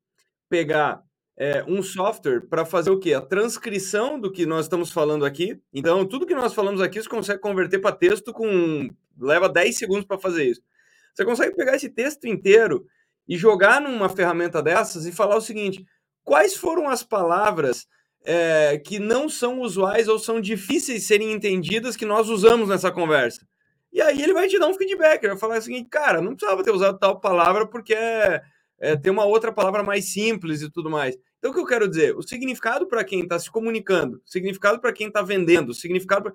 pegar 0.49 1.03
é, 1.38 1.63
um 1.67 1.82
software 1.82 2.41
para 2.41 2.65
fazer 2.65 2.91
o 2.91 2.99
quê? 2.99 3.13
A 3.13 3.21
transcrição 3.21 4.19
do 4.19 4.32
que 4.32 4.45
nós 4.45 4.65
estamos 4.65 4.91
falando 4.91 5.25
aqui. 5.25 5.59
Então, 5.73 6.05
tudo 6.05 6.25
que 6.25 6.36
nós 6.36 6.53
falamos 6.53 6.82
aqui, 6.82 7.01
você 7.01 7.09
consegue 7.09 7.39
converter 7.39 7.79
para 7.79 7.95
texto 7.95 8.34
com. 8.34 8.89
leva 9.19 9.49
10 9.49 9.75
segundos 9.75 10.05
para 10.05 10.19
fazer 10.19 10.45
isso. 10.45 10.61
Você 11.13 11.25
consegue 11.25 11.55
pegar 11.55 11.75
esse 11.75 11.89
texto 11.89 12.25
inteiro 12.25 12.86
e 13.27 13.38
jogar 13.38 13.82
numa 13.82 14.09
ferramenta 14.09 14.61
dessas 14.61 15.05
e 15.05 15.11
falar 15.11 15.36
o 15.36 15.41
seguinte: 15.41 15.86
quais 16.23 16.55
foram 16.55 16.89
as 16.89 17.03
palavras 17.03 17.88
é, 18.23 18.77
que 18.86 18.99
não 18.99 19.27
são 19.27 19.61
usuais 19.61 20.07
ou 20.07 20.19
são 20.19 20.39
difíceis 20.39 21.01
de 21.01 21.07
serem 21.07 21.32
entendidas 21.32 21.95
que 21.97 22.05
nós 22.05 22.29
usamos 22.29 22.69
nessa 22.69 22.91
conversa? 22.91 23.45
E 23.91 24.01
aí 24.01 24.21
ele 24.21 24.34
vai 24.34 24.47
te 24.47 24.57
dar 24.57 24.67
um 24.67 24.73
feedback, 24.73 25.21
ele 25.21 25.34
vai 25.34 25.39
falar 25.39 25.57
o 25.57 25.61
seguinte, 25.61 25.89
cara, 25.89 26.21
não 26.21 26.34
precisava 26.34 26.63
ter 26.63 26.71
usado 26.71 26.97
tal 26.97 27.19
palavra 27.19 27.67
porque 27.67 27.93
é, 27.93 28.41
é, 28.82 29.11
uma 29.11 29.25
outra 29.25 29.51
palavra 29.51 29.84
mais 29.84 30.11
simples 30.11 30.61
e 30.61 30.69
tudo 30.69 30.89
mais. 30.89 31.15
Então, 31.38 31.51
o 31.51 31.53
que 31.53 31.59
eu 31.59 31.65
quero 31.65 31.88
dizer? 31.88 32.15
O 32.17 32.21
significado 32.21 32.88
para 32.88 33.03
quem 33.03 33.21
está 33.21 33.38
se 33.38 33.49
comunicando, 33.49 34.21
significado 34.25 34.79
para 34.79 34.91
quem 34.91 35.07
está 35.07 35.21
vendendo, 35.21 35.73
significado 35.73 36.23
pra... 36.23 36.34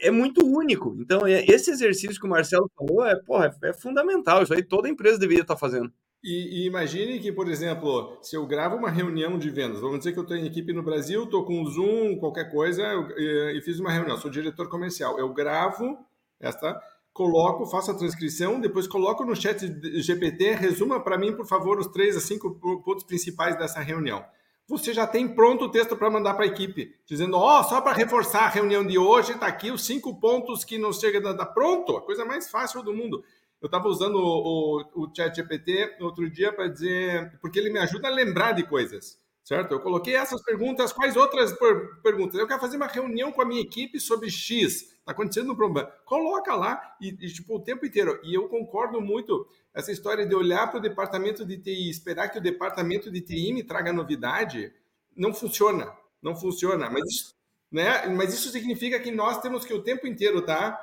é 0.00 0.10
muito 0.10 0.44
único. 0.44 0.96
Então, 0.98 1.26
é, 1.26 1.44
esse 1.44 1.70
exercício 1.70 2.20
que 2.20 2.26
o 2.26 2.30
Marcelo 2.30 2.70
falou 2.76 3.04
é, 3.04 3.14
porra, 3.16 3.54
é, 3.62 3.68
é 3.68 3.72
fundamental. 3.72 4.42
Isso 4.42 4.54
aí 4.54 4.62
toda 4.62 4.88
empresa 4.88 5.18
deveria 5.18 5.42
estar 5.42 5.54
tá 5.54 5.60
fazendo. 5.60 5.92
E, 6.24 6.62
e, 6.62 6.66
imagine 6.66 7.20
que, 7.20 7.30
por 7.30 7.48
exemplo, 7.48 8.18
se 8.20 8.34
eu 8.36 8.46
gravo 8.46 8.76
uma 8.76 8.90
reunião 8.90 9.38
de 9.38 9.48
vendas, 9.48 9.80
vamos 9.80 9.98
dizer 9.98 10.12
que 10.12 10.18
eu 10.18 10.26
tenho 10.26 10.46
equipe 10.46 10.72
no 10.72 10.82
Brasil, 10.82 11.24
estou 11.24 11.44
com 11.44 11.64
Zoom, 11.66 12.16
qualquer 12.18 12.50
coisa, 12.50 12.82
e, 13.16 13.56
e 13.56 13.60
fiz 13.60 13.78
uma 13.78 13.92
reunião, 13.92 14.16
sou 14.16 14.30
diretor 14.30 14.68
comercial. 14.68 15.18
Eu 15.18 15.32
gravo 15.32 15.96
esta, 16.40 16.78
coloco, 17.16 17.64
faço 17.64 17.90
a 17.90 17.94
transcrição, 17.94 18.60
depois 18.60 18.86
coloco 18.86 19.24
no 19.24 19.34
chat 19.34 19.58
GPT, 20.02 20.52
resuma 20.52 21.00
para 21.00 21.16
mim, 21.16 21.34
por 21.34 21.46
favor, 21.46 21.78
os 21.78 21.86
três 21.86 22.14
a 22.14 22.20
cinco 22.20 22.50
pontos 22.84 23.04
principais 23.04 23.56
dessa 23.58 23.80
reunião. 23.80 24.22
Você 24.68 24.92
já 24.92 25.06
tem 25.06 25.26
pronto 25.26 25.64
o 25.64 25.70
texto 25.70 25.96
para 25.96 26.10
mandar 26.10 26.34
para 26.34 26.44
a 26.44 26.48
equipe, 26.48 26.94
dizendo, 27.06 27.38
ó, 27.38 27.60
oh, 27.60 27.64
só 27.64 27.80
para 27.80 27.96
reforçar 27.96 28.44
a 28.44 28.48
reunião 28.48 28.86
de 28.86 28.98
hoje, 28.98 29.32
está 29.32 29.46
aqui 29.46 29.70
os 29.70 29.86
cinco 29.86 30.20
pontos 30.20 30.62
que 30.62 30.76
não 30.76 30.92
chega 30.92 31.30
a 31.30 31.32
dar 31.32 31.46
pronto, 31.46 31.96
a 31.96 32.02
coisa 32.02 32.24
mais 32.24 32.50
fácil 32.50 32.82
do 32.82 32.92
mundo. 32.92 33.24
Eu 33.62 33.66
estava 33.66 33.88
usando 33.88 34.16
o, 34.16 34.82
o, 34.94 35.04
o 35.04 35.14
chat 35.16 35.34
GPT 35.34 35.96
outro 36.00 36.28
dia 36.28 36.52
para 36.52 36.68
dizer, 36.68 37.38
porque 37.40 37.58
ele 37.58 37.70
me 37.70 37.78
ajuda 37.78 38.08
a 38.08 38.10
lembrar 38.10 38.52
de 38.52 38.62
coisas 38.64 39.18
certo? 39.46 39.72
Eu 39.72 39.80
coloquei 39.80 40.16
essas 40.16 40.42
perguntas, 40.42 40.92
quais 40.92 41.16
outras 41.16 41.52
per 41.52 42.02
perguntas? 42.02 42.34
Eu 42.34 42.48
quero 42.48 42.60
fazer 42.60 42.76
uma 42.76 42.88
reunião 42.88 43.30
com 43.30 43.40
a 43.40 43.44
minha 43.44 43.62
equipe 43.62 44.00
sobre 44.00 44.28
X, 44.28 44.82
está 44.82 45.12
acontecendo 45.12 45.52
um 45.52 45.56
problema. 45.56 45.88
Coloca 46.04 46.52
lá 46.56 46.96
e, 47.00 47.10
e, 47.10 47.32
tipo, 47.32 47.54
o 47.54 47.60
tempo 47.60 47.86
inteiro. 47.86 48.18
E 48.24 48.34
eu 48.34 48.48
concordo 48.48 49.00
muito 49.00 49.46
essa 49.72 49.92
história 49.92 50.26
de 50.26 50.34
olhar 50.34 50.68
para 50.68 50.78
o 50.78 50.82
departamento 50.82 51.46
de 51.46 51.58
TI, 51.58 51.88
esperar 51.88 52.28
que 52.28 52.38
o 52.38 52.42
departamento 52.42 53.08
de 53.08 53.20
TI 53.20 53.52
me 53.52 53.62
traga 53.62 53.92
novidade, 53.92 54.72
não 55.16 55.32
funciona, 55.32 55.92
não 56.20 56.34
funciona. 56.34 56.90
Mas 56.90 57.04
isso, 57.08 57.34
né? 57.70 58.04
Mas 58.08 58.34
isso 58.34 58.50
significa 58.50 58.98
que 58.98 59.12
nós 59.12 59.40
temos 59.40 59.64
que 59.64 59.72
o 59.72 59.82
tempo 59.82 60.08
inteiro 60.08 60.42
tá, 60.42 60.76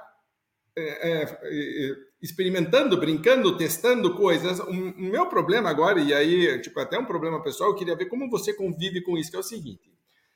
é, 0.74 0.84
é, 0.84 1.24
é, 1.24 1.95
experimentando, 2.24 2.98
brincando, 2.98 3.58
testando 3.58 4.16
coisas. 4.16 4.58
O, 4.62 4.74
meu 4.74 5.28
problema 5.28 5.70
agora, 5.70 6.00
e 6.00 6.14
aí, 6.14 6.62
tipo, 6.62 6.80
até 6.80 6.98
um 6.98 7.04
problema 7.04 7.44
pessoal, 7.44 7.72
eu 7.72 7.76
queria 7.76 7.98
ver 7.98 8.06
como 8.06 8.30
você 8.30 8.54
convive 8.54 9.02
com 9.02 9.18
isso, 9.18 9.30
que 9.30 9.36
é 9.36 9.40
o 9.40 9.44
seguinte. 9.44 9.92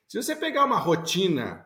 Se 0.06 0.22
você 0.22 0.36
pegar 0.36 0.66
uma 0.66 0.78
rotina, 0.78 1.66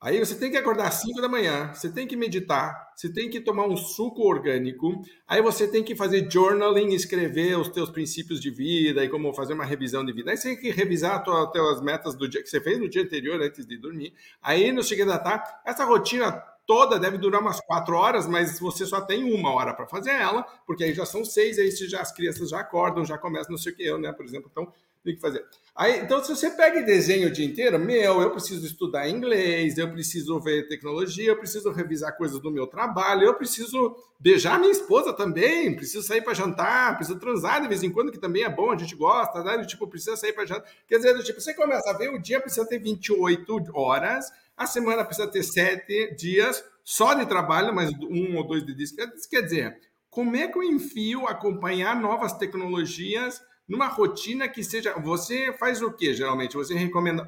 aí 0.00 0.20
você 0.20 0.36
tem 0.36 0.48
que 0.48 0.56
acordar 0.56 0.86
às 0.86 0.94
5 0.94 1.20
da 1.20 1.28
manhã, 1.28 1.72
você 1.74 1.90
tem 1.90 2.06
que 2.06 2.16
meditar, 2.16 2.92
você 2.94 3.12
tem 3.12 3.28
que 3.28 3.40
tomar 3.40 3.66
um 3.66 3.76
suco 3.76 4.22
orgânico, 4.22 5.02
aí 5.26 5.42
você 5.42 5.66
tem 5.66 5.82
que 5.82 5.96
fazer 5.96 6.30
journaling, 6.30 6.94
escrever 6.94 7.58
os 7.58 7.68
teus 7.68 7.90
princípios 7.90 8.40
de 8.40 8.50
vida 8.50 9.04
e 9.04 9.08
como 9.08 9.34
fazer 9.34 9.54
uma 9.54 9.64
revisão 9.64 10.04
de 10.04 10.12
vida. 10.12 10.30
Aí 10.30 10.36
você 10.36 10.50
tem 10.50 10.60
que 10.60 10.70
revisar 10.70 11.16
as 11.16 11.52
tuas 11.52 11.82
metas 11.82 12.14
do 12.14 12.28
dia 12.28 12.40
que 12.40 12.48
você 12.48 12.60
fez 12.60 12.78
no 12.78 12.88
dia 12.88 13.02
anterior, 13.02 13.42
antes 13.42 13.66
de 13.66 13.76
dormir. 13.76 14.14
Aí 14.40 14.70
no 14.70 14.84
seguinte 14.84 15.08
da 15.08 15.18
tarde, 15.18 15.50
essa 15.66 15.84
rotina 15.84 16.40
toda 16.66 16.98
deve 16.98 17.18
durar 17.18 17.40
umas 17.40 17.60
quatro 17.60 17.94
horas, 17.94 18.26
mas 18.26 18.58
você 18.58 18.86
só 18.86 19.00
tem 19.00 19.32
uma 19.32 19.52
hora 19.52 19.74
para 19.74 19.86
fazer 19.86 20.12
ela, 20.12 20.42
porque 20.66 20.84
aí 20.84 20.94
já 20.94 21.04
são 21.04 21.24
seis, 21.24 21.58
aí 21.58 21.70
já, 21.70 22.00
as 22.00 22.12
crianças 22.12 22.50
já 22.50 22.60
acordam, 22.60 23.04
já 23.04 23.18
começam, 23.18 23.50
não 23.50 23.58
sei 23.58 23.72
o 23.72 23.76
que 23.76 23.84
eu, 23.84 23.98
né, 23.98 24.12
por 24.12 24.24
exemplo, 24.24 24.48
então 24.50 24.72
tem 25.04 25.14
que 25.14 25.20
fazer. 25.20 25.44
Aí, 25.74 26.00
então, 26.00 26.22
se 26.22 26.28
você 26.34 26.50
pega 26.50 26.80
e 26.80 26.84
desenha 26.84 27.26
o 27.26 27.30
dia 27.30 27.44
inteiro, 27.44 27.78
meu, 27.78 28.20
eu 28.20 28.30
preciso 28.30 28.64
estudar 28.66 29.08
inglês, 29.08 29.78
eu 29.78 29.90
preciso 29.90 30.38
ver 30.38 30.68
tecnologia, 30.68 31.30
eu 31.30 31.36
preciso 31.36 31.72
revisar 31.72 32.16
coisas 32.16 32.38
do 32.38 32.50
meu 32.50 32.66
trabalho, 32.66 33.24
eu 33.24 33.34
preciso 33.34 33.96
beijar 34.20 34.60
minha 34.60 34.70
esposa 34.70 35.12
também, 35.12 35.74
preciso 35.74 36.06
sair 36.06 36.22
para 36.22 36.34
jantar, 36.34 36.96
preciso 36.96 37.18
transar 37.18 37.62
de 37.62 37.68
vez 37.68 37.82
em 37.82 37.90
quando, 37.90 38.12
que 38.12 38.18
também 38.18 38.44
é 38.44 38.50
bom, 38.50 38.70
a 38.70 38.76
gente 38.76 38.94
gosta, 38.94 39.42
né? 39.42 39.64
Tipo, 39.64 39.88
precisa 39.88 40.16
sair 40.16 40.34
para 40.34 40.46
jantar. 40.46 40.70
Quer 40.86 40.98
dizer, 40.98 41.18
tipo, 41.22 41.40
você 41.40 41.54
começa 41.54 41.90
a 41.90 41.96
ver, 41.96 42.10
o 42.10 42.20
dia 42.20 42.40
precisa 42.40 42.66
ter 42.66 42.78
28 42.78 43.72
horas, 43.74 44.30
a 44.56 44.66
semana 44.66 45.04
precisa 45.04 45.30
ter 45.30 45.42
sete 45.42 46.14
dias 46.14 46.64
só 46.84 47.14
de 47.14 47.26
trabalho, 47.26 47.74
mas 47.74 47.90
um 48.10 48.36
ou 48.36 48.46
dois 48.46 48.64
de 48.64 48.74
disco. 48.74 48.96
Quer 49.30 49.42
dizer, 49.42 49.80
como 50.10 50.36
é 50.36 50.48
que 50.48 50.58
eu 50.58 50.62
enfio 50.62 51.26
acompanhar 51.26 51.98
novas 52.00 52.32
tecnologias 52.32 53.40
numa 53.68 53.86
rotina 53.86 54.48
que 54.48 54.62
seja. 54.62 54.92
Você 55.00 55.52
faz 55.54 55.80
o 55.82 55.92
que 55.92 56.14
geralmente? 56.14 56.54
Você 56.54 56.74
recomenda. 56.74 57.22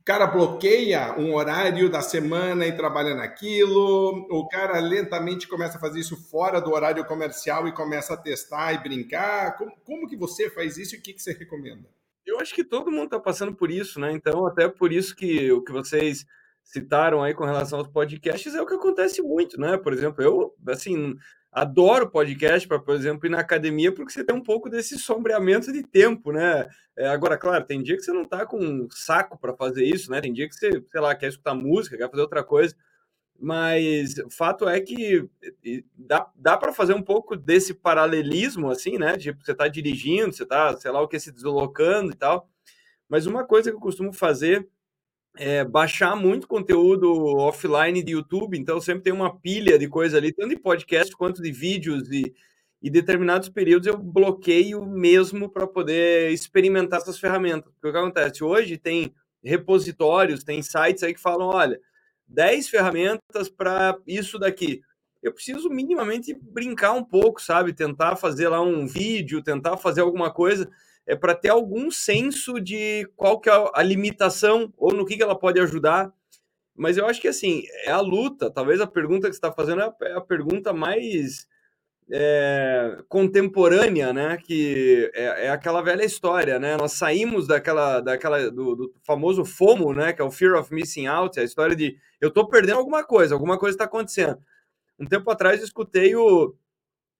O 0.00 0.04
cara 0.04 0.26
bloqueia 0.26 1.14
um 1.18 1.34
horário 1.34 1.90
da 1.90 2.00
semana 2.00 2.66
e 2.66 2.74
trabalha 2.74 3.14
naquilo, 3.14 4.26
o 4.30 4.48
cara 4.48 4.80
lentamente 4.80 5.46
começa 5.46 5.76
a 5.76 5.80
fazer 5.80 6.00
isso 6.00 6.16
fora 6.30 6.62
do 6.62 6.70
horário 6.70 7.04
comercial 7.04 7.68
e 7.68 7.72
começa 7.72 8.14
a 8.14 8.16
testar 8.16 8.72
e 8.72 8.82
brincar. 8.82 9.58
Como, 9.58 9.76
como 9.84 10.08
que 10.08 10.16
você 10.16 10.48
faz 10.48 10.78
isso 10.78 10.96
e 10.96 10.98
o 10.98 11.02
que, 11.02 11.12
que 11.12 11.20
você 11.20 11.34
recomenda? 11.34 11.90
Eu 12.24 12.40
acho 12.40 12.54
que 12.54 12.64
todo 12.64 12.90
mundo 12.90 13.04
está 13.04 13.20
passando 13.20 13.54
por 13.54 13.70
isso, 13.70 14.00
né? 14.00 14.12
Então, 14.12 14.46
até 14.46 14.66
por 14.66 14.92
isso 14.92 15.14
que 15.14 15.52
o 15.52 15.62
que 15.62 15.72
vocês 15.72 16.24
citaram 16.68 17.22
aí 17.22 17.32
com 17.32 17.44
relação 17.44 17.78
aos 17.78 17.88
podcasts 17.88 18.54
é 18.54 18.60
o 18.60 18.66
que 18.66 18.74
acontece 18.74 19.22
muito, 19.22 19.58
né? 19.58 19.78
Por 19.78 19.92
exemplo, 19.92 20.22
eu, 20.22 20.54
assim, 20.68 21.16
adoro 21.50 22.10
podcast 22.10 22.68
para, 22.68 22.78
por 22.78 22.94
exemplo, 22.94 23.26
ir 23.26 23.30
na 23.30 23.40
academia, 23.40 23.90
porque 23.90 24.12
você 24.12 24.22
tem 24.22 24.36
um 24.36 24.42
pouco 24.42 24.68
desse 24.68 24.98
sombreamento 24.98 25.72
de 25.72 25.82
tempo, 25.82 26.30
né? 26.30 26.68
É, 26.94 27.08
agora, 27.08 27.38
claro, 27.38 27.64
tem 27.64 27.82
dia 27.82 27.96
que 27.96 28.02
você 28.02 28.12
não 28.12 28.22
tá 28.22 28.44
com 28.44 28.86
saco 28.90 29.38
para 29.38 29.56
fazer 29.56 29.82
isso, 29.82 30.10
né? 30.10 30.20
Tem 30.20 30.30
dia 30.30 30.46
que 30.46 30.54
você, 30.54 30.84
sei 30.86 31.00
lá, 31.00 31.14
quer 31.14 31.28
escutar 31.28 31.54
música, 31.54 31.96
quer 31.96 32.10
fazer 32.10 32.22
outra 32.22 32.44
coisa. 32.44 32.76
Mas 33.40 34.18
o 34.18 34.30
fato 34.30 34.68
é 34.68 34.78
que 34.78 35.26
dá, 35.96 36.28
dá 36.34 36.58
para 36.58 36.72
fazer 36.72 36.92
um 36.92 37.02
pouco 37.02 37.34
desse 37.34 37.72
paralelismo, 37.72 38.70
assim, 38.70 38.98
né? 38.98 39.16
Tipo, 39.16 39.42
você 39.42 39.52
está 39.52 39.68
dirigindo, 39.68 40.34
você 40.34 40.42
está, 40.42 40.76
sei 40.76 40.90
lá 40.90 41.00
o 41.00 41.08
que, 41.08 41.18
se 41.18 41.32
deslocando 41.32 42.12
e 42.12 42.16
tal. 42.16 42.46
Mas 43.08 43.24
uma 43.24 43.46
coisa 43.46 43.70
que 43.70 43.76
eu 43.76 43.80
costumo 43.80 44.12
fazer 44.12 44.68
é, 45.36 45.64
baixar 45.64 46.16
muito 46.16 46.48
conteúdo 46.48 47.12
offline 47.36 48.02
de 48.02 48.12
YouTube, 48.12 48.58
então 48.58 48.80
sempre 48.80 49.04
tem 49.04 49.12
uma 49.12 49.38
pilha 49.38 49.78
de 49.78 49.88
coisa 49.88 50.16
ali, 50.16 50.32
tanto 50.32 50.50
de 50.50 50.60
podcast 50.60 51.14
quanto 51.16 51.42
de 51.42 51.52
vídeos 51.52 52.10
e, 52.10 52.34
e 52.82 52.90
determinados 52.90 53.48
períodos 53.48 53.86
eu 53.86 53.96
bloqueio 53.96 54.84
mesmo 54.84 55.48
para 55.48 55.66
poder 55.66 56.32
experimentar 56.32 57.00
essas 57.00 57.18
ferramentas. 57.18 57.72
Porque 57.72 57.88
o 57.88 57.92
que 57.92 57.98
acontece? 57.98 58.42
Hoje 58.42 58.76
tem 58.76 59.14
repositórios, 59.42 60.42
tem 60.42 60.62
sites 60.62 61.02
aí 61.02 61.14
que 61.14 61.20
falam, 61.20 61.48
olha, 61.48 61.80
10 62.26 62.68
ferramentas 62.68 63.48
para 63.48 63.96
isso 64.06 64.38
daqui. 64.38 64.82
Eu 65.28 65.34
preciso 65.34 65.68
minimamente 65.68 66.34
brincar 66.34 66.92
um 66.92 67.04
pouco, 67.04 67.40
sabe? 67.40 67.72
Tentar 67.72 68.16
fazer 68.16 68.48
lá 68.48 68.60
um 68.60 68.86
vídeo, 68.86 69.42
tentar 69.42 69.76
fazer 69.76 70.00
alguma 70.00 70.32
coisa 70.32 70.68
é 71.06 71.16
para 71.16 71.34
ter 71.34 71.48
algum 71.48 71.90
senso 71.90 72.60
de 72.60 73.08
qual 73.16 73.40
que 73.40 73.48
é 73.48 73.70
a 73.74 73.82
limitação 73.82 74.72
ou 74.76 74.92
no 74.92 75.06
que, 75.06 75.16
que 75.16 75.22
ela 75.22 75.38
pode 75.38 75.58
ajudar. 75.58 76.12
Mas 76.76 76.98
eu 76.98 77.06
acho 77.06 77.20
que 77.20 77.28
assim, 77.28 77.62
é 77.84 77.90
a 77.90 78.00
luta. 78.00 78.50
Talvez 78.50 78.80
a 78.80 78.86
pergunta 78.86 79.26
que 79.26 79.32
você 79.32 79.38
está 79.38 79.50
fazendo 79.50 79.80
é, 79.82 79.92
é 80.02 80.12
a 80.12 80.20
pergunta 80.20 80.72
mais 80.72 81.46
é, 82.10 82.98
contemporânea, 83.08 84.12
né? 84.12 84.36
Que 84.36 85.10
é, 85.14 85.46
é, 85.46 85.50
aquela 85.50 85.80
velha 85.80 86.04
história, 86.04 86.58
né? 86.58 86.76
Nós 86.76 86.92
saímos 86.92 87.46
daquela, 87.46 88.00
daquela 88.00 88.50
do, 88.50 88.76
do, 88.76 88.94
famoso 89.02 89.46
FOMO, 89.46 89.94
né? 89.94 90.12
Que 90.12 90.20
é 90.20 90.24
o 90.24 90.30
Fear 90.30 90.58
of 90.58 90.72
Missing 90.72 91.06
Out, 91.06 91.40
a 91.40 91.44
história 91.44 91.74
de 91.74 91.96
eu 92.20 92.28
estou 92.28 92.48
perdendo 92.48 92.78
alguma 92.78 93.02
coisa, 93.02 93.34
alguma 93.34 93.58
coisa 93.58 93.74
está 93.74 93.84
acontecendo. 93.84 94.38
Um 94.98 95.06
tempo 95.06 95.30
atrás 95.30 95.60
eu 95.60 95.64
escutei 95.64 96.14
o, 96.16 96.54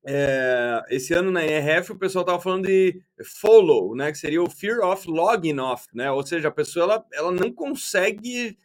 é, 0.05 0.83
esse 0.91 1.13
ano 1.13 1.31
na 1.31 1.45
ERF 1.45 1.93
o 1.93 1.99
pessoal 1.99 2.23
estava 2.23 2.41
falando 2.41 2.67
de 2.67 3.01
follow, 3.41 3.95
né, 3.95 4.11
que 4.11 4.19
seria 4.19 4.43
o 4.43 4.49
fear 4.49 4.81
of 4.81 5.09
logging 5.09 5.59
off, 5.59 5.87
né, 5.93 6.11
ou 6.11 6.25
seja, 6.27 6.49
a 6.49 6.53
pessoa 6.53 6.85
ela, 6.85 7.07
ela 7.13 7.33
não 7.33 7.53
consegue, 7.53 8.57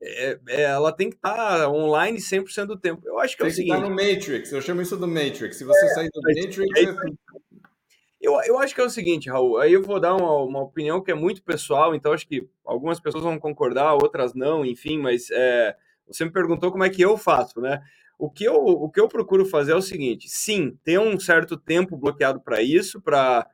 é, 0.00 0.38
é, 0.46 0.62
ela 0.62 0.92
tem 0.92 1.10
que 1.10 1.16
estar 1.16 1.34
tá 1.34 1.68
online 1.68 2.18
100% 2.18 2.66
do 2.66 2.78
tempo. 2.78 3.02
Eu 3.04 3.18
acho 3.18 3.36
que 3.36 3.42
tem 3.42 3.48
é 3.48 3.52
o 3.52 3.54
seguinte... 3.54 3.72
Que 3.72 3.76
estar 3.76 3.88
no 3.88 3.96
Matrix, 3.96 4.52
eu 4.52 4.62
chamo 4.62 4.82
isso 4.82 4.96
do 4.96 5.08
Matrix, 5.08 5.56
se 5.56 5.64
você 5.64 5.84
é, 5.84 5.88
sair 5.88 6.10
do 6.12 6.22
Matrix... 6.22 6.58
Eu, 8.20 8.40
eu 8.46 8.58
acho 8.58 8.74
que 8.74 8.80
é 8.80 8.84
o 8.84 8.88
seguinte, 8.88 9.28
Raul, 9.28 9.58
aí 9.58 9.74
eu 9.74 9.82
vou 9.82 10.00
dar 10.00 10.14
uma, 10.14 10.32
uma 10.44 10.62
opinião 10.62 11.02
que 11.02 11.10
é 11.10 11.14
muito 11.14 11.42
pessoal, 11.42 11.94
então 11.94 12.12
acho 12.12 12.26
que 12.26 12.48
algumas 12.64 12.98
pessoas 12.98 13.22
vão 13.22 13.38
concordar, 13.38 13.92
outras 13.94 14.32
não, 14.32 14.64
enfim, 14.64 14.96
mas 14.96 15.30
é, 15.30 15.76
você 16.06 16.24
me 16.24 16.30
perguntou 16.30 16.72
como 16.72 16.84
é 16.84 16.88
que 16.88 17.02
eu 17.02 17.18
faço, 17.18 17.60
né? 17.60 17.82
O 18.18 18.30
que, 18.30 18.44
eu, 18.44 18.54
o 18.54 18.90
que 18.90 19.00
eu 19.00 19.08
procuro 19.08 19.44
fazer 19.44 19.72
é 19.72 19.76
o 19.76 19.82
seguinte: 19.82 20.28
sim, 20.28 20.78
ter 20.84 20.98
um 20.98 21.18
certo 21.18 21.56
tempo 21.56 21.96
bloqueado 21.96 22.40
para 22.40 22.62
isso, 22.62 23.00
para. 23.00 23.46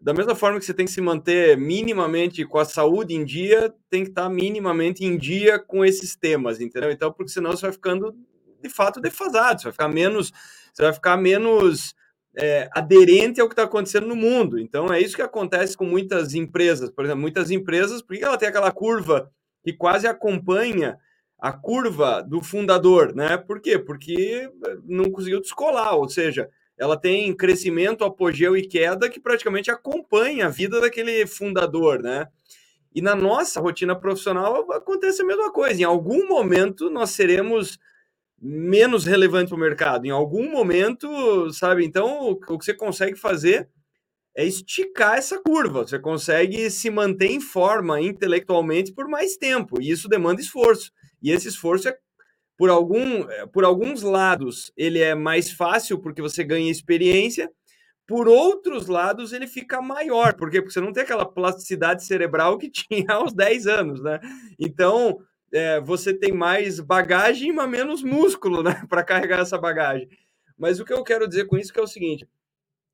Da 0.00 0.14
mesma 0.14 0.36
forma 0.36 0.60
que 0.60 0.64
você 0.64 0.72
tem 0.72 0.86
que 0.86 0.92
se 0.92 1.00
manter 1.00 1.56
minimamente 1.56 2.44
com 2.44 2.58
a 2.58 2.64
saúde 2.64 3.14
em 3.14 3.24
dia, 3.24 3.74
tem 3.90 4.04
que 4.04 4.10
estar 4.10 4.28
minimamente 4.28 5.04
em 5.04 5.18
dia 5.18 5.58
com 5.58 5.84
esses 5.84 6.14
temas, 6.14 6.60
entendeu? 6.60 6.92
Então, 6.92 7.12
porque 7.12 7.32
senão 7.32 7.50
você 7.50 7.62
vai 7.62 7.72
ficando 7.72 8.14
de 8.62 8.68
fato 8.68 9.00
defasado, 9.00 9.60
você 9.60 9.64
vai 9.64 9.72
ficar 9.72 9.88
menos, 9.88 10.32
você 10.72 10.82
vai 10.84 10.92
ficar 10.92 11.16
menos 11.16 11.96
é, 12.36 12.68
aderente 12.72 13.40
ao 13.40 13.48
que 13.48 13.54
está 13.54 13.64
acontecendo 13.64 14.06
no 14.06 14.14
mundo. 14.14 14.58
Então, 14.58 14.92
é 14.92 15.00
isso 15.00 15.16
que 15.16 15.22
acontece 15.22 15.76
com 15.76 15.84
muitas 15.84 16.32
empresas. 16.32 16.90
Por 16.90 17.04
exemplo, 17.04 17.20
muitas 17.20 17.50
empresas, 17.50 18.00
porque 18.00 18.24
ela 18.24 18.38
tem 18.38 18.48
aquela 18.48 18.70
curva 18.70 19.30
que 19.64 19.72
quase 19.72 20.06
acompanha 20.06 20.96
a 21.38 21.52
curva 21.52 22.20
do 22.22 22.42
fundador, 22.42 23.14
né? 23.14 23.36
Por 23.36 23.60
quê? 23.60 23.78
Porque 23.78 24.50
não 24.84 25.10
conseguiu 25.10 25.40
descolar, 25.40 25.94
ou 25.94 26.08
seja, 26.08 26.50
ela 26.76 26.96
tem 26.96 27.34
crescimento, 27.34 28.04
apogeu 28.04 28.56
e 28.56 28.66
queda 28.66 29.08
que 29.08 29.20
praticamente 29.20 29.70
acompanha 29.70 30.46
a 30.46 30.50
vida 30.50 30.80
daquele 30.80 31.26
fundador, 31.26 32.02
né? 32.02 32.26
E 32.94 33.00
na 33.00 33.14
nossa 33.14 33.60
rotina 33.60 33.94
profissional 33.94 34.70
acontece 34.72 35.22
a 35.22 35.24
mesma 35.24 35.52
coisa. 35.52 35.80
Em 35.80 35.84
algum 35.84 36.26
momento 36.26 36.90
nós 36.90 37.10
seremos 37.10 37.78
menos 38.40 39.04
relevantes 39.04 39.50
para 39.50 39.56
o 39.56 39.60
mercado. 39.60 40.06
Em 40.06 40.10
algum 40.10 40.50
momento, 40.50 41.52
sabe? 41.52 41.84
Então, 41.84 42.30
o 42.30 42.36
que 42.36 42.66
você 42.66 42.74
consegue 42.74 43.16
fazer 43.16 43.68
é 44.36 44.44
esticar 44.44 45.18
essa 45.18 45.40
curva. 45.40 45.86
Você 45.86 45.98
consegue 45.98 46.70
se 46.70 46.90
manter 46.90 47.30
em 47.30 47.40
forma 47.40 48.00
intelectualmente 48.00 48.92
por 48.92 49.08
mais 49.08 49.36
tempo, 49.36 49.80
e 49.80 49.90
isso 49.90 50.08
demanda 50.08 50.40
esforço. 50.40 50.92
E 51.22 51.30
esse 51.30 51.48
esforço 51.48 51.88
é 51.88 51.98
por, 52.56 52.70
algum, 52.70 53.26
por 53.52 53.64
alguns 53.64 54.02
lados, 54.02 54.72
ele 54.76 54.98
é 55.00 55.14
mais 55.14 55.50
fácil 55.50 55.98
porque 55.98 56.20
você 56.20 56.42
ganha 56.42 56.70
experiência, 56.70 57.50
por 58.08 58.26
outros 58.26 58.86
lados, 58.86 59.34
ele 59.34 59.46
fica 59.46 59.82
maior, 59.82 60.34
porque 60.34 60.62
você 60.62 60.80
não 60.80 60.94
tem 60.94 61.02
aquela 61.02 61.26
plasticidade 61.26 62.02
cerebral 62.04 62.56
que 62.56 62.70
tinha 62.72 63.12
aos 63.12 63.34
10 63.34 63.66
anos, 63.66 64.02
né? 64.02 64.18
Então, 64.58 65.20
é, 65.52 65.78
você 65.80 66.14
tem 66.14 66.32
mais 66.32 66.80
bagagem, 66.80 67.52
mas 67.52 67.68
menos 67.68 68.02
músculo, 68.02 68.62
né? 68.62 68.82
Para 68.88 69.04
carregar 69.04 69.40
essa 69.40 69.58
bagagem. 69.58 70.08
Mas 70.56 70.80
o 70.80 70.86
que 70.86 70.92
eu 70.92 71.04
quero 71.04 71.28
dizer 71.28 71.46
com 71.46 71.58
isso 71.58 71.72
é 71.78 71.82
o 71.82 71.86
seguinte: 71.86 72.26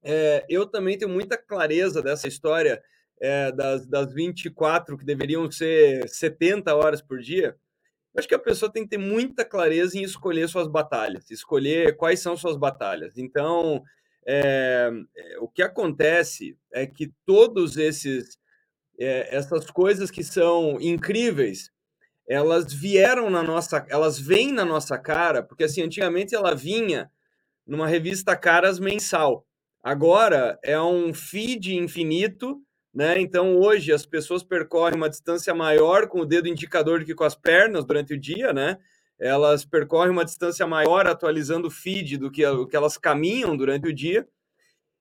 é, 0.02 0.44
eu 0.48 0.66
também 0.66 0.98
tenho 0.98 1.10
muita 1.10 1.38
clareza 1.38 2.02
dessa 2.02 2.26
história 2.26 2.82
é, 3.20 3.52
das, 3.52 3.86
das 3.86 4.12
24 4.12 4.98
que 4.98 5.04
deveriam 5.04 5.48
ser 5.50 6.08
70 6.08 6.74
horas 6.74 7.00
por 7.00 7.20
dia. 7.20 7.56
Acho 8.16 8.28
que 8.28 8.34
a 8.34 8.38
pessoa 8.38 8.72
tem 8.72 8.84
que 8.84 8.90
ter 8.90 8.98
muita 8.98 9.44
clareza 9.44 9.98
em 9.98 10.02
escolher 10.02 10.48
suas 10.48 10.68
batalhas, 10.68 11.30
escolher 11.30 11.96
quais 11.96 12.20
são 12.20 12.36
suas 12.36 12.56
batalhas. 12.56 13.18
Então, 13.18 13.82
é, 14.26 14.90
o 15.40 15.48
que 15.48 15.62
acontece 15.62 16.56
é 16.72 16.86
que 16.86 17.12
todos 17.26 17.76
esses 17.76 18.38
é, 18.98 19.34
essas 19.34 19.70
coisas 19.70 20.10
que 20.10 20.22
são 20.22 20.80
incríveis, 20.80 21.70
elas 22.28 22.72
vieram 22.72 23.28
na 23.28 23.42
nossa, 23.42 23.84
elas 23.88 24.18
vêm 24.18 24.52
na 24.52 24.64
nossa 24.64 24.96
cara, 24.98 25.42
porque 25.42 25.64
assim, 25.64 25.82
antigamente 25.82 26.34
ela 26.34 26.54
vinha 26.54 27.10
numa 27.66 27.86
revista 27.86 28.36
Caras 28.36 28.78
mensal. 28.78 29.46
Agora 29.82 30.58
é 30.62 30.80
um 30.80 31.12
feed 31.12 31.74
infinito, 31.76 32.62
né? 32.94 33.20
Então 33.20 33.56
hoje 33.56 33.92
as 33.92 34.06
pessoas 34.06 34.42
percorrem 34.42 34.96
uma 34.96 35.10
distância 35.10 35.54
maior 35.54 36.06
com 36.06 36.20
o 36.20 36.26
dedo 36.26 36.48
indicador 36.48 37.00
do 37.00 37.06
que 37.06 37.14
com 37.14 37.24
as 37.24 37.34
pernas 37.34 37.84
durante 37.84 38.14
o 38.14 38.18
dia, 38.18 38.52
né? 38.52 38.78
Elas 39.18 39.64
percorrem 39.64 40.10
uma 40.10 40.24
distância 40.24 40.66
maior 40.66 41.06
atualizando 41.06 41.68
o 41.68 41.70
feed 41.70 42.18
do 42.18 42.30
que 42.30 42.44
o 42.46 42.66
que 42.66 42.76
elas 42.76 42.98
caminham 42.98 43.56
durante 43.56 43.88
o 43.88 43.92
dia. 43.92 44.26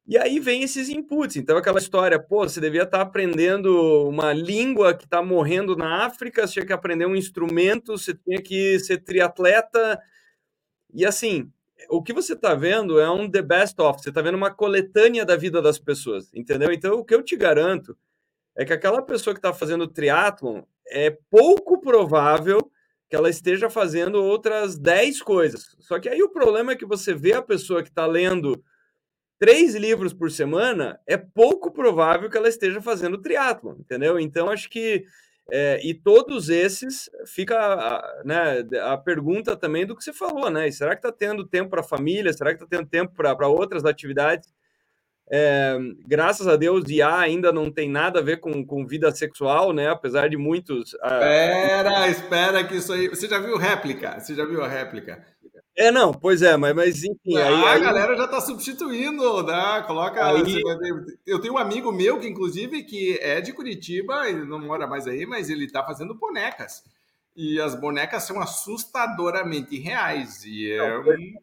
E 0.06 0.18
aí 0.18 0.38
vem 0.40 0.64
esses 0.64 0.90
inputs. 0.90 1.38
Então, 1.38 1.56
aquela 1.58 1.80
história, 1.80 2.20
pô, 2.20 2.48
você 2.48 2.60
devia 2.60 2.84
estar 2.84 3.02
aprendendo 3.02 4.08
uma 4.10 4.34
língua 4.34 4.94
que 4.94 5.06
está 5.06 5.22
morrendo 5.24 5.78
na 5.78 6.06
África, 6.06 6.46
você 6.46 6.54
tinha 6.54 6.66
que 6.66 6.74
aprender 6.74 7.06
um 7.06 7.16
instrumento, 7.16 7.98
você 7.98 8.14
tinha 8.14 8.42
que 8.42 8.80
ser 8.80 8.98
triatleta. 8.98 9.98
E 10.94 11.06
assim, 11.06 11.50
o 11.90 12.02
que 12.02 12.14
você 12.14 12.34
está 12.34 12.56
vendo 12.56 13.00
é 13.00 13.10
um 13.10 13.30
the 13.30 13.42
best 13.42 13.80
of, 13.82 14.02
você 14.02 14.10
está 14.10 14.22
vendo 14.22 14.36
uma 14.36 14.52
coletânea 14.52 15.26
da 15.26 15.36
vida 15.36 15.62
das 15.62 15.80
pessoas, 15.80 16.34
entendeu? 16.34 16.72
Então, 16.72 17.00
o 17.00 17.06
que 17.06 17.14
eu 17.14 17.24
te 17.24 17.36
garanto 17.36 17.98
é 18.56 18.66
que 18.66 18.74
aquela 18.74 19.02
pessoa 19.02 19.34
que 19.34 19.40
está 19.40 19.54
fazendo 19.54 19.88
triatlon 19.88 20.64
é 20.88 21.18
pouco 21.30 21.80
provável 21.82 22.72
que 23.10 23.16
ela 23.16 23.30
esteja 23.30 23.70
fazendo 23.70 24.24
outras 24.24 24.78
10 24.78 25.22
coisas. 25.22 25.76
Só 25.80 26.00
que 26.00 26.10
aí 26.10 26.24
o 26.24 26.30
problema 26.30 26.72
é 26.72 26.76
que 26.76 26.86
você 26.86 27.14
vê 27.14 27.34
a 27.34 27.42
pessoa 27.42 27.84
que 27.84 27.90
está 27.90 28.06
lendo 28.06 28.64
três 29.40 29.76
livros 29.76 30.14
por 30.14 30.32
semana, 30.32 31.00
é 31.06 31.18
pouco 31.18 31.72
provável 31.72 32.30
que 32.30 32.38
ela 32.38 32.48
esteja 32.48 32.82
fazendo 32.82 33.22
triatlon, 33.22 33.76
entendeu? 33.78 34.20
Então, 34.20 34.50
acho 34.50 34.70
que 34.70 35.06
é, 35.52 35.80
e 35.84 35.94
todos 35.94 36.50
esses 36.50 37.10
fica 37.26 37.58
a, 37.58 38.24
né, 38.24 38.66
a 38.82 38.98
pergunta 38.98 39.56
também 39.56 39.86
do 39.86 39.96
que 39.96 40.04
você 40.04 40.14
falou, 40.14 40.50
né? 40.50 40.70
será 40.72 40.96
que 40.96 41.06
está 41.06 41.12
tendo 41.12 41.46
tempo 41.46 41.70
para 41.70 41.82
a 41.82 41.84
família? 41.84 42.32
Será 42.32 42.52
que 42.52 42.64
está 42.64 42.78
tendo 42.78 42.88
tempo 42.88 43.14
para 43.14 43.48
outras 43.48 43.84
atividades? 43.86 44.54
É, 45.30 45.78
graças 46.06 46.48
a 46.48 46.56
Deus, 46.56 46.90
IA 46.90 47.18
ainda 47.18 47.52
não 47.52 47.72
tem 47.72 47.90
nada 47.90 48.20
a 48.20 48.24
ver 48.24 48.38
com, 48.38 48.66
com 48.66 48.86
vida 48.86 49.12
sexual, 49.12 49.74
né? 49.74 49.90
Apesar 49.90 50.30
de 50.30 50.38
muitos. 50.38 50.94
Espera, 50.94 52.08
espera 52.10 52.64
que 52.64 52.76
isso 52.76 52.92
aí. 52.92 53.08
Você 53.08 53.28
já 53.28 53.40
viu 53.40 53.58
réplica? 53.58 54.20
Você 54.20 54.36
já 54.36 54.46
viu 54.46 54.64
a 54.64 54.68
réplica? 54.68 55.26
É, 55.76 55.90
não, 55.90 56.14
pois 56.14 56.42
é, 56.44 56.56
mas, 56.56 56.76
mas 56.76 57.04
enfim. 57.04 57.36
Ah, 57.36 57.48
aí, 57.48 57.54
a 57.54 57.72
aí... 57.74 57.82
galera 57.82 58.16
já 58.16 58.26
está 58.26 58.40
substituindo, 58.40 59.44
né? 59.44 59.84
Coloca. 59.88 60.24
Aí... 60.26 60.62
Eu 61.26 61.40
tenho 61.40 61.56
um 61.56 61.58
amigo 61.58 61.92
meu 61.92 62.20
que, 62.20 62.28
inclusive, 62.28 62.84
que 62.84 63.18
é 63.20 63.42
de 63.42 63.54
Curitiba, 63.54 64.30
ele 64.30 64.46
não 64.46 64.60
mora 64.60 64.86
mais 64.86 65.08
aí, 65.08 65.26
mas 65.26 65.50
ele 65.50 65.66
está 65.66 65.84
fazendo 65.84 66.14
bonecas. 66.14 66.84
E 67.36 67.60
as 67.60 67.74
bonecas 67.74 68.24
são 68.24 68.40
assustadoramente 68.40 69.80
reais. 69.80 70.44
E 70.46 70.72
é 70.72 71.00
um... 71.00 71.34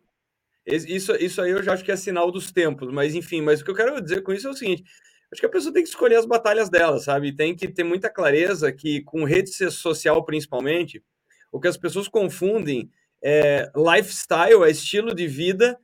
Isso, 0.67 1.13
isso 1.17 1.43
aí 1.43 1.51
eu 1.51 1.63
já 1.63 1.73
acho 1.73 1.85
que 1.85 1.91
é 1.91 1.97
sinal 1.97 2.31
dos 2.31 2.53
tempos, 2.53 2.93
mas 2.93 3.15
enfim, 3.15 3.43
mas 3.43 3.61
o 3.61 3.65
que 3.65 3.71
eu 3.73 3.75
quero 3.75 4.01
dizer 4.01 4.23
com 4.23 4.33
isso 4.33 4.47
é 4.47 4.51
o 4.51 4.55
seguinte: 4.55 4.85
acho 5.33 5.41
que 5.41 5.47
a 5.47 5.51
pessoa 5.51 5.75
tem 5.75 5.83
que 5.83 5.89
escolher 5.89 6.17
as 6.17 6.27
batalhas 6.27 6.71
dela, 6.71 7.01
sabe? 7.01 7.35
Tem 7.35 7.57
que 7.57 7.67
ter 7.67 7.83
muita 7.83 8.09
clareza 8.09 8.71
que, 8.71 9.03
com 9.03 9.25
rede 9.25 9.51
social 9.73 10.25
principalmente, 10.25 11.03
o 11.51 11.59
que 11.59 11.67
as 11.67 11.77
pessoas 11.77 12.07
confundem 12.07 12.89
é, 13.23 13.71
lifestyle, 13.77 14.65
é 14.65 14.71
estilo 14.71 15.15
de 15.15 15.27
vida, 15.27 15.79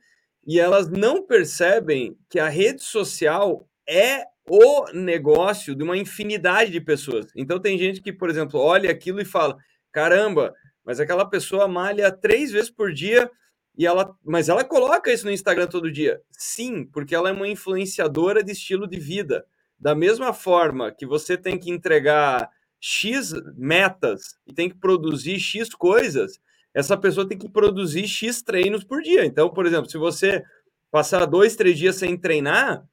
e 0.45 0.59
elas 0.59 0.89
não 0.89 1.25
percebem 1.25 2.17
que 2.29 2.39
a 2.39 2.47
rede 2.47 2.83
social 2.83 3.67
é 3.87 4.23
o 4.49 4.85
negócio 4.93 5.75
de 5.75 5.83
uma 5.83 5.97
infinidade 5.97 6.71
de 6.71 6.79
pessoas. 6.79 7.27
Então 7.35 7.59
tem 7.59 7.77
gente 7.77 8.01
que, 8.01 8.13
por 8.13 8.29
exemplo, 8.29 8.59
olha 8.59 8.89
aquilo 8.89 9.19
e 9.19 9.25
fala: 9.25 9.57
caramba, 9.91 10.53
mas 10.85 10.99
aquela 10.99 11.29
pessoa 11.29 11.67
malha 11.67 12.11
três 12.11 12.51
vezes 12.51 12.69
por 12.69 12.93
dia 12.93 13.29
e 13.77 13.85
ela, 13.85 14.15
mas 14.23 14.49
ela 14.49 14.63
coloca 14.63 15.11
isso 15.11 15.25
no 15.25 15.31
Instagram 15.31 15.67
todo 15.67 15.91
dia. 15.91 16.19
Sim, 16.31 16.85
porque 16.85 17.13
ela 17.13 17.29
é 17.29 17.33
uma 17.33 17.47
influenciadora 17.47 18.43
de 18.43 18.53
estilo 18.53 18.87
de 18.87 18.99
vida. 18.99 19.45
Da 19.77 19.93
mesma 19.93 20.33
forma 20.33 20.91
que 20.91 21.05
você 21.05 21.37
tem 21.37 21.59
que 21.59 21.69
entregar 21.69 22.49
X 22.79 23.33
metas 23.55 24.37
e 24.47 24.53
tem 24.53 24.69
que 24.69 24.77
produzir 24.77 25.39
X 25.39 25.69
coisas, 25.75 26.39
essa 26.77 26.95
pessoa 26.95 27.27
tem 27.27 27.39
que 27.39 27.49
produzir 27.49 28.07
X 28.07 28.43
treinos 28.43 28.83
por 28.83 29.01
dia. 29.01 29.25
Então, 29.25 29.49
por 29.49 29.65
exemplo, 29.65 29.89
se 29.89 29.97
você 29.97 30.43
passar 30.91 31.25
dois, 31.25 31.55
três 31.55 31.75
dias 31.75 31.95
sem 31.95 32.15
treinar, 32.15 32.85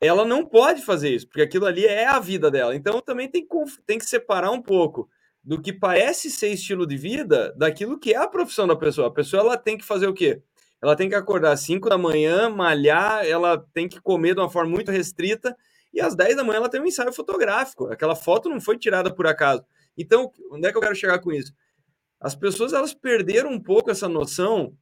ela 0.00 0.24
não 0.24 0.44
pode 0.44 0.82
fazer 0.82 1.10
isso, 1.10 1.28
porque 1.28 1.42
aquilo 1.42 1.64
ali 1.64 1.86
é 1.86 2.04
a 2.04 2.18
vida 2.18 2.50
dela. 2.50 2.74
Então, 2.74 3.00
também 3.00 3.28
tem 3.28 3.46
que, 3.46 3.56
tem 3.86 3.96
que 3.96 4.06
separar 4.06 4.50
um 4.50 4.60
pouco 4.60 5.08
do 5.40 5.62
que 5.62 5.72
parece 5.72 6.28
ser 6.32 6.48
estilo 6.48 6.84
de 6.84 6.96
vida 6.96 7.54
daquilo 7.56 7.96
que 7.96 8.12
é 8.12 8.16
a 8.16 8.26
profissão 8.26 8.66
da 8.66 8.74
pessoa. 8.74 9.06
A 9.06 9.12
pessoa 9.12 9.40
ela 9.40 9.56
tem 9.56 9.78
que 9.78 9.84
fazer 9.84 10.08
o 10.08 10.14
quê? 10.14 10.42
Ela 10.82 10.96
tem 10.96 11.08
que 11.08 11.14
acordar 11.14 11.52
às 11.52 11.60
5 11.60 11.88
da 11.88 11.96
manhã, 11.96 12.50
malhar, 12.50 13.24
ela 13.24 13.64
tem 13.72 13.88
que 13.88 14.00
comer 14.00 14.34
de 14.34 14.40
uma 14.40 14.50
forma 14.50 14.72
muito 14.72 14.90
restrita, 14.90 15.56
e 15.94 16.00
às 16.00 16.16
10 16.16 16.34
da 16.34 16.42
manhã 16.42 16.56
ela 16.56 16.68
tem 16.68 16.80
um 16.80 16.86
ensaio 16.86 17.12
fotográfico. 17.12 17.86
Aquela 17.86 18.16
foto 18.16 18.48
não 18.48 18.60
foi 18.60 18.76
tirada 18.76 19.14
por 19.14 19.28
acaso. 19.28 19.64
Então, 19.96 20.28
onde 20.50 20.66
é 20.66 20.72
que 20.72 20.76
eu 20.76 20.82
quero 20.82 20.96
chegar 20.96 21.20
com 21.20 21.30
isso? 21.30 21.52
As 22.20 22.34
pessoas 22.34 22.72
elas 22.72 22.94
perderam 22.94 23.50
um 23.52 23.60
pouco 23.60 23.90
essa 23.90 24.08
noção 24.08 24.74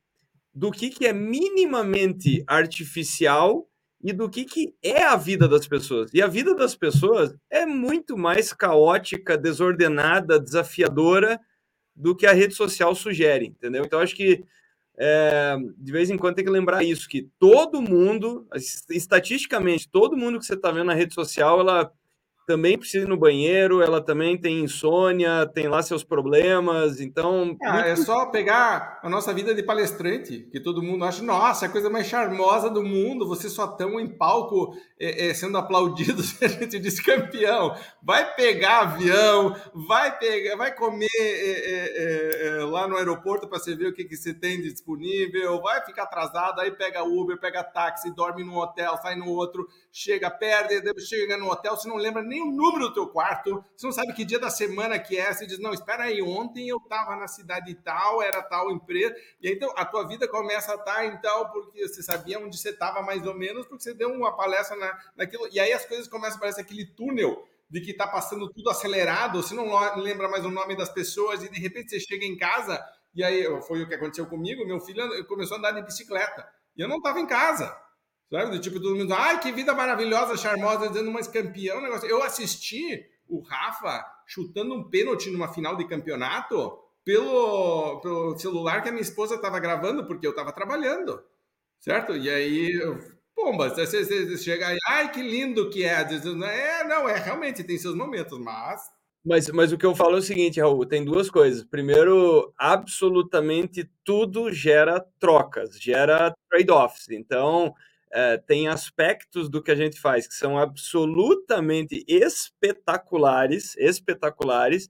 do 0.55 0.70
que, 0.70 0.89
que 0.89 1.07
é 1.07 1.12
minimamente 1.12 2.43
artificial 2.47 3.68
e 4.03 4.12
do 4.12 4.28
que, 4.28 4.45
que 4.45 4.74
é 4.82 5.03
a 5.03 5.16
vida 5.16 5.47
das 5.47 5.66
pessoas. 5.66 6.11
E 6.14 6.22
a 6.22 6.26
vida 6.26 6.55
das 6.55 6.74
pessoas 6.74 7.34
é 7.51 7.66
muito 7.66 8.16
mais 8.16 8.53
caótica, 8.53 9.37
desordenada, 9.37 10.41
desafiadora 10.41 11.39
do 11.95 12.14
que 12.14 12.26
a 12.26 12.32
rede 12.32 12.55
social 12.55 12.95
sugere, 12.95 13.47
entendeu? 13.47 13.84
Então, 13.84 14.01
acho 14.01 14.14
que 14.14 14.45
é, 14.99 15.57
de 15.76 15.93
vez 15.93 16.09
em 16.09 16.16
quando 16.16 16.37
tem 16.37 16.45
que 16.45 16.51
lembrar 16.51 16.82
isso, 16.82 17.09
que 17.09 17.28
todo 17.39 17.82
mundo, 17.82 18.47
estatisticamente, 18.91 19.89
todo 19.91 20.16
mundo 20.16 20.39
que 20.39 20.47
você 20.47 20.55
está 20.55 20.70
vendo 20.70 20.87
na 20.87 20.95
rede 20.95 21.14
social, 21.14 21.61
ela 21.61 21.93
também 22.47 22.79
precisa 22.79 23.05
ir 23.05 23.09
no 23.09 23.17
banheiro, 23.17 23.83
ela 23.83 24.01
também 24.01 24.39
tem 24.39 24.61
insônia, 24.61 25.45
tem 25.53 25.67
lá 25.67 25.83
seus 25.83 26.05
problemas, 26.05 27.01
então... 27.01 27.57
Ah, 27.63 27.73
muito... 27.73 27.87
É 27.89 27.97
só 27.97 28.27
pegar 28.27 29.01
a 29.03 29.11
nossa 29.11 29.35
vida 29.35 29.53
de 29.53 29.65
palestrante, 29.65 30.49
que 30.53 30.61
todo 30.61 30.83
mundo 30.83 31.05
acha, 31.05 31.25
nossa, 31.25 31.67
a 31.67 31.69
coisa 31.69 31.91
mais 31.91 32.07
charmosa 32.07 32.71
do 32.71 32.85
mundo, 32.85 33.27
vocês 33.27 33.53
só 33.53 33.65
estão 33.65 33.99
em 33.99 34.07
palco 34.17 34.77
é, 34.99 35.27
é, 35.29 35.35
sendo 35.35 35.59
aplaudidos, 35.59 36.41
a 36.41 36.47
gente 36.47 36.79
diz 36.79 37.01
campeão, 37.01 37.77
vai 38.01 38.35
pegar 38.35 38.83
avião, 38.83 39.55
vai 39.75 40.17
pegar, 40.17 40.57
vai 40.57 40.73
comer 40.73 41.09
é, 41.19 41.25
é, 41.25 42.47
é, 42.47 42.51
lá 42.65 42.87
no 42.87 42.97
aeroporto 42.97 43.49
para 43.49 43.59
você 43.59 43.75
ver 43.75 43.89
o 43.89 43.93
que, 43.93 44.05
que 44.05 44.17
você 44.17 44.33
tem 44.33 44.63
disponível, 44.63 45.61
vai 45.61 45.85
ficar 45.85 46.05
atrasado, 46.05 46.61
aí 46.61 46.71
pega 46.71 47.03
Uber, 47.03 47.41
pega 47.41 47.65
táxi, 47.65 48.15
dorme 48.15 48.45
num 48.45 48.57
hotel, 48.57 48.97
sai 49.03 49.17
no 49.17 49.29
outro, 49.29 49.67
chega, 49.91 50.31
perde, 50.31 50.81
chega 51.01 51.37
no 51.37 51.51
hotel, 51.51 51.77
você 51.77 51.89
não 51.89 51.97
lembra 51.97 52.23
nem 52.23 52.36
nem 52.37 52.43
o 52.43 52.53
número 52.53 52.89
do 52.89 52.95
teu 52.95 53.07
quarto, 53.09 53.64
você 53.74 53.87
não 53.87 53.93
sabe 53.93 54.12
que 54.12 54.24
dia 54.24 54.39
da 54.39 54.51
semana 54.51 54.99
que 54.99 55.16
é, 55.16 55.32
você 55.32 55.47
diz, 55.47 55.59
não, 55.59 55.72
espera 55.72 56.05
aí, 56.05 56.20
ontem 56.20 56.68
eu 56.68 56.76
estava 56.76 57.16
na 57.16 57.26
cidade 57.26 57.74
tal, 57.76 58.22
era 58.22 58.43
tal 58.43 58.70
empresa, 58.70 59.16
e 59.41 59.49
aí, 59.49 59.55
então 59.55 59.72
a 59.76 59.84
tua 59.84 60.07
vida 60.07 60.28
começa 60.28 60.72
a 60.72 60.74
estar, 60.74 60.95
tá, 60.97 61.07
então, 61.07 61.49
porque 61.51 61.89
você 61.89 62.03
sabia 62.03 62.39
onde 62.39 62.59
você 62.59 62.70
estava 62.70 63.03
mais 63.03 63.26
ou 63.26 63.34
menos, 63.34 63.66
porque 63.66 63.82
você 63.82 63.95
deu 63.95 64.11
uma 64.11 64.37
palestra 64.37 64.76
na, 64.76 64.99
naquilo, 65.16 65.49
e 65.51 65.59
aí 65.59 65.72
as 65.72 65.87
coisas 65.87 66.07
começam 66.07 66.37
a 66.37 66.41
parecer 66.41 66.61
aquele 66.61 66.84
túnel 66.84 67.43
de 67.68 67.80
que 67.80 67.91
está 67.91 68.07
passando 68.07 68.49
tudo 68.53 68.70
acelerado, 68.70 69.43
você 69.43 69.55
não 69.55 69.66
lembra 69.97 70.28
mais 70.28 70.45
o 70.45 70.51
nome 70.51 70.76
das 70.76 70.91
pessoas, 70.91 71.43
e 71.43 71.51
de 71.51 71.59
repente 71.59 71.91
você 71.91 72.01
chega 72.01 72.24
em 72.24 72.37
casa, 72.37 72.84
e 73.14 73.24
aí 73.24 73.45
foi 73.62 73.82
o 73.82 73.89
que 73.89 73.95
aconteceu 73.95 74.26
comigo, 74.26 74.66
meu 74.66 74.78
filho 74.78 75.26
começou 75.26 75.57
a 75.57 75.59
andar 75.59 75.72
de 75.72 75.82
bicicleta, 75.82 76.47
e 76.76 76.82
eu 76.82 76.89
não 76.89 76.99
estava 76.99 77.18
em 77.18 77.26
casa, 77.26 77.74
Sabe? 78.31 78.51
Do 78.51 78.61
tipo, 78.61 78.81
todo 78.81 78.97
mundo, 78.97 79.14
ai, 79.14 79.41
que 79.41 79.53
vida 79.53 79.72
maravilhosa, 79.72 80.37
charmosa, 80.37 80.89
dizendo, 80.89 81.11
mas 81.11 81.29
campeão, 81.29 81.81
negócio. 81.81 82.09
Eu 82.09 82.22
assisti 82.22 83.05
o 83.29 83.41
Rafa 83.41 84.05
chutando 84.27 84.74
um 84.74 84.89
pênalti 84.89 85.31
numa 85.31 85.53
final 85.53 85.77
de 85.77 85.87
campeonato 85.87 86.79
pelo, 87.05 88.01
pelo 88.01 88.37
celular 88.37 88.83
que 88.83 88.89
a 88.89 88.93
minha 88.93 89.03
esposa 89.03 89.37
estava 89.37 89.61
gravando, 89.61 90.07
porque 90.07 90.27
eu 90.27 90.31
estava 90.31 90.53
trabalhando, 90.53 91.22
certo? 91.79 92.16
E 92.16 92.29
aí, 92.29 92.72
pomba, 93.35 93.68
você, 93.68 94.05
você, 94.05 94.37
chega 94.39 94.68
aí, 94.68 94.79
ai, 94.89 95.12
que 95.12 95.22
lindo 95.22 95.70
que 95.70 95.85
é. 95.85 96.01
É, 96.01 96.85
não, 96.85 97.09
é, 97.09 97.16
realmente 97.18 97.62
tem 97.62 97.79
seus 97.79 97.95
momentos, 97.95 98.39
mas 98.41 98.81
mas, 99.27 99.49
mas 99.51 99.72
o 99.72 99.77
que 99.77 99.85
eu 99.85 99.93
falo 99.93 100.14
é 100.14 100.18
o 100.20 100.22
seguinte, 100.22 100.61
Raul, 100.61 100.87
tem 100.87 101.05
duas 101.05 101.29
coisas. 101.29 101.64
Primeiro, 101.64 102.55
absolutamente 102.57 103.91
tudo 104.05 104.53
gera 104.53 105.05
trocas, 105.18 105.81
gera 105.81 106.33
trade-offs. 106.49 107.09
Então, 107.11 107.74
é, 108.17 108.37
tem 108.39 108.69
aspectos 108.69 109.49
do 109.49 109.62
que 109.62 109.71
a 109.71 109.75
gente 109.75 110.01
faz 110.01 110.27
que 110.27 110.35
são 110.35 110.59
absolutamente 110.59 112.05
espetaculares, 112.09 113.77
espetaculares. 113.77 114.89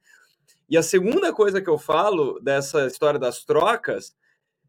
E 0.68 0.76
a 0.76 0.82
segunda 0.82 1.32
coisa 1.32 1.60
que 1.60 1.68
eu 1.68 1.78
falo 1.78 2.38
dessa 2.40 2.86
história 2.86 3.18
das 3.18 3.44
trocas 3.44 4.14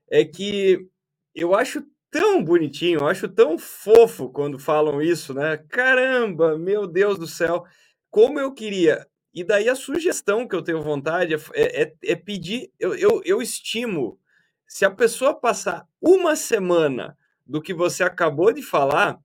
é 0.10 0.26
que 0.26 0.88
eu 1.36 1.54
acho 1.54 1.84
tão 2.10 2.44
bonitinho, 2.44 3.02
eu 3.02 3.08
acho 3.08 3.28
tão 3.28 3.58
fofo 3.58 4.30
quando 4.30 4.58
falam 4.58 5.02
isso, 5.02 5.34
né? 5.34 5.58
Caramba, 5.70 6.58
meu 6.58 6.88
Deus 6.88 7.20
do 7.20 7.28
céu, 7.28 7.64
como 8.10 8.40
eu 8.40 8.54
queria 8.54 9.06
e 9.38 9.44
daí 9.44 9.70
a 9.70 9.76
sugestão 9.76 10.48
que 10.48 10.56
eu 10.56 10.64
tenho 10.64 10.82
vontade 10.82 11.36
é, 11.36 11.38
é, 11.54 11.84
é, 11.84 11.94
é 12.06 12.16
pedir, 12.16 12.72
eu, 12.80 12.96
eu, 12.96 13.22
eu 13.24 13.40
estimo, 13.40 14.20
se 14.68 14.84
a 14.84 14.90
pessoa 14.90 15.32
passar 15.32 15.88
uma 16.02 16.36
semana 16.36 17.16
do 17.48 17.62
que 17.62 17.74
você 17.74 18.04
acabou 18.04 18.52
de 18.52 18.62
falar, 18.62 19.20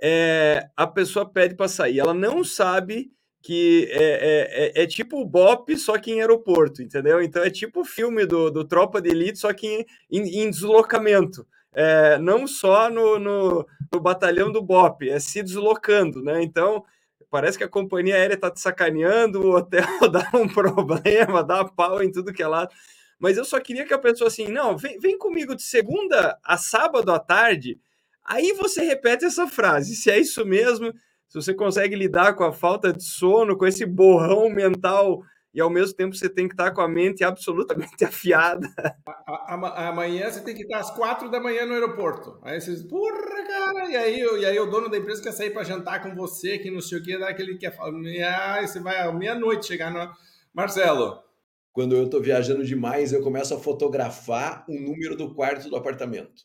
é, 0.00 0.68
a 0.76 0.86
pessoa 0.86 1.30
pede 1.30 1.54
para 1.54 1.68
sair. 1.68 1.98
Ela 1.98 2.14
não 2.14 2.42
sabe 2.42 3.10
que 3.42 3.88
é, 3.90 4.02
é, 4.02 4.80
é, 4.80 4.82
é, 4.82 4.86
tipo 4.86 5.20
o 5.20 5.24
BOP, 5.24 5.76
só 5.76 5.98
que 5.98 6.12
em 6.12 6.20
aeroporto, 6.20 6.82
entendeu? 6.82 7.22
Então 7.22 7.42
é 7.42 7.50
tipo 7.50 7.80
o 7.80 7.84
filme 7.84 8.26
do, 8.26 8.50
do 8.50 8.64
Tropa 8.64 9.00
de 9.00 9.10
Elite, 9.10 9.38
só 9.38 9.52
que 9.52 9.66
em, 9.66 9.86
em, 10.10 10.42
em 10.42 10.50
deslocamento. 10.50 11.46
É, 11.72 12.18
não 12.18 12.46
só 12.46 12.90
no, 12.90 13.18
no, 13.18 13.66
no, 13.92 14.00
batalhão 14.00 14.50
do 14.50 14.60
BOP, 14.60 15.08
é 15.08 15.20
se 15.20 15.42
deslocando, 15.42 16.20
né? 16.22 16.42
Então 16.42 16.84
parece 17.30 17.56
que 17.56 17.62
a 17.62 17.68
companhia 17.68 18.16
aérea 18.16 18.34
está 18.34 18.50
te 18.50 18.60
sacaneando, 18.60 19.40
o 19.40 19.56
hotel 19.56 19.86
dá 20.10 20.28
um 20.34 20.48
problema, 20.48 21.44
dá 21.44 21.64
pau 21.64 22.02
em 22.02 22.10
tudo 22.10 22.32
que 22.32 22.42
é 22.42 22.46
lado. 22.46 22.74
Mas 23.20 23.36
eu 23.36 23.44
só 23.44 23.60
queria 23.60 23.84
que 23.84 23.92
a 23.92 23.98
pessoa 23.98 24.28
assim, 24.28 24.48
não, 24.48 24.76
vem, 24.76 24.98
vem 24.98 25.18
comigo 25.18 25.54
de 25.54 25.62
segunda 25.62 26.38
a 26.42 26.56
sábado 26.56 27.12
à 27.12 27.18
tarde, 27.18 27.78
aí 28.24 28.52
você 28.54 28.82
repete 28.82 29.26
essa 29.26 29.46
frase, 29.46 29.94
se 29.94 30.10
é 30.10 30.18
isso 30.18 30.44
mesmo, 30.44 30.92
se 31.28 31.34
você 31.34 31.54
consegue 31.54 31.94
lidar 31.94 32.34
com 32.34 32.42
a 32.42 32.52
falta 32.52 32.92
de 32.92 33.04
sono, 33.04 33.56
com 33.56 33.66
esse 33.66 33.84
borrão 33.84 34.48
mental 34.48 35.22
e 35.52 35.60
ao 35.60 35.68
mesmo 35.68 35.94
tempo 35.96 36.14
você 36.14 36.28
tem 36.28 36.48
que 36.48 36.54
estar 36.54 36.70
com 36.70 36.80
a 36.80 36.88
mente 36.88 37.22
absolutamente 37.22 38.02
afiada. 38.06 38.68
A, 39.06 39.54
a, 39.54 39.88
amanhã 39.88 40.30
você 40.30 40.40
tem 40.40 40.54
que 40.54 40.62
estar 40.62 40.78
às 40.78 40.90
quatro 40.90 41.30
da 41.30 41.40
manhã 41.40 41.66
no 41.66 41.74
aeroporto. 41.74 42.38
Aí 42.42 42.60
vocês, 42.60 42.82
porra, 42.82 43.44
cara, 43.46 43.90
e 43.90 43.96
aí, 43.96 44.20
e 44.20 44.46
aí 44.46 44.58
o 44.58 44.66
dono 44.66 44.88
da 44.88 44.96
empresa 44.96 45.22
quer 45.22 45.32
sair 45.32 45.50
para 45.50 45.64
jantar 45.64 46.02
com 46.02 46.14
você, 46.14 46.58
que 46.58 46.70
não 46.70 46.80
sei 46.80 46.98
o 46.98 47.02
que, 47.02 47.18
daquele 47.18 47.58
que 47.58 47.70
falar, 47.70 47.92
ah, 48.24 48.66
você 48.66 48.80
vai 48.80 48.98
à 48.98 49.12
meia-noite 49.12 49.66
chegar 49.66 49.90
no. 49.90 50.10
Marcelo. 50.52 51.29
Quando 51.72 51.96
eu 51.96 52.04
estou 52.04 52.20
viajando 52.20 52.64
demais, 52.64 53.12
eu 53.12 53.22
começo 53.22 53.54
a 53.54 53.60
fotografar 53.60 54.64
o 54.68 54.74
número 54.74 55.16
do 55.16 55.34
quarto 55.34 55.68
do 55.68 55.76
apartamento. 55.76 56.44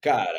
Cara, 0.00 0.34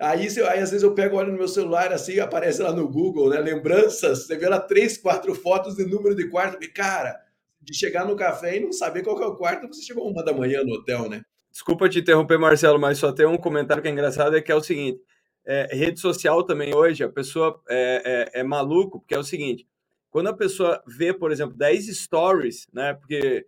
Aí, 0.00 0.26
aí, 0.28 0.60
às 0.60 0.70
vezes 0.70 0.82
eu 0.82 0.94
pego, 0.94 1.16
olho 1.16 1.30
no 1.30 1.36
meu 1.36 1.46
celular 1.46 1.92
assim, 1.92 2.18
aparece 2.18 2.62
lá 2.62 2.72
no 2.72 2.88
Google, 2.88 3.28
né? 3.28 3.38
Lembranças, 3.38 4.26
você 4.26 4.34
vê 4.34 4.48
lá 4.48 4.58
três, 4.58 4.96
quatro 4.96 5.34
fotos 5.34 5.76
de 5.76 5.84
número 5.84 6.16
de 6.16 6.26
quarto. 6.30 6.56
E, 6.64 6.68
cara, 6.68 7.20
de 7.60 7.76
chegar 7.76 8.06
no 8.06 8.16
café 8.16 8.56
e 8.56 8.60
não 8.60 8.72
saber 8.72 9.02
qual 9.02 9.22
é 9.22 9.26
o 9.26 9.36
quarto, 9.36 9.68
você 9.68 9.82
chegou 9.82 10.10
uma 10.10 10.24
da 10.24 10.32
manhã 10.32 10.62
no 10.64 10.72
hotel, 10.72 11.06
né? 11.10 11.20
Desculpa 11.52 11.86
te 11.86 11.98
interromper, 11.98 12.38
Marcelo, 12.38 12.80
mas 12.80 12.96
só 12.96 13.12
tem 13.12 13.26
um 13.26 13.36
comentário 13.36 13.82
que 13.82 13.88
é 13.88 13.92
engraçado, 13.92 14.34
é 14.34 14.40
que 14.40 14.50
é 14.50 14.54
o 14.54 14.62
seguinte, 14.62 15.02
é, 15.44 15.68
rede 15.70 16.00
social 16.00 16.44
também 16.44 16.74
hoje, 16.74 17.04
a 17.04 17.08
pessoa 17.08 17.60
é, 17.68 18.30
é, 18.34 18.40
é, 18.40 18.42
maluco, 18.42 19.00
porque 19.00 19.14
é 19.14 19.18
o 19.18 19.24
seguinte, 19.24 19.66
quando 20.10 20.28
a 20.28 20.36
pessoa 20.36 20.82
vê, 20.86 21.12
por 21.12 21.30
exemplo, 21.30 21.56
10 21.56 21.96
stories, 21.96 22.66
né, 22.72 22.94
porque 22.94 23.46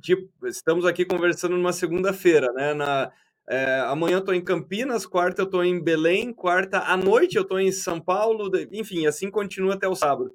tipo, 0.00 0.46
estamos 0.46 0.86
aqui 0.86 1.04
conversando 1.04 1.56
numa 1.56 1.72
segunda-feira, 1.72 2.52
né, 2.52 2.72
na, 2.74 3.10
é, 3.48 3.80
amanhã 3.86 4.16
eu 4.16 4.20
estou 4.20 4.34
em 4.34 4.44
Campinas, 4.44 5.06
quarta 5.06 5.40
eu 5.40 5.46
estou 5.46 5.64
em 5.64 5.82
Belém, 5.82 6.32
quarta 6.32 6.80
à 6.80 6.96
noite 6.96 7.36
eu 7.36 7.42
estou 7.42 7.58
em 7.58 7.72
São 7.72 7.98
Paulo, 7.98 8.50
enfim, 8.70 9.06
assim 9.06 9.30
continua 9.30 9.74
até 9.74 9.88
o 9.88 9.96
sábado. 9.96 10.32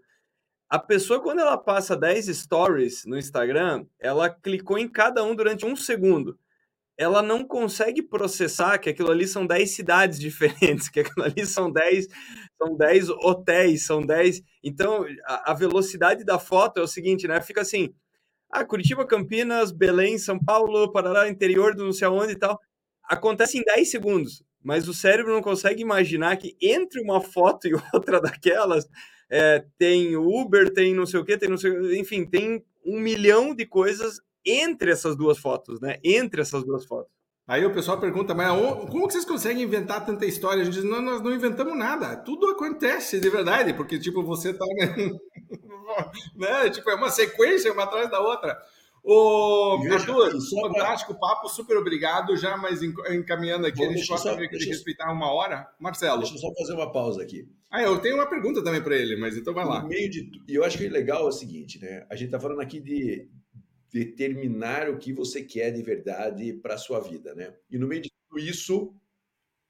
A 0.67 0.80
pessoa, 0.80 1.21
quando 1.21 1.39
ela 1.39 1.55
passa 1.55 1.95
10 1.95 2.36
stories 2.36 3.05
no 3.05 3.15
Instagram, 3.15 3.86
ela 3.99 4.28
clicou 4.32 4.80
em 4.80 4.88
cada 4.88 5.24
um 5.24 5.36
durante 5.36 5.63
um 5.63 5.76
segundo. 5.76 6.39
Ela 6.97 7.21
não 7.21 7.43
consegue 7.45 8.01
processar 8.01 8.80
que 8.80 8.89
aquilo 8.89 9.11
ali 9.11 9.28
são 9.28 9.45
10 9.45 9.69
cidades 9.69 10.17
diferentes, 10.19 10.89
que 10.89 11.01
aquilo 11.01 11.24
ali 11.24 11.45
são 11.45 11.71
10, 11.71 12.07
são 12.66 12.76
10 12.76 13.09
hotéis, 13.09 13.86
são 13.86 14.01
10. 14.01 14.41
Então, 14.64 15.05
a, 15.26 15.51
a 15.51 15.53
velocidade 15.53 16.24
da 16.24 16.39
foto 16.39 16.80
é 16.80 16.84
o 16.84 16.88
seguinte, 16.88 17.28
né? 17.28 17.41
Fica 17.41 17.61
assim: 17.61 17.93
ah, 18.51 18.64
Curitiba, 18.66 19.05
Campinas, 19.05 19.72
Belém, 19.72 20.18
São 20.18 20.39
Paulo, 20.39 20.91
Parará, 20.91 21.30
interior 21.30 21.76
do 21.76 21.86
não 21.86 21.93
sei 21.93 22.07
aonde 22.07 22.34
e 22.34 22.38
tal 22.38 22.59
acontece 23.03 23.57
em 23.57 23.64
10 23.64 23.89
segundos, 23.89 24.43
mas 24.61 24.88
o 24.88 24.93
cérebro 24.93 25.34
não 25.34 25.41
consegue 25.41 25.82
imaginar 25.82 26.38
que 26.38 26.55
entre 26.61 27.01
uma 27.01 27.22
foto 27.22 27.68
e 27.70 27.74
outra 27.93 28.20
daquelas 28.22 28.88
é, 29.30 29.66
tem 29.78 30.16
Uber, 30.16 30.72
tem 30.74 30.93
não 30.93 31.05
sei 31.05 31.20
o 31.20 31.26
que, 31.26 31.38
tem 31.38 31.49
não 31.49 31.57
sei, 31.57 31.99
enfim, 31.99 32.26
tem 32.26 32.64
um 32.86 32.99
milhão 32.99 33.53
de 33.55 33.66
coisas 33.66 34.20
entre 34.45 34.91
essas 34.91 35.16
duas 35.16 35.38
fotos, 35.38 35.80
né? 35.80 35.97
Entre 36.03 36.41
essas 36.41 36.64
duas 36.66 36.86
fotos. 36.86 37.11
Aí 37.46 37.66
o 37.66 37.74
pessoal 37.74 38.00
pergunta, 38.00 38.34
mas 38.34 38.50
como 38.89 39.06
que 39.06 39.14
vocês 39.14 39.26
conseguem 39.26 39.64
inventar 39.64 40.06
tanta 40.06 40.26
história? 40.26 40.62
A 40.62 40.66
gente 40.66 40.76
diz, 40.76 40.84
não, 40.84 41.02
nós 41.02 41.22
não 41.22 41.34
inventamos 41.34 41.78
nada. 41.78 42.16
Tudo 42.16 42.48
acontece 42.48 43.20
de 43.20 43.30
verdade, 43.30 43.74
porque, 43.74 44.00
tipo, 44.00 44.24
você 44.24 44.54
tá... 44.54 44.66
né? 46.38 46.70
Tipo, 46.70 46.89
é 46.89 46.96
uma 46.96 47.10
sequência, 47.10 47.74
uma 47.74 47.84
atrás 47.84 48.10
da 48.10 48.22
outra. 48.22 48.58
Ô, 49.04 49.84
Arthur, 49.91 50.32
fantástico 50.62 51.20
papo, 51.20 51.50
super 51.50 51.76
obrigado. 51.76 52.38
Já, 52.38 52.56
mas 52.56 52.82
encaminhando 52.82 53.68
aqui, 53.68 53.80
Bom, 53.80 53.91
a 53.91 53.94
gente 53.94 54.08
gosta 54.08 54.34
de, 54.38 54.48
de 54.48 54.66
respeitar 54.66 55.12
uma 55.12 55.30
hora. 55.30 55.68
Marcelo. 55.78 56.20
Deixa 56.20 56.36
eu 56.36 56.39
só 56.39 56.48
fazer 56.58 56.74
uma 56.74 56.89
pausa 56.89 57.22
aqui. 57.22 57.46
Ah, 57.70 57.82
eu 57.82 58.00
tenho 58.00 58.16
uma 58.16 58.30
pergunta 58.30 58.64
também 58.64 58.82
para 58.82 58.96
ele, 58.96 59.18
mas 59.18 59.36
então 59.36 59.54
vai 59.54 59.66
lá. 59.66 59.82
No 59.82 59.89
meio 59.89 60.10
de, 60.10 60.32
e 60.48 60.56
eu 60.56 60.64
acho 60.64 60.78
que 60.78 60.88
o 60.88 60.91
legal 60.91 61.26
é 61.26 61.28
o 61.28 61.32
seguinte, 61.34 61.82
né? 61.82 62.06
A 62.10 62.16
gente 62.16 62.28
está 62.28 62.39
falando 62.39 62.62
aqui 62.62 62.80
de 62.80 63.28
determinar 63.94 64.89
o 64.89 64.98
que 65.00 65.14
você 65.14 65.44
quer 65.44 65.72
de 65.72 65.84
verdade 65.84 66.54
para 66.56 66.76
a 66.76 66.80
sua 66.80 67.00
vida, 67.00 67.36
né? 67.36 67.56
E 67.72 67.78
no 67.80 67.88
meio 67.88 68.02
de 68.02 68.12
tudo 68.30 68.41
isso, 68.44 68.96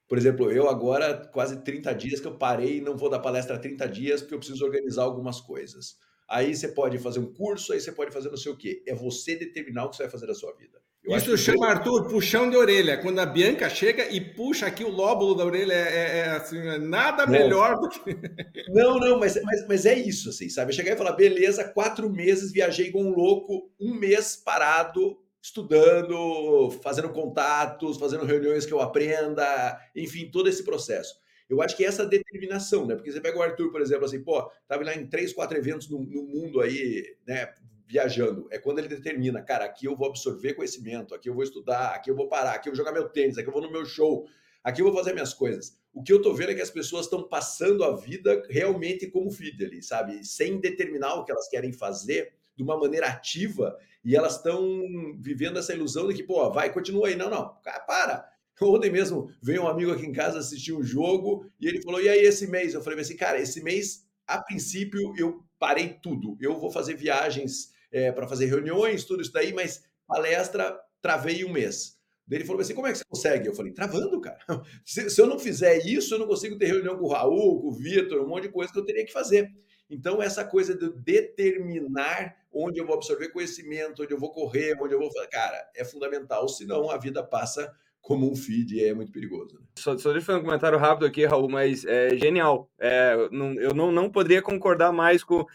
por 0.10 0.18
exemplo, 0.20 0.52
eu 0.52 0.70
agora, 0.70 1.28
quase 1.30 1.64
30 1.64 1.94
dias 1.94 2.22
que 2.22 2.28
eu 2.28 2.38
parei, 2.38 2.82
não 2.82 2.98
vou 2.98 3.10
dar 3.10 3.20
palestra 3.22 3.58
há 3.58 3.60
30 3.60 3.88
dias, 3.88 4.22
porque 4.22 4.36
eu 4.36 4.40
preciso 4.40 4.66
organizar 4.66 5.04
algumas 5.06 5.42
coisas. 5.42 5.98
Aí 6.30 6.56
você 6.56 6.70
pode 6.70 7.00
fazer 7.00 7.20
um 7.22 7.34
curso, 7.34 7.74
aí 7.74 7.82
você 7.82 7.94
pode 7.94 8.12
fazer 8.14 8.30
não 8.30 8.38
sei 8.38 8.52
o 8.54 8.58
quê. 8.58 8.84
É 8.88 8.96
você 8.96 9.36
determinar 9.38 9.86
o 9.86 9.92
que 9.92 9.98
você 9.98 10.04
vai 10.04 10.12
fazer 10.12 10.28
da 10.28 10.36
sua 10.36 10.54
vida. 10.56 10.83
Eu 11.04 11.18
Isso 11.18 11.38
chama, 11.38 11.66
que... 11.66 11.74
Arthur, 11.74 12.08
puxão 12.08 12.50
de 12.50 12.56
orelha. 12.56 12.98
Quando 12.98 13.20
a 13.20 13.26
Bianca 13.26 13.70
chega 13.70 14.10
e 14.10 14.22
puxa 14.22 14.68
aqui 14.68 14.86
o 14.86 14.90
lóbulo 14.90 15.36
da 15.36 15.44
orelha, 15.44 15.74
é, 15.74 15.78
é, 15.78 16.18
é 16.20 16.30
assim, 16.30 16.58
é 16.58 16.78
nada 16.78 17.26
não. 17.26 17.34
melhor 17.34 17.78
do 17.78 17.90
que. 17.90 18.16
Não, 18.70 18.98
não, 18.98 19.20
mas, 19.20 19.40
mas, 19.44 19.68
mas 19.68 19.86
é 19.86 19.94
isso, 19.94 20.30
assim, 20.30 20.50
sabe? 20.50 20.72
Eu 20.72 20.76
chegar 20.76 20.94
e 20.94 20.98
falar, 20.98 21.12
beleza, 21.12 21.64
quatro 21.66 22.10
meses, 22.10 22.52
viajei 22.52 22.92
com 22.92 23.04
um 23.04 23.14
louco, 23.14 23.70
um 23.80 23.94
mês 23.94 24.36
parado, 24.36 25.18
estudando, 25.42 26.72
fazendo 26.82 27.10
contatos, 27.10 27.98
fazendo 27.98 28.26
reuniões 28.26 28.66
que 28.66 28.74
eu 28.74 28.80
aprenda, 28.80 29.78
enfim, 29.96 30.32
todo 30.32 30.48
esse 30.48 30.64
processo. 30.64 31.16
Eu 31.50 31.62
acho 31.62 31.76
que 31.76 31.84
é 31.84 31.88
essa 31.88 32.06
determinação, 32.06 32.86
né? 32.88 32.96
Porque 32.96 33.12
você 33.12 33.20
pega 33.20 33.38
o 33.38 33.42
Arthur, 33.42 33.70
por 33.70 33.82
exemplo, 33.82 34.06
assim, 34.06 34.24
pô, 34.24 34.50
tava 34.68 34.84
lá 34.84 34.96
em 34.96 35.06
três, 35.06 35.34
quatro 35.34 35.58
eventos 35.58 35.90
no, 35.90 36.00
no 36.00 36.24
mundo 36.24 36.62
aí, 36.62 37.16
né? 37.28 37.54
Viajando. 37.86 38.48
É 38.52 38.58
quando 38.58 38.80
ele 38.80 38.88
determina, 38.88 39.42
cara, 39.42 39.66
aqui 39.66 39.86
eu 39.86 39.96
vou 39.96 40.08
absorver 40.08 40.54
conhecimento, 40.54 41.14
aqui 41.14 41.30
eu 41.30 41.34
vou 41.34 41.44
estudar, 41.44 41.90
aqui 41.90 42.10
eu 42.10 42.16
vou 42.16 42.28
parar, 42.28 42.54
aqui 42.54 42.70
eu 42.70 42.74
vou 42.74 42.78
jogar 42.78 42.92
meu 42.92 43.10
tênis, 43.10 43.38
aqui 43.38 43.48
eu 43.48 43.54
vou 43.54 43.62
no 43.62 43.72
meu 43.72 43.86
show, 43.86 44.26
aqui 44.64 44.82
eu 44.82 44.86
vou 44.86 44.96
fazer 44.96 45.14
minhas 45.14 45.34
coisas. 45.34 45.78
O 45.94 46.02
que 46.02 46.12
eu 46.12 46.22
tô 46.22 46.34
vendo 46.34 46.52
é 46.52 46.56
que 46.56 46.62
as 46.62 46.72
pessoas 46.72 47.06
estão 47.06 47.28
passando 47.28 47.84
a 47.84 47.96
vida 47.96 48.44
realmente 48.50 49.08
como 49.08 49.30
feed 49.30 49.64
ali, 49.64 49.84
sabe? 49.84 50.26
Sem 50.26 50.60
determinar 50.60 51.16
o 51.16 51.26
que 51.26 51.32
elas 51.32 51.48
querem 51.50 51.72
fazer 51.72 52.34
de 52.56 52.64
uma 52.64 52.78
maneira 52.80 53.08
ativa 53.08 53.78
e 54.04 54.16
elas 54.16 54.38
estão 54.38 54.84
vivendo 55.20 55.60
essa 55.60 55.74
ilusão 55.74 56.08
de 56.08 56.16
que, 56.16 56.24
pô, 56.24 56.52
vai, 56.52 56.72
continua 56.72 57.08
aí. 57.08 57.16
Não, 57.16 57.30
não, 57.30 57.56
para 57.64 58.34
Ontem 58.62 58.92
mesmo 58.92 59.30
veio 59.42 59.64
um 59.64 59.68
amigo 59.68 59.92
aqui 59.92 60.06
em 60.06 60.12
casa 60.12 60.40
assistir 60.40 60.74
um 60.74 60.84
jogo 60.84 61.46
e 61.60 61.68
ele 61.68 61.82
falou: 61.82 62.02
E 62.02 62.08
aí, 62.08 62.20
esse 62.20 62.48
mês? 62.48 62.74
Eu 62.74 62.82
falei 62.82 63.00
assim, 63.00 63.16
cara, 63.16 63.40
esse 63.40 63.64
mês, 63.64 64.06
a 64.28 64.42
princípio, 64.42 65.14
eu 65.18 65.44
parei 65.60 65.98
tudo. 66.02 66.38
Eu 66.40 66.60
vou 66.60 66.72
fazer 66.72 66.96
viagens 66.96 67.73
é, 67.94 68.12
para 68.12 68.28
fazer 68.28 68.48
reuniões, 68.48 69.06
tudo 69.06 69.22
isso 69.22 69.32
daí, 69.32 69.54
mas 69.54 69.84
palestra, 70.08 70.78
travei 71.02 71.46
um 71.46 71.52
mês. 71.52 71.98
ele 72.30 72.44
falou 72.44 72.62
assim: 72.62 72.74
como 72.74 72.88
é 72.88 72.92
que 72.92 72.98
você 72.98 73.06
consegue? 73.08 73.48
Eu 73.48 73.54
falei, 73.54 73.72
travando, 73.72 74.20
cara. 74.20 74.40
Se, 74.84 75.10
se, 75.10 75.22
eu 75.22 75.28
não 75.28 75.38
fizer 75.38 75.78
isso, 75.86 76.16
eu 76.16 76.20
não 76.20 76.28
consigo 76.28 76.58
ter 76.58 76.66
reunião 76.66 76.98
com 76.98 77.06
o 77.06 77.10
Raul, 77.10 77.62
com 77.62 77.68
o 77.68 77.72
Vitor, 77.72 78.22
um 78.22 78.28
monte 78.28 78.44
de 78.44 78.50
coisa 78.50 78.74
que 78.74 78.80
eu 78.80 78.86
teria 78.86 79.06
que 79.06 79.14
fazer. 79.14 79.52
Então, 79.90 80.22
essa 80.22 80.44
coisa 80.44 80.76
de 80.76 80.90
determinar 80.90 82.36
onde 82.52 82.80
eu 82.80 82.86
vou 82.86 82.96
absorver 82.96 83.30
conhecimento, 83.30 84.02
onde 84.02 84.14
eu 84.14 84.20
vou 84.20 84.32
correr, 84.32 84.76
onde 84.82 84.94
eu 84.94 85.00
vou. 85.00 85.10
Cara, 85.32 85.70
é 85.76 85.86
fundamental, 85.86 86.48
senão 86.48 86.90
a 86.90 86.98
vida 86.98 87.24
passa 87.24 87.72
como 88.02 88.30
um 88.30 88.36
feed 88.36 88.76
e 88.76 88.84
é 88.84 88.94
muito 88.94 89.12
perigoso. 89.12 89.56
Né? 89.56 89.66
Só, 89.78 89.98
só 89.98 90.12
deixa 90.12 90.24
eu 90.24 90.26
fazer 90.26 90.40
um 90.40 90.44
comentário 90.44 90.78
rápido 90.78 91.06
aqui, 91.06 91.26
Raul, 91.26 91.50
mas 91.50 91.86
é 91.86 92.16
genial. 92.18 92.70
É, 92.80 93.30
não, 93.32 93.54
eu 93.54 93.74
não, 93.74 93.92
não 93.92 94.10
poderia 94.10 94.42
concordar 94.42 94.92
mais 94.92 95.24
com, 95.24 95.46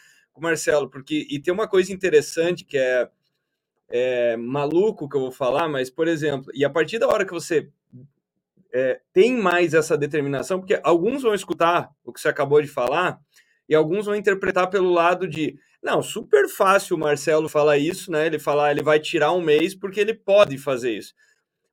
Marcelo, 0.43 0.89
porque 0.89 1.27
e 1.31 1.41
tem 1.41 1.53
uma 1.53 1.69
coisa 1.69 1.93
interessante 1.93 2.65
que 2.65 2.79
é, 2.79 3.09
é 3.89 4.37
maluco 4.37 5.09
que 5.09 5.17
eu 5.17 5.21
vou 5.21 5.33
falar, 5.33 5.69
mas, 5.69 5.91
por 5.91 6.09
exemplo, 6.09 6.51
e 6.55 6.65
a 6.65 6.71
partir 6.71 6.99
da 6.99 7.09
hora 7.09 7.25
que 7.25 7.33
você 7.33 7.71
é, 8.73 9.01
tem 9.13 9.37
mais 9.37 9.75
essa 9.75 9.97
determinação, 9.97 10.59
porque 10.59 10.81
alguns 10.83 11.23
vão 11.23 11.35
escutar 11.35 11.91
o 12.05 12.13
que 12.13 12.21
você 12.21 12.29
acabou 12.29 12.61
de 12.61 12.69
falar 12.69 13.19
e 13.69 13.75
alguns 13.75 14.07
vão 14.07 14.15
interpretar 14.15 14.69
pelo 14.71 14.91
lado 14.91 15.27
de 15.29 15.59
não, 15.83 16.03
super 16.03 16.49
fácil 16.49 16.97
o 16.97 16.99
Marcelo 16.99 17.49
falar 17.49 17.79
isso, 17.79 18.11
né? 18.11 18.27
Ele 18.27 18.39
falar, 18.39 18.73
ele 18.73 18.83
vai 18.83 18.99
tirar 18.99 19.33
um 19.33 19.41
mês 19.41 19.75
porque 19.75 20.01
ele 20.01 20.13
pode 20.13 20.59
fazer 20.59 20.93
isso. 20.97 21.15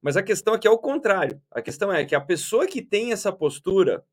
Mas 0.02 0.16
a 0.16 0.22
questão 0.22 0.54
aqui 0.54 0.68
é 0.68 0.72
o 0.72 0.78
contrário. 0.78 1.42
A 1.52 1.62
questão 1.62 1.92
é 1.92 2.06
que 2.06 2.14
a 2.14 2.22
pessoa 2.22 2.68
que 2.68 2.82
tem 2.82 3.12
essa 3.12 3.32
postura 3.32 4.06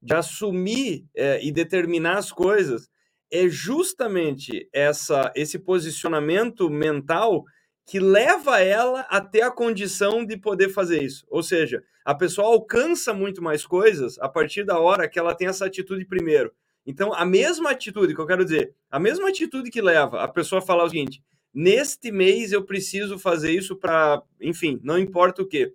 de 0.00 0.14
assumir 0.14 1.06
é, 1.14 1.44
e 1.44 1.50
determinar 1.50 2.18
as 2.18 2.30
coisas 2.30 2.88
é 3.30 3.48
justamente 3.48 4.68
essa 4.72 5.32
esse 5.34 5.58
posicionamento 5.58 6.68
mental 6.68 7.44
que 7.86 7.98
leva 7.98 8.60
ela 8.60 9.00
até 9.08 9.42
a 9.42 9.50
condição 9.50 10.24
de 10.24 10.36
poder 10.36 10.68
fazer 10.68 11.02
isso. 11.02 11.26
Ou 11.28 11.42
seja, 11.42 11.82
a 12.04 12.14
pessoa 12.14 12.46
alcança 12.46 13.12
muito 13.12 13.42
mais 13.42 13.66
coisas 13.66 14.18
a 14.20 14.28
partir 14.28 14.64
da 14.64 14.78
hora 14.78 15.08
que 15.08 15.18
ela 15.18 15.34
tem 15.34 15.48
essa 15.48 15.66
atitude 15.66 16.04
primeiro. 16.04 16.52
Então, 16.86 17.12
a 17.12 17.24
mesma 17.24 17.70
atitude 17.70 18.14
que 18.14 18.20
eu 18.20 18.26
quero 18.26 18.44
dizer, 18.44 18.74
a 18.90 18.98
mesma 18.98 19.28
atitude 19.28 19.70
que 19.70 19.82
leva 19.82 20.22
a 20.22 20.28
pessoa 20.28 20.60
a 20.60 20.64
falar 20.64 20.84
o 20.84 20.88
seguinte: 20.88 21.22
neste 21.52 22.10
mês 22.10 22.52
eu 22.52 22.64
preciso 22.64 23.18
fazer 23.18 23.52
isso 23.52 23.76
para, 23.76 24.22
enfim, 24.40 24.80
não 24.82 24.98
importa 24.98 25.42
o 25.42 25.46
que. 25.46 25.72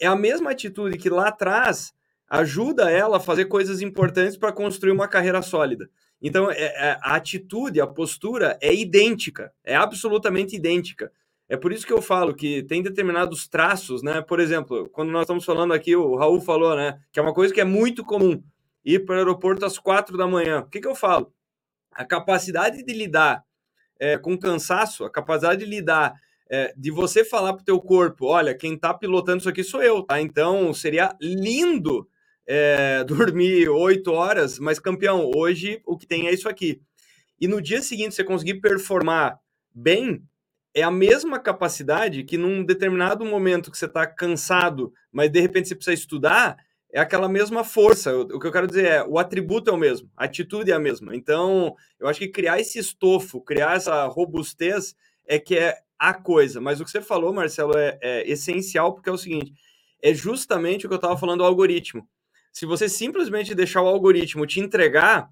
É 0.00 0.06
a 0.06 0.16
mesma 0.16 0.50
atitude 0.50 0.98
que 0.98 1.08
lá 1.08 1.28
atrás 1.28 1.92
ajuda 2.28 2.90
ela 2.90 3.18
a 3.18 3.20
fazer 3.20 3.44
coisas 3.44 3.80
importantes 3.80 4.36
para 4.36 4.52
construir 4.52 4.92
uma 4.92 5.06
carreira 5.06 5.40
sólida. 5.40 5.88
Então, 6.20 6.50
é, 6.50 6.62
é, 6.62 6.98
a 7.02 7.16
atitude, 7.16 7.80
a 7.80 7.86
postura 7.86 8.58
é 8.60 8.74
idêntica, 8.74 9.52
é 9.62 9.74
absolutamente 9.74 10.56
idêntica. 10.56 11.12
É 11.48 11.56
por 11.56 11.72
isso 11.72 11.86
que 11.86 11.92
eu 11.92 12.00
falo 12.00 12.34
que 12.34 12.62
tem 12.62 12.82
determinados 12.82 13.46
traços, 13.46 14.02
né? 14.02 14.22
Por 14.22 14.40
exemplo, 14.40 14.88
quando 14.90 15.10
nós 15.10 15.22
estamos 15.22 15.44
falando 15.44 15.74
aqui, 15.74 15.94
o 15.94 16.16
Raul 16.16 16.40
falou, 16.40 16.74
né? 16.74 16.98
Que 17.12 17.18
é 17.18 17.22
uma 17.22 17.34
coisa 17.34 17.52
que 17.52 17.60
é 17.60 17.64
muito 17.64 18.02
comum 18.04 18.42
ir 18.84 19.04
para 19.04 19.16
o 19.16 19.18
aeroporto 19.18 19.64
às 19.64 19.78
quatro 19.78 20.16
da 20.16 20.26
manhã. 20.26 20.60
O 20.60 20.68
que, 20.68 20.80
que 20.80 20.88
eu 20.88 20.94
falo? 20.94 21.32
A 21.92 22.04
capacidade 22.04 22.82
de 22.82 22.92
lidar 22.94 23.44
é, 23.98 24.18
com 24.18 24.38
cansaço, 24.38 25.04
a 25.04 25.10
capacidade 25.10 25.64
de 25.64 25.70
lidar, 25.70 26.14
é, 26.50 26.72
de 26.76 26.90
você 26.90 27.24
falar 27.24 27.52
para 27.54 27.62
o 27.62 27.64
teu 27.64 27.80
corpo, 27.80 28.26
olha, 28.26 28.54
quem 28.54 28.74
está 28.74 28.92
pilotando 28.92 29.38
isso 29.38 29.48
aqui 29.48 29.62
sou 29.62 29.82
eu, 29.82 30.02
tá? 30.02 30.20
Então 30.20 30.72
seria 30.72 31.14
lindo 31.20 32.08
é, 32.46 33.04
dormir 33.08 33.68
oito 33.68 34.12
horas, 34.12 34.58
mas 34.58 34.78
campeão, 34.78 35.30
hoje 35.34 35.80
o 35.84 35.96
que 35.96 36.06
tem 36.06 36.26
é 36.26 36.32
isso 36.32 36.48
aqui. 36.48 36.80
E 37.40 37.48
no 37.48 37.60
dia 37.60 37.82
seguinte 37.82 38.14
você 38.14 38.24
conseguir 38.24 38.60
performar 38.60 39.38
bem, 39.74 40.22
é 40.74 40.82
a 40.82 40.90
mesma 40.90 41.38
capacidade 41.38 42.24
que 42.24 42.36
num 42.36 42.64
determinado 42.64 43.24
momento 43.24 43.70
que 43.70 43.78
você 43.78 43.86
está 43.86 44.06
cansado, 44.06 44.92
mas 45.12 45.30
de 45.30 45.40
repente 45.40 45.68
você 45.68 45.74
precisa 45.74 45.94
estudar, 45.94 46.56
é 46.92 47.00
aquela 47.00 47.28
mesma 47.28 47.64
força. 47.64 48.16
O, 48.16 48.38
que 48.38 48.46
eu 48.46 48.52
quero 48.52 48.66
dizer 48.66 48.86
é, 48.86 49.04
o 49.04 49.18
atributo 49.18 49.70
é 49.70 49.72
o 49.72 49.76
mesmo, 49.76 50.10
a 50.16 50.24
atitude 50.24 50.70
é 50.70 50.74
a 50.74 50.80
mesma. 50.80 51.14
Então, 51.14 51.74
eu 51.98 52.08
acho 52.08 52.18
que 52.18 52.28
criar 52.28 52.60
esse 52.60 52.78
estofo, 52.78 53.40
criar 53.40 53.76
essa 53.76 54.06
robustez 54.06 54.94
é 55.26 55.38
que 55.38 55.56
é 55.56 55.78
a 55.98 56.12
coisa. 56.12 56.60
Mas 56.60 56.80
o 56.80 56.84
que 56.84 56.90
você 56.90 57.00
falou, 57.00 57.32
Marcelo, 57.32 57.76
é, 57.76 57.98
é 58.00 58.30
essencial, 58.30 58.94
porque 58.94 59.08
é 59.08 59.12
o 59.12 59.18
seguinte, 59.18 59.52
é 60.02 60.12
justamente 60.12 60.86
o 60.86 60.88
que 60.88 60.94
eu 60.94 60.96
estava 60.96 61.16
falando 61.16 61.38
do 61.38 61.44
algoritmo. 61.44 62.06
Se 62.54 62.64
você 62.64 62.88
simplesmente 62.88 63.52
deixar 63.52 63.82
o 63.82 63.88
algoritmo 63.88 64.46
te 64.46 64.60
entregar, 64.60 65.28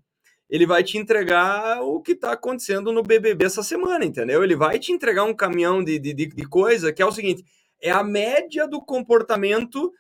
ele 0.51 0.67
vai 0.67 0.83
te 0.83 0.99
entregar 0.99 1.81
o 1.81 2.03
que 2.03 2.13
está 2.13 2.33
acontecendo 2.33 2.91
no 2.91 3.01
BBB 3.01 3.45
essa 3.45 3.63
semana, 3.63 4.05
entendeu? 4.05 4.43
Ele 4.43 4.57
vai 4.57 4.77
te 4.77 4.91
entregar 4.91 5.23
um 5.23 5.33
caminhão 5.33 5.85
de, 5.85 6.01
de, 6.01 6.13
de 6.13 6.49
coisa 6.49 6.93
que 6.93 7.01
é 7.01 7.07
o 7.07 7.13
seguinte, 7.13 7.45
é 7.81 7.93
a 7.93 8.03
média 8.03 8.67
do 8.67 8.85
comportamento 8.85 9.93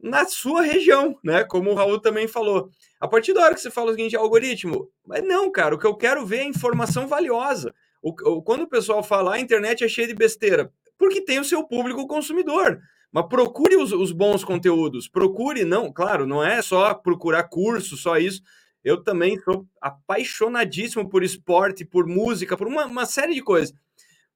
na 0.00 0.26
sua 0.26 0.60
região, 0.62 1.16
né? 1.22 1.44
Como 1.44 1.70
o 1.70 1.74
Raul 1.74 2.00
também 2.00 2.26
falou. 2.26 2.68
A 3.00 3.06
partir 3.06 3.32
da 3.32 3.42
hora 3.42 3.54
que 3.54 3.60
você 3.60 3.70
fala 3.70 3.92
o 3.92 3.94
seguinte, 3.94 4.16
algoritmo, 4.16 4.90
mas 5.06 5.24
não, 5.24 5.50
cara, 5.52 5.76
o 5.76 5.78
que 5.78 5.86
eu 5.86 5.96
quero 5.96 6.26
ver 6.26 6.38
é 6.38 6.44
informação 6.44 7.06
valiosa. 7.06 7.72
O, 8.02 8.10
o, 8.10 8.42
quando 8.42 8.62
o 8.62 8.68
pessoal 8.68 9.04
fala, 9.04 9.30
ah, 9.30 9.34
a 9.34 9.40
internet 9.40 9.84
é 9.84 9.88
cheia 9.88 10.08
de 10.08 10.14
besteira, 10.14 10.72
porque 10.98 11.20
tem 11.20 11.38
o 11.38 11.44
seu 11.44 11.64
público 11.64 12.08
consumidor. 12.08 12.80
Mas 13.16 13.28
procure 13.30 13.76
os, 13.76 13.92
os 13.92 14.12
bons 14.12 14.44
conteúdos, 14.44 15.08
procure, 15.08 15.64
não, 15.64 15.90
claro, 15.90 16.26
não 16.26 16.44
é 16.44 16.60
só 16.60 16.92
procurar 16.92 17.44
curso, 17.44 17.96
só 17.96 18.18
isso. 18.18 18.42
Eu 18.84 19.02
também 19.02 19.40
sou 19.40 19.66
apaixonadíssimo 19.80 21.08
por 21.08 21.24
esporte, 21.24 21.82
por 21.82 22.06
música, 22.06 22.58
por 22.58 22.66
uma, 22.66 22.84
uma 22.84 23.06
série 23.06 23.32
de 23.32 23.40
coisas 23.40 23.74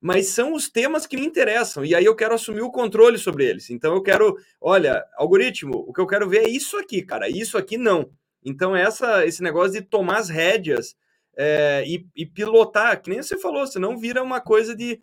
mas 0.02 0.28
são 0.28 0.54
os 0.54 0.70
temas 0.70 1.06
que 1.06 1.14
me 1.14 1.26
interessam, 1.26 1.84
e 1.84 1.94
aí 1.94 2.06
eu 2.06 2.16
quero 2.16 2.34
assumir 2.34 2.62
o 2.62 2.70
controle 2.70 3.18
sobre 3.18 3.44
eles. 3.44 3.68
Então 3.68 3.92
eu 3.92 4.02
quero, 4.02 4.34
olha, 4.58 5.04
algoritmo, 5.14 5.84
o 5.86 5.92
que 5.92 6.00
eu 6.00 6.06
quero 6.06 6.26
ver 6.26 6.44
é 6.44 6.48
isso 6.48 6.78
aqui, 6.78 7.02
cara, 7.02 7.28
isso 7.28 7.58
aqui 7.58 7.76
não. 7.76 8.10
Então 8.42 8.74
essa, 8.74 9.26
esse 9.26 9.42
negócio 9.42 9.72
de 9.72 9.82
tomar 9.82 10.16
as 10.16 10.30
rédeas 10.30 10.96
é, 11.36 11.84
e, 11.86 12.06
e, 12.16 12.24
pilotar, 12.24 13.02
que 13.02 13.10
nem 13.10 13.22
você 13.22 13.38
falou, 13.38 13.66
senão 13.66 13.98
vira 13.98 14.22
uma 14.22 14.40
coisa 14.40 14.74
de. 14.74 14.98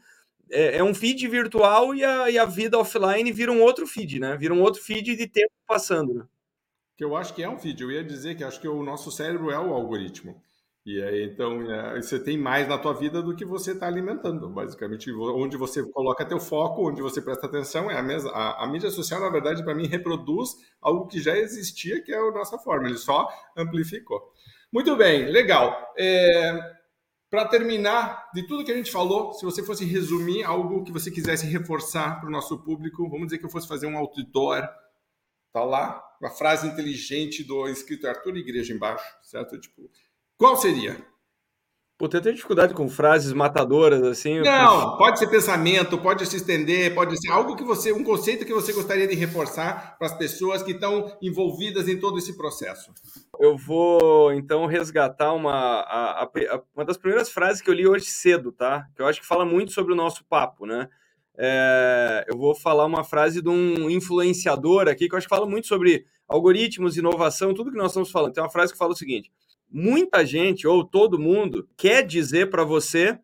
É, 0.51 0.77
é 0.77 0.83
um 0.83 0.93
feed 0.93 1.27
virtual 1.27 1.93
e 1.93 2.03
a, 2.03 2.29
e 2.29 2.37
a, 2.37 2.45
vida 2.45 2.77
offline 2.77 3.31
vira 3.31 3.51
um 3.51 3.61
outro 3.61 3.85
feed, 3.85 4.19
né? 4.19 4.35
Vira 4.37 4.53
um 4.53 4.61
outro 4.61 4.81
feed 4.81 5.15
de 5.15 5.27
tempo 5.27 5.51
passando, 5.67 6.13
né? 6.13 6.25
Que 6.95 7.03
eu 7.03 7.15
acho 7.15 7.33
que 7.33 7.43
é 7.43 7.49
um 7.49 7.57
feed. 7.57 7.81
Eu 7.81 7.91
ia 7.91 8.03
dizer 8.03 8.35
que 8.35 8.43
acho 8.43 8.59
que 8.59 8.67
o 8.67 8.83
nosso 8.83 9.11
cérebro 9.11 9.51
é 9.51 9.59
o 9.59 9.73
algoritmo. 9.73 10.41
E 10.87 11.03
aí, 11.03 11.25
então, 11.25 11.69
é, 11.69 12.01
você 12.01 12.17
tem 12.17 12.37
mais 12.37 12.65
na 12.65 12.77
tua 12.77 12.93
vida 12.93 13.21
do 13.21 13.35
que 13.35 13.43
você 13.43 13.73
está 13.73 13.87
alimentando. 13.87 14.47
Basicamente, 14.49 15.11
onde 15.11 15.57
você 15.57 15.83
coloca 15.91 16.23
teu 16.25 16.39
foco, 16.39 16.89
onde 16.89 17.01
você 17.01 17.21
presta 17.21 17.45
atenção, 17.45 17.91
é 17.91 17.97
a 17.97 18.01
mesma. 18.01 18.31
A, 18.31 18.63
a 18.63 18.67
mídia 18.67 18.89
social, 18.89 19.19
na 19.19 19.29
verdade, 19.29 19.63
para 19.65 19.75
mim, 19.75 19.85
reproduz 19.85 20.51
algo 20.81 21.07
que 21.07 21.19
já 21.19 21.37
existia, 21.37 22.01
que 22.01 22.13
é 22.13 22.17
a 22.17 22.31
nossa 22.31 22.57
forma. 22.57 22.87
Ele 22.87 22.97
só 22.97 23.27
amplificou. 23.55 24.31
Muito 24.71 24.95
bem, 24.95 25.29
legal. 25.29 25.93
É, 25.97 26.76
para 27.29 27.45
terminar, 27.45 28.29
de 28.33 28.47
tudo 28.47 28.63
que 28.63 28.71
a 28.71 28.75
gente 28.75 28.91
falou, 28.91 29.33
se 29.33 29.43
você 29.43 29.61
fosse 29.61 29.83
resumir 29.83 30.43
algo 30.43 30.83
que 30.83 30.91
você 30.91 31.11
quisesse 31.11 31.45
reforçar 31.45 32.19
para 32.19 32.29
o 32.29 32.31
nosso 32.31 32.57
público, 32.63 33.09
vamos 33.09 33.27
dizer 33.27 33.37
que 33.37 33.45
eu 33.45 33.49
fosse 33.49 33.67
fazer 33.67 33.85
um 33.85 33.97
outdoor, 33.97 34.61
tá 35.51 35.63
lá, 35.63 36.01
uma 36.21 36.29
frase 36.29 36.67
inteligente 36.67 37.43
do 37.43 37.67
escrito 37.67 38.07
Arthur 38.07 38.37
Igreja 38.37 38.73
embaixo, 38.73 39.05
certo? 39.23 39.59
Tipo, 39.59 39.89
qual 40.37 40.55
seria? 40.55 41.05
Pô, 41.97 42.05
eu 42.05 42.21
tenho 42.21 42.35
dificuldade 42.35 42.75
com 42.75 42.87
frases 42.87 43.33
matadoras 43.33 44.03
assim. 44.03 44.39
Não, 44.41 44.97
pode 44.97 45.17
ser 45.17 45.25
pensamento, 45.27 45.97
pode 45.97 46.23
se 46.27 46.37
estender, 46.37 46.93
pode 46.93 47.19
ser 47.19 47.31
algo 47.31 47.55
que 47.55 47.63
você, 47.63 47.91
um 47.91 48.03
conceito 48.03 48.45
que 48.45 48.53
você 48.53 48.71
gostaria 48.71 49.07
de 49.07 49.15
reforçar 49.15 49.97
para 49.97 50.05
as 50.05 50.15
pessoas 50.15 50.61
que 50.61 50.73
estão 50.73 51.11
envolvidas 51.19 51.87
em 51.87 51.99
todo 51.99 52.19
esse 52.19 52.37
processo. 52.37 52.91
Eu 53.39 53.57
vou 53.57 54.31
então 54.31 54.67
resgatar 54.67 55.33
uma, 55.33 55.51
a, 55.51 56.23
a, 56.25 56.61
uma 56.75 56.85
das 56.85 56.97
primeiras 56.97 57.29
frases 57.29 57.63
que 57.63 57.69
eu 57.69 57.73
li 57.73 57.87
hoje 57.87 58.05
cedo, 58.05 58.51
tá? 58.51 58.87
Que 58.95 59.01
eu 59.01 59.07
acho 59.07 59.19
que 59.19 59.25
fala 59.25 59.43
muito 59.43 59.71
sobre 59.71 59.91
o 59.91 59.97
nosso 59.97 60.23
papo, 60.25 60.67
né? 60.67 60.87
É, 61.35 62.25
eu 62.27 62.37
vou 62.37 62.53
falar 62.53 62.85
uma 62.85 63.03
frase 63.03 63.41
de 63.41 63.49
um 63.49 63.89
influenciador 63.89 64.87
aqui 64.87 65.07
que 65.07 65.15
eu 65.15 65.17
acho 65.17 65.27
que 65.27 65.35
fala 65.35 65.47
muito 65.47 65.65
sobre 65.65 66.05
algoritmos, 66.27 66.95
inovação, 66.95 67.55
tudo 67.55 67.71
que 67.71 67.77
nós 67.77 67.87
estamos 67.87 68.11
falando. 68.11 68.33
Tem 68.33 68.43
uma 68.43 68.51
frase 68.51 68.71
que 68.71 68.77
fala 68.77 68.93
o 68.93 68.95
seguinte: 68.95 69.31
muita 69.69 70.25
gente 70.25 70.67
ou 70.67 70.83
todo 70.83 71.19
mundo 71.19 71.67
quer 71.77 72.05
dizer 72.05 72.49
para 72.49 72.63
você 72.63 73.17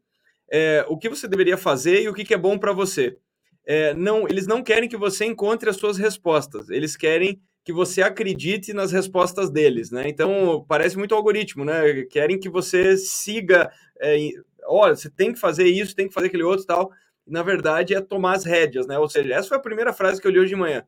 é, 0.52 0.86
o 0.88 0.98
que 0.98 1.10
você 1.10 1.28
deveria 1.28 1.58
fazer 1.58 2.02
e 2.02 2.10
o 2.10 2.14
que, 2.14 2.24
que 2.24 2.34
é 2.34 2.38
bom 2.38 2.58
para 2.58 2.74
você. 2.74 3.18
É, 3.66 3.94
não, 3.94 4.28
eles 4.28 4.46
não 4.46 4.62
querem 4.62 4.90
que 4.90 4.98
você 4.98 5.26
encontre 5.26 5.70
as 5.70 5.78
suas 5.78 5.98
respostas, 5.98 6.70
eles 6.70 6.98
querem 6.98 7.42
que 7.64 7.72
você 7.72 8.02
acredite 8.02 8.74
nas 8.74 8.92
respostas 8.92 9.50
deles, 9.50 9.90
né? 9.90 10.04
Então 10.08 10.66
parece 10.68 10.98
muito 10.98 11.16
algoritmo, 11.16 11.64
né? 11.64 12.04
Querem 12.10 12.38
que 12.38 12.50
você 12.50 12.98
siga, 12.98 13.72
é, 14.02 14.18
olha, 14.66 14.96
você 14.96 15.10
tem 15.10 15.32
que 15.32 15.40
fazer 15.40 15.66
isso, 15.66 15.96
tem 15.96 16.10
que 16.10 16.14
fazer 16.14 16.28
aquele 16.28 16.44
outro, 16.44 16.66
tal. 16.66 16.92
Na 17.26 17.42
verdade 17.42 17.96
é 17.96 18.02
tomar 18.02 18.36
as 18.36 18.44
rédeas, 18.44 18.86
né? 18.86 19.00
Ou 19.00 19.08
seja, 19.08 19.34
essa 19.34 19.48
foi 19.48 19.58
a 19.58 19.62
primeira 19.62 19.94
frase 19.94 20.22
que 20.22 20.28
eu 20.28 20.32
li 20.32 20.40
hoje 20.40 20.50
de 20.50 20.58
manhã. 20.58 20.86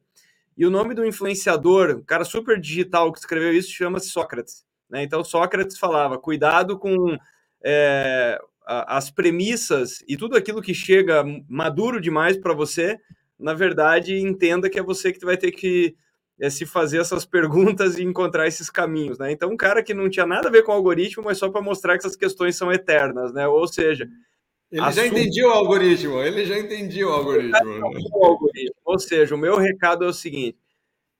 E 0.58 0.66
o 0.66 0.70
nome 0.70 0.94
do 0.94 1.06
influenciador, 1.06 1.96
um 1.98 2.04
cara 2.04 2.26
super 2.26 2.60
digital 2.60 3.12
que 3.12 3.20
escreveu 3.20 3.54
isso, 3.54 3.72
chama-se 3.72 4.10
Sócrates. 4.10 4.65
Né? 4.90 5.04
Então, 5.04 5.24
Sócrates 5.24 5.78
falava: 5.78 6.18
cuidado 6.18 6.78
com 6.78 7.18
é, 7.64 8.40
as 8.66 9.10
premissas 9.10 10.04
e 10.08 10.18
tudo 10.18 10.36
aquilo 10.36 10.62
que 10.62 10.74
chega 10.74 11.24
maduro 11.48 12.02
demais 12.02 12.38
para 12.38 12.54
você 12.54 13.00
na 13.40 13.54
verdade, 13.54 14.18
entenda 14.18 14.70
que 14.70 14.80
é 14.80 14.84
você 14.84 15.12
que 15.12 15.24
vai 15.26 15.38
ter 15.38 15.52
que 15.52 15.96
é, 16.40 16.50
se 16.50 16.66
fazer 16.66 17.00
essas 17.00 17.26
perguntas 17.26 17.98
e 17.98 18.04
encontrar 18.04 18.48
esses 18.48 18.70
caminhos, 18.70 19.20
né? 19.20 19.32
Então, 19.32 19.52
um 19.52 19.58
cara 19.58 19.84
que 19.84 19.94
não 19.94 20.10
tinha 20.10 20.26
nada 20.26 20.48
a 20.48 20.52
ver 20.52 20.64
com 20.64 20.72
o 20.72 20.76
algoritmo, 20.76 21.24
mas 21.24 21.38
só 21.38 21.50
para 21.50 21.62
mostrar 21.62 21.94
que 21.94 22.06
essas 22.06 22.16
questões 22.16 22.56
são 22.56 22.72
eternas, 22.72 23.34
né? 23.34 23.48
Ou 23.48 23.68
seja, 23.68 24.08
ele 24.72 24.92
já 24.92 25.06
entendia 25.06 25.48
o 25.48 25.52
algoritmo, 25.52 26.22
ele 26.22 26.46
já 26.46 26.58
entendia 26.58 27.06
algoritmo. 27.06 27.54
o 28.14 28.26
algoritmo. 28.26 28.76
Ou 28.84 29.00
seja, 29.00 29.36
o 29.36 29.38
meu 29.38 29.58
recado 29.58 30.06
é 30.06 30.08
o 30.08 30.14
seguinte: 30.14 30.58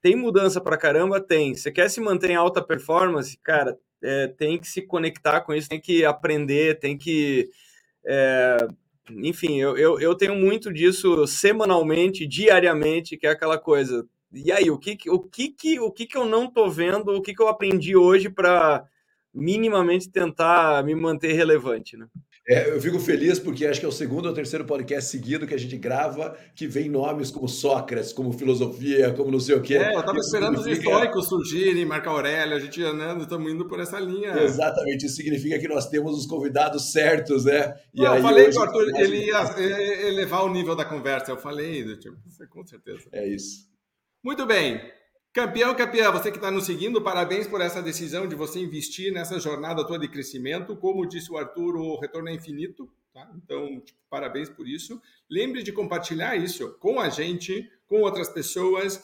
tem 0.06 0.16
mudança 0.16 0.62
para 0.62 0.78
caramba? 0.78 1.20
Tem. 1.20 1.56
Você 1.56 1.72
quer 1.72 1.90
se 1.90 2.00
manter 2.00 2.30
em 2.30 2.36
alta 2.36 2.62
performance? 2.62 3.36
Cara, 3.42 3.76
é, 4.04 4.28
tem 4.28 4.60
que 4.60 4.68
se 4.68 4.84
conectar 4.84 5.42
com 5.42 5.52
isso, 5.52 5.68
tem 5.68 5.82
que 5.82 6.06
aprender, 6.06 6.78
tem 6.78 6.96
que. 6.96 7.50
É, 8.06 8.56
enfim, 9.10 9.60
eu, 9.60 9.76
eu, 9.76 10.00
eu 10.00 10.14
tenho 10.14 10.36
muito 10.36 10.72
disso 10.72 11.26
semanalmente, 11.26 12.28
diariamente, 12.28 13.18
que 13.18 13.26
é 13.26 13.32
aquela 13.32 13.58
coisa. 13.58 14.08
E 14.32 14.52
aí, 14.52 14.70
o 14.70 14.78
que, 14.78 14.96
o 15.10 15.20
que, 15.20 15.50
que, 15.50 15.80
o 15.80 15.90
que, 15.90 16.06
que 16.06 16.18
eu 16.18 16.26
não 16.28 16.52
tô 16.52 16.70
vendo, 16.70 17.08
o 17.16 17.22
que, 17.24 17.34
que 17.34 17.42
eu 17.42 17.48
aprendi 17.48 17.96
hoje 17.96 18.30
para 18.30 18.86
minimamente 19.34 20.08
tentar 20.08 20.84
me 20.84 20.94
manter 20.94 21.34
relevante, 21.34 21.98
né? 21.98 22.06
É, 22.48 22.70
eu 22.70 22.80
fico 22.80 23.00
feliz 23.00 23.40
porque 23.40 23.66
acho 23.66 23.80
que 23.80 23.86
é 23.86 23.90
o 23.90 23.92
segundo 23.92 24.28
ou 24.28 24.34
terceiro 24.34 24.66
podcast 24.66 25.10
seguido 25.10 25.48
que 25.48 25.54
a 25.54 25.58
gente 25.58 25.76
grava 25.78 26.38
que 26.56 26.68
vem 26.68 26.88
nomes 26.88 27.32
como 27.32 27.48
Sócrates, 27.48 28.14
como 28.14 28.32
filosofia, 28.32 29.12
como 29.14 29.32
não 29.32 29.40
sei 29.40 29.56
o 29.56 29.62
quê. 29.62 29.78
É, 29.78 29.96
eu 29.96 30.00
estava 30.00 30.20
esperando 30.20 30.58
significa... 30.58 30.88
os 30.88 30.94
históricos 30.94 31.28
surgirem, 31.28 31.86
Marco 31.86 32.08
Aurélio, 32.08 32.56
a 32.56 32.60
gente 32.60 32.80
né, 32.94 33.18
estamos 33.20 33.52
indo 33.52 33.68
por 33.68 33.80
essa 33.80 34.00
linha. 34.00 34.38
Exatamente, 34.44 35.08
isso 35.08 35.16
significa 35.16 35.58
que 35.58 35.68
nós 35.68 35.88
temos 35.90 36.16
os 36.16 36.28
convidados 36.28 36.92
certos, 36.92 37.46
né? 37.46 37.74
E 37.92 38.02
não, 38.02 38.12
aí, 38.12 38.20
eu 38.20 38.22
falei 38.24 38.50
que 38.50 38.58
o 38.58 38.62
Arthur 38.62 38.92
ele 38.96 39.26
ia 39.26 40.08
elevar 40.08 40.44
o 40.44 40.54
nível 40.54 40.76
da 40.76 40.86
conversa, 40.86 41.32
eu 41.32 41.38
falei, 41.38 41.98
tipo, 41.98 42.16
com 42.50 42.64
certeza. 42.64 43.10
É 43.12 43.28
isso. 43.28 43.66
Muito 44.24 44.46
bem. 44.46 44.80
Campeão, 45.36 45.76
campeão, 45.76 46.14
você 46.14 46.32
que 46.32 46.38
está 46.38 46.50
nos 46.50 46.66
seguindo, 46.66 47.02
parabéns 47.02 47.46
por 47.46 47.60
essa 47.60 47.82
decisão 47.82 48.26
de 48.26 48.34
você 48.36 48.58
investir 48.58 49.12
nessa 49.12 49.38
jornada 49.38 49.86
toda 49.86 50.00
de 50.00 50.08
crescimento. 50.08 50.78
Como 50.78 51.06
disse 51.06 51.30
o 51.30 51.38
Arthur, 51.38 51.76
o 51.76 52.00
retorno 52.00 52.30
é 52.30 52.34
infinito, 52.34 52.90
tá? 53.14 53.30
Então, 53.36 53.82
tipo, 53.82 54.00
parabéns 54.10 54.48
por 54.48 54.66
isso. 54.66 55.02
Lembre 55.30 55.62
de 55.62 55.74
compartilhar 55.74 56.38
isso 56.38 56.78
com 56.80 57.02
a 57.02 57.10
gente, 57.10 57.70
com 57.86 58.00
outras 58.00 58.30
pessoas. 58.30 59.04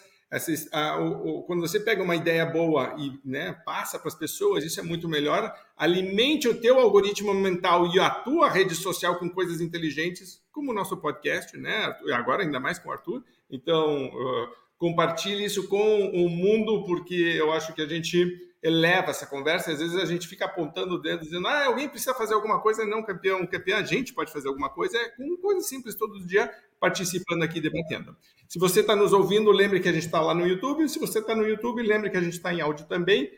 quando 1.48 1.60
você 1.60 1.82
pega 1.82 2.02
uma 2.02 2.16
ideia 2.16 2.46
boa 2.46 2.96
e 2.98 3.20
né, 3.26 3.52
passa 3.66 4.00
para 4.00 4.08
as 4.08 4.16
pessoas, 4.16 4.64
isso 4.64 4.80
é 4.80 4.84
muito 4.84 5.10
melhor. 5.10 5.54
Alimente 5.76 6.48
o 6.48 6.62
teu 6.62 6.80
algoritmo 6.80 7.34
mental 7.34 7.94
e 7.94 8.00
a 8.00 8.10
tua 8.10 8.50
rede 8.50 8.74
social 8.74 9.20
com 9.20 9.30
coisas 9.30 9.60
inteligentes, 9.60 10.42
como 10.50 10.72
o 10.72 10.74
nosso 10.74 10.96
podcast, 10.96 11.58
né? 11.58 11.94
Agora 12.14 12.44
ainda 12.44 12.58
mais 12.58 12.80
com 12.80 12.88
o 12.88 12.94
Arthur. 12.94 13.22
Então, 13.50 14.06
uh, 14.06 14.61
compartilhe 14.82 15.46
isso 15.46 15.68
com 15.68 16.10
o 16.10 16.28
mundo, 16.28 16.84
porque 16.86 17.14
eu 17.14 17.52
acho 17.52 17.72
que 17.72 17.84
a 17.84 17.88
gente 17.88 18.50
eleva 18.64 19.12
essa 19.12 19.28
conversa. 19.28 19.72
Às 19.72 19.78
vezes 19.78 19.96
a 19.96 20.06
gente 20.06 20.28
fica 20.28 20.46
apontando 20.46 20.96
o 20.96 20.98
dedo, 20.98 21.22
dizendo, 21.22 21.48
ah, 21.48 21.66
alguém 21.66 21.88
precisa 21.88 22.16
fazer 22.16 22.34
alguma 22.34 22.60
coisa. 22.60 22.84
Não, 22.84 23.04
campeão, 23.04 23.46
campeão, 23.46 23.78
a 23.78 23.84
gente 23.84 24.12
pode 24.12 24.34
fazer 24.34 24.48
alguma 24.48 24.70
coisa. 24.70 24.98
É 24.98 25.10
com 25.10 25.38
coisa 25.38 25.62
simples 25.62 25.94
todo 25.94 26.26
dia, 26.26 26.52
participando 26.80 27.44
aqui, 27.44 27.62
debatendo. 27.62 28.18
Se 28.50 28.58
você 28.58 28.80
está 28.80 28.96
nos 28.96 29.14
ouvindo, 29.14 29.52
lembre 29.52 29.80
que 29.80 29.88
a 29.88 29.94
gente 29.94 30.08
está 30.08 30.20
lá 30.20 30.34
no 30.34 30.48
YouTube. 30.48 30.90
Se 30.90 30.98
você 30.98 31.20
está 31.20 31.36
no 31.36 31.48
YouTube, 31.48 31.84
lembre 31.84 32.10
que 32.10 32.18
a 32.18 32.22
gente 32.22 32.34
está 32.34 32.52
em 32.52 32.60
áudio 32.60 32.88
também. 32.88 33.30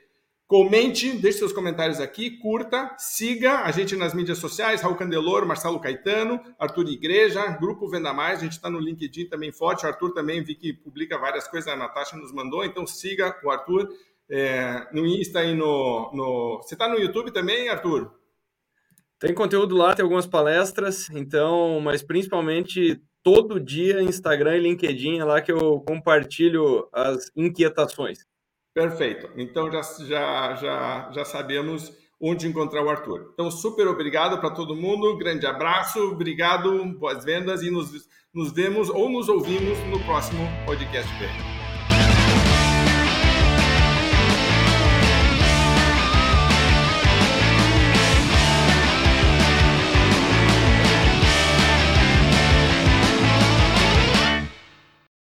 Comente, 0.48 1.12
deixe 1.14 1.40
seus 1.40 1.54
comentários 1.54 2.00
aqui, 2.00 2.38
curta, 2.38 2.94
siga 2.98 3.62
a 3.62 3.72
gente 3.72 3.96
nas 3.96 4.14
mídias 4.14 4.38
sociais, 4.38 4.82
Raul 4.82 4.96
Candeloro, 4.96 5.48
Marcelo 5.48 5.80
Caetano, 5.80 6.40
Arthur 6.60 6.90
Igreja, 6.90 7.48
Grupo 7.60 7.90
Venda 7.90 8.14
Mais, 8.14 8.40
a 8.40 8.44
gente 8.44 8.52
está 8.52 8.70
no 8.70 8.80
LinkedIn 8.80 9.30
também 9.30 9.52
forte, 9.52 9.86
o 9.86 9.88
Arthur 9.88 10.14
também 10.14 10.44
vi 10.44 10.54
que 10.54 10.74
publica 10.74 11.18
várias 11.18 11.48
coisas, 11.48 11.72
a 11.72 11.76
Natasha 11.76 12.18
nos 12.18 12.34
mandou, 12.34 12.64
então 12.64 12.86
siga 12.86 13.36
o 13.44 13.50
Arthur 13.50 13.88
é, 14.30 14.88
no 14.94 15.06
Insta 15.06 15.44
e 15.44 15.56
no, 15.56 16.12
no... 16.14 16.62
Você 16.62 16.76
está 16.76 16.88
no 16.88 17.00
YouTube 17.00 17.32
também, 17.32 17.70
Arthur? 17.70 18.12
Tem 19.18 19.34
conteúdo 19.34 19.76
lá, 19.76 19.96
tem 19.96 20.04
algumas 20.04 20.28
palestras, 20.28 21.10
então, 21.10 21.80
mas 21.80 22.04
principalmente 22.04 23.02
todo 23.24 23.60
dia 23.60 24.04
Instagram 24.04 24.58
e 24.58 24.60
LinkedIn 24.60 25.20
é 25.20 25.24
lá 25.24 25.42
que 25.42 25.52
eu 25.52 25.80
compartilho 25.88 26.88
as 26.92 27.32
inquietações. 27.36 28.20
Perfeito. 28.74 29.30
Então 29.38 29.72
já, 29.72 29.82
já, 29.82 30.56
já, 30.56 31.12
já 31.12 31.26
sabemos 31.26 31.94
onde 32.20 32.48
encontrar 32.48 32.84
o 32.84 32.90
Arthur. 32.90 33.32
Então, 33.34 33.52
super 33.52 33.86
obrigado 33.88 34.40
para 34.40 34.50
todo 34.50 34.76
mundo, 34.76 35.18
grande 35.18 35.46
abraço, 35.46 36.00
obrigado, 36.00 36.84
boas 36.98 37.26
vendas 37.26 37.62
e 37.62 37.70
nos, 37.70 38.08
nos 38.34 38.54
vemos 38.54 38.90
ou 38.90 39.10
nos 39.10 39.28
ouvimos 39.28 39.78
no 39.90 40.00
próximo 40.06 40.48
podcast. 40.66 41.53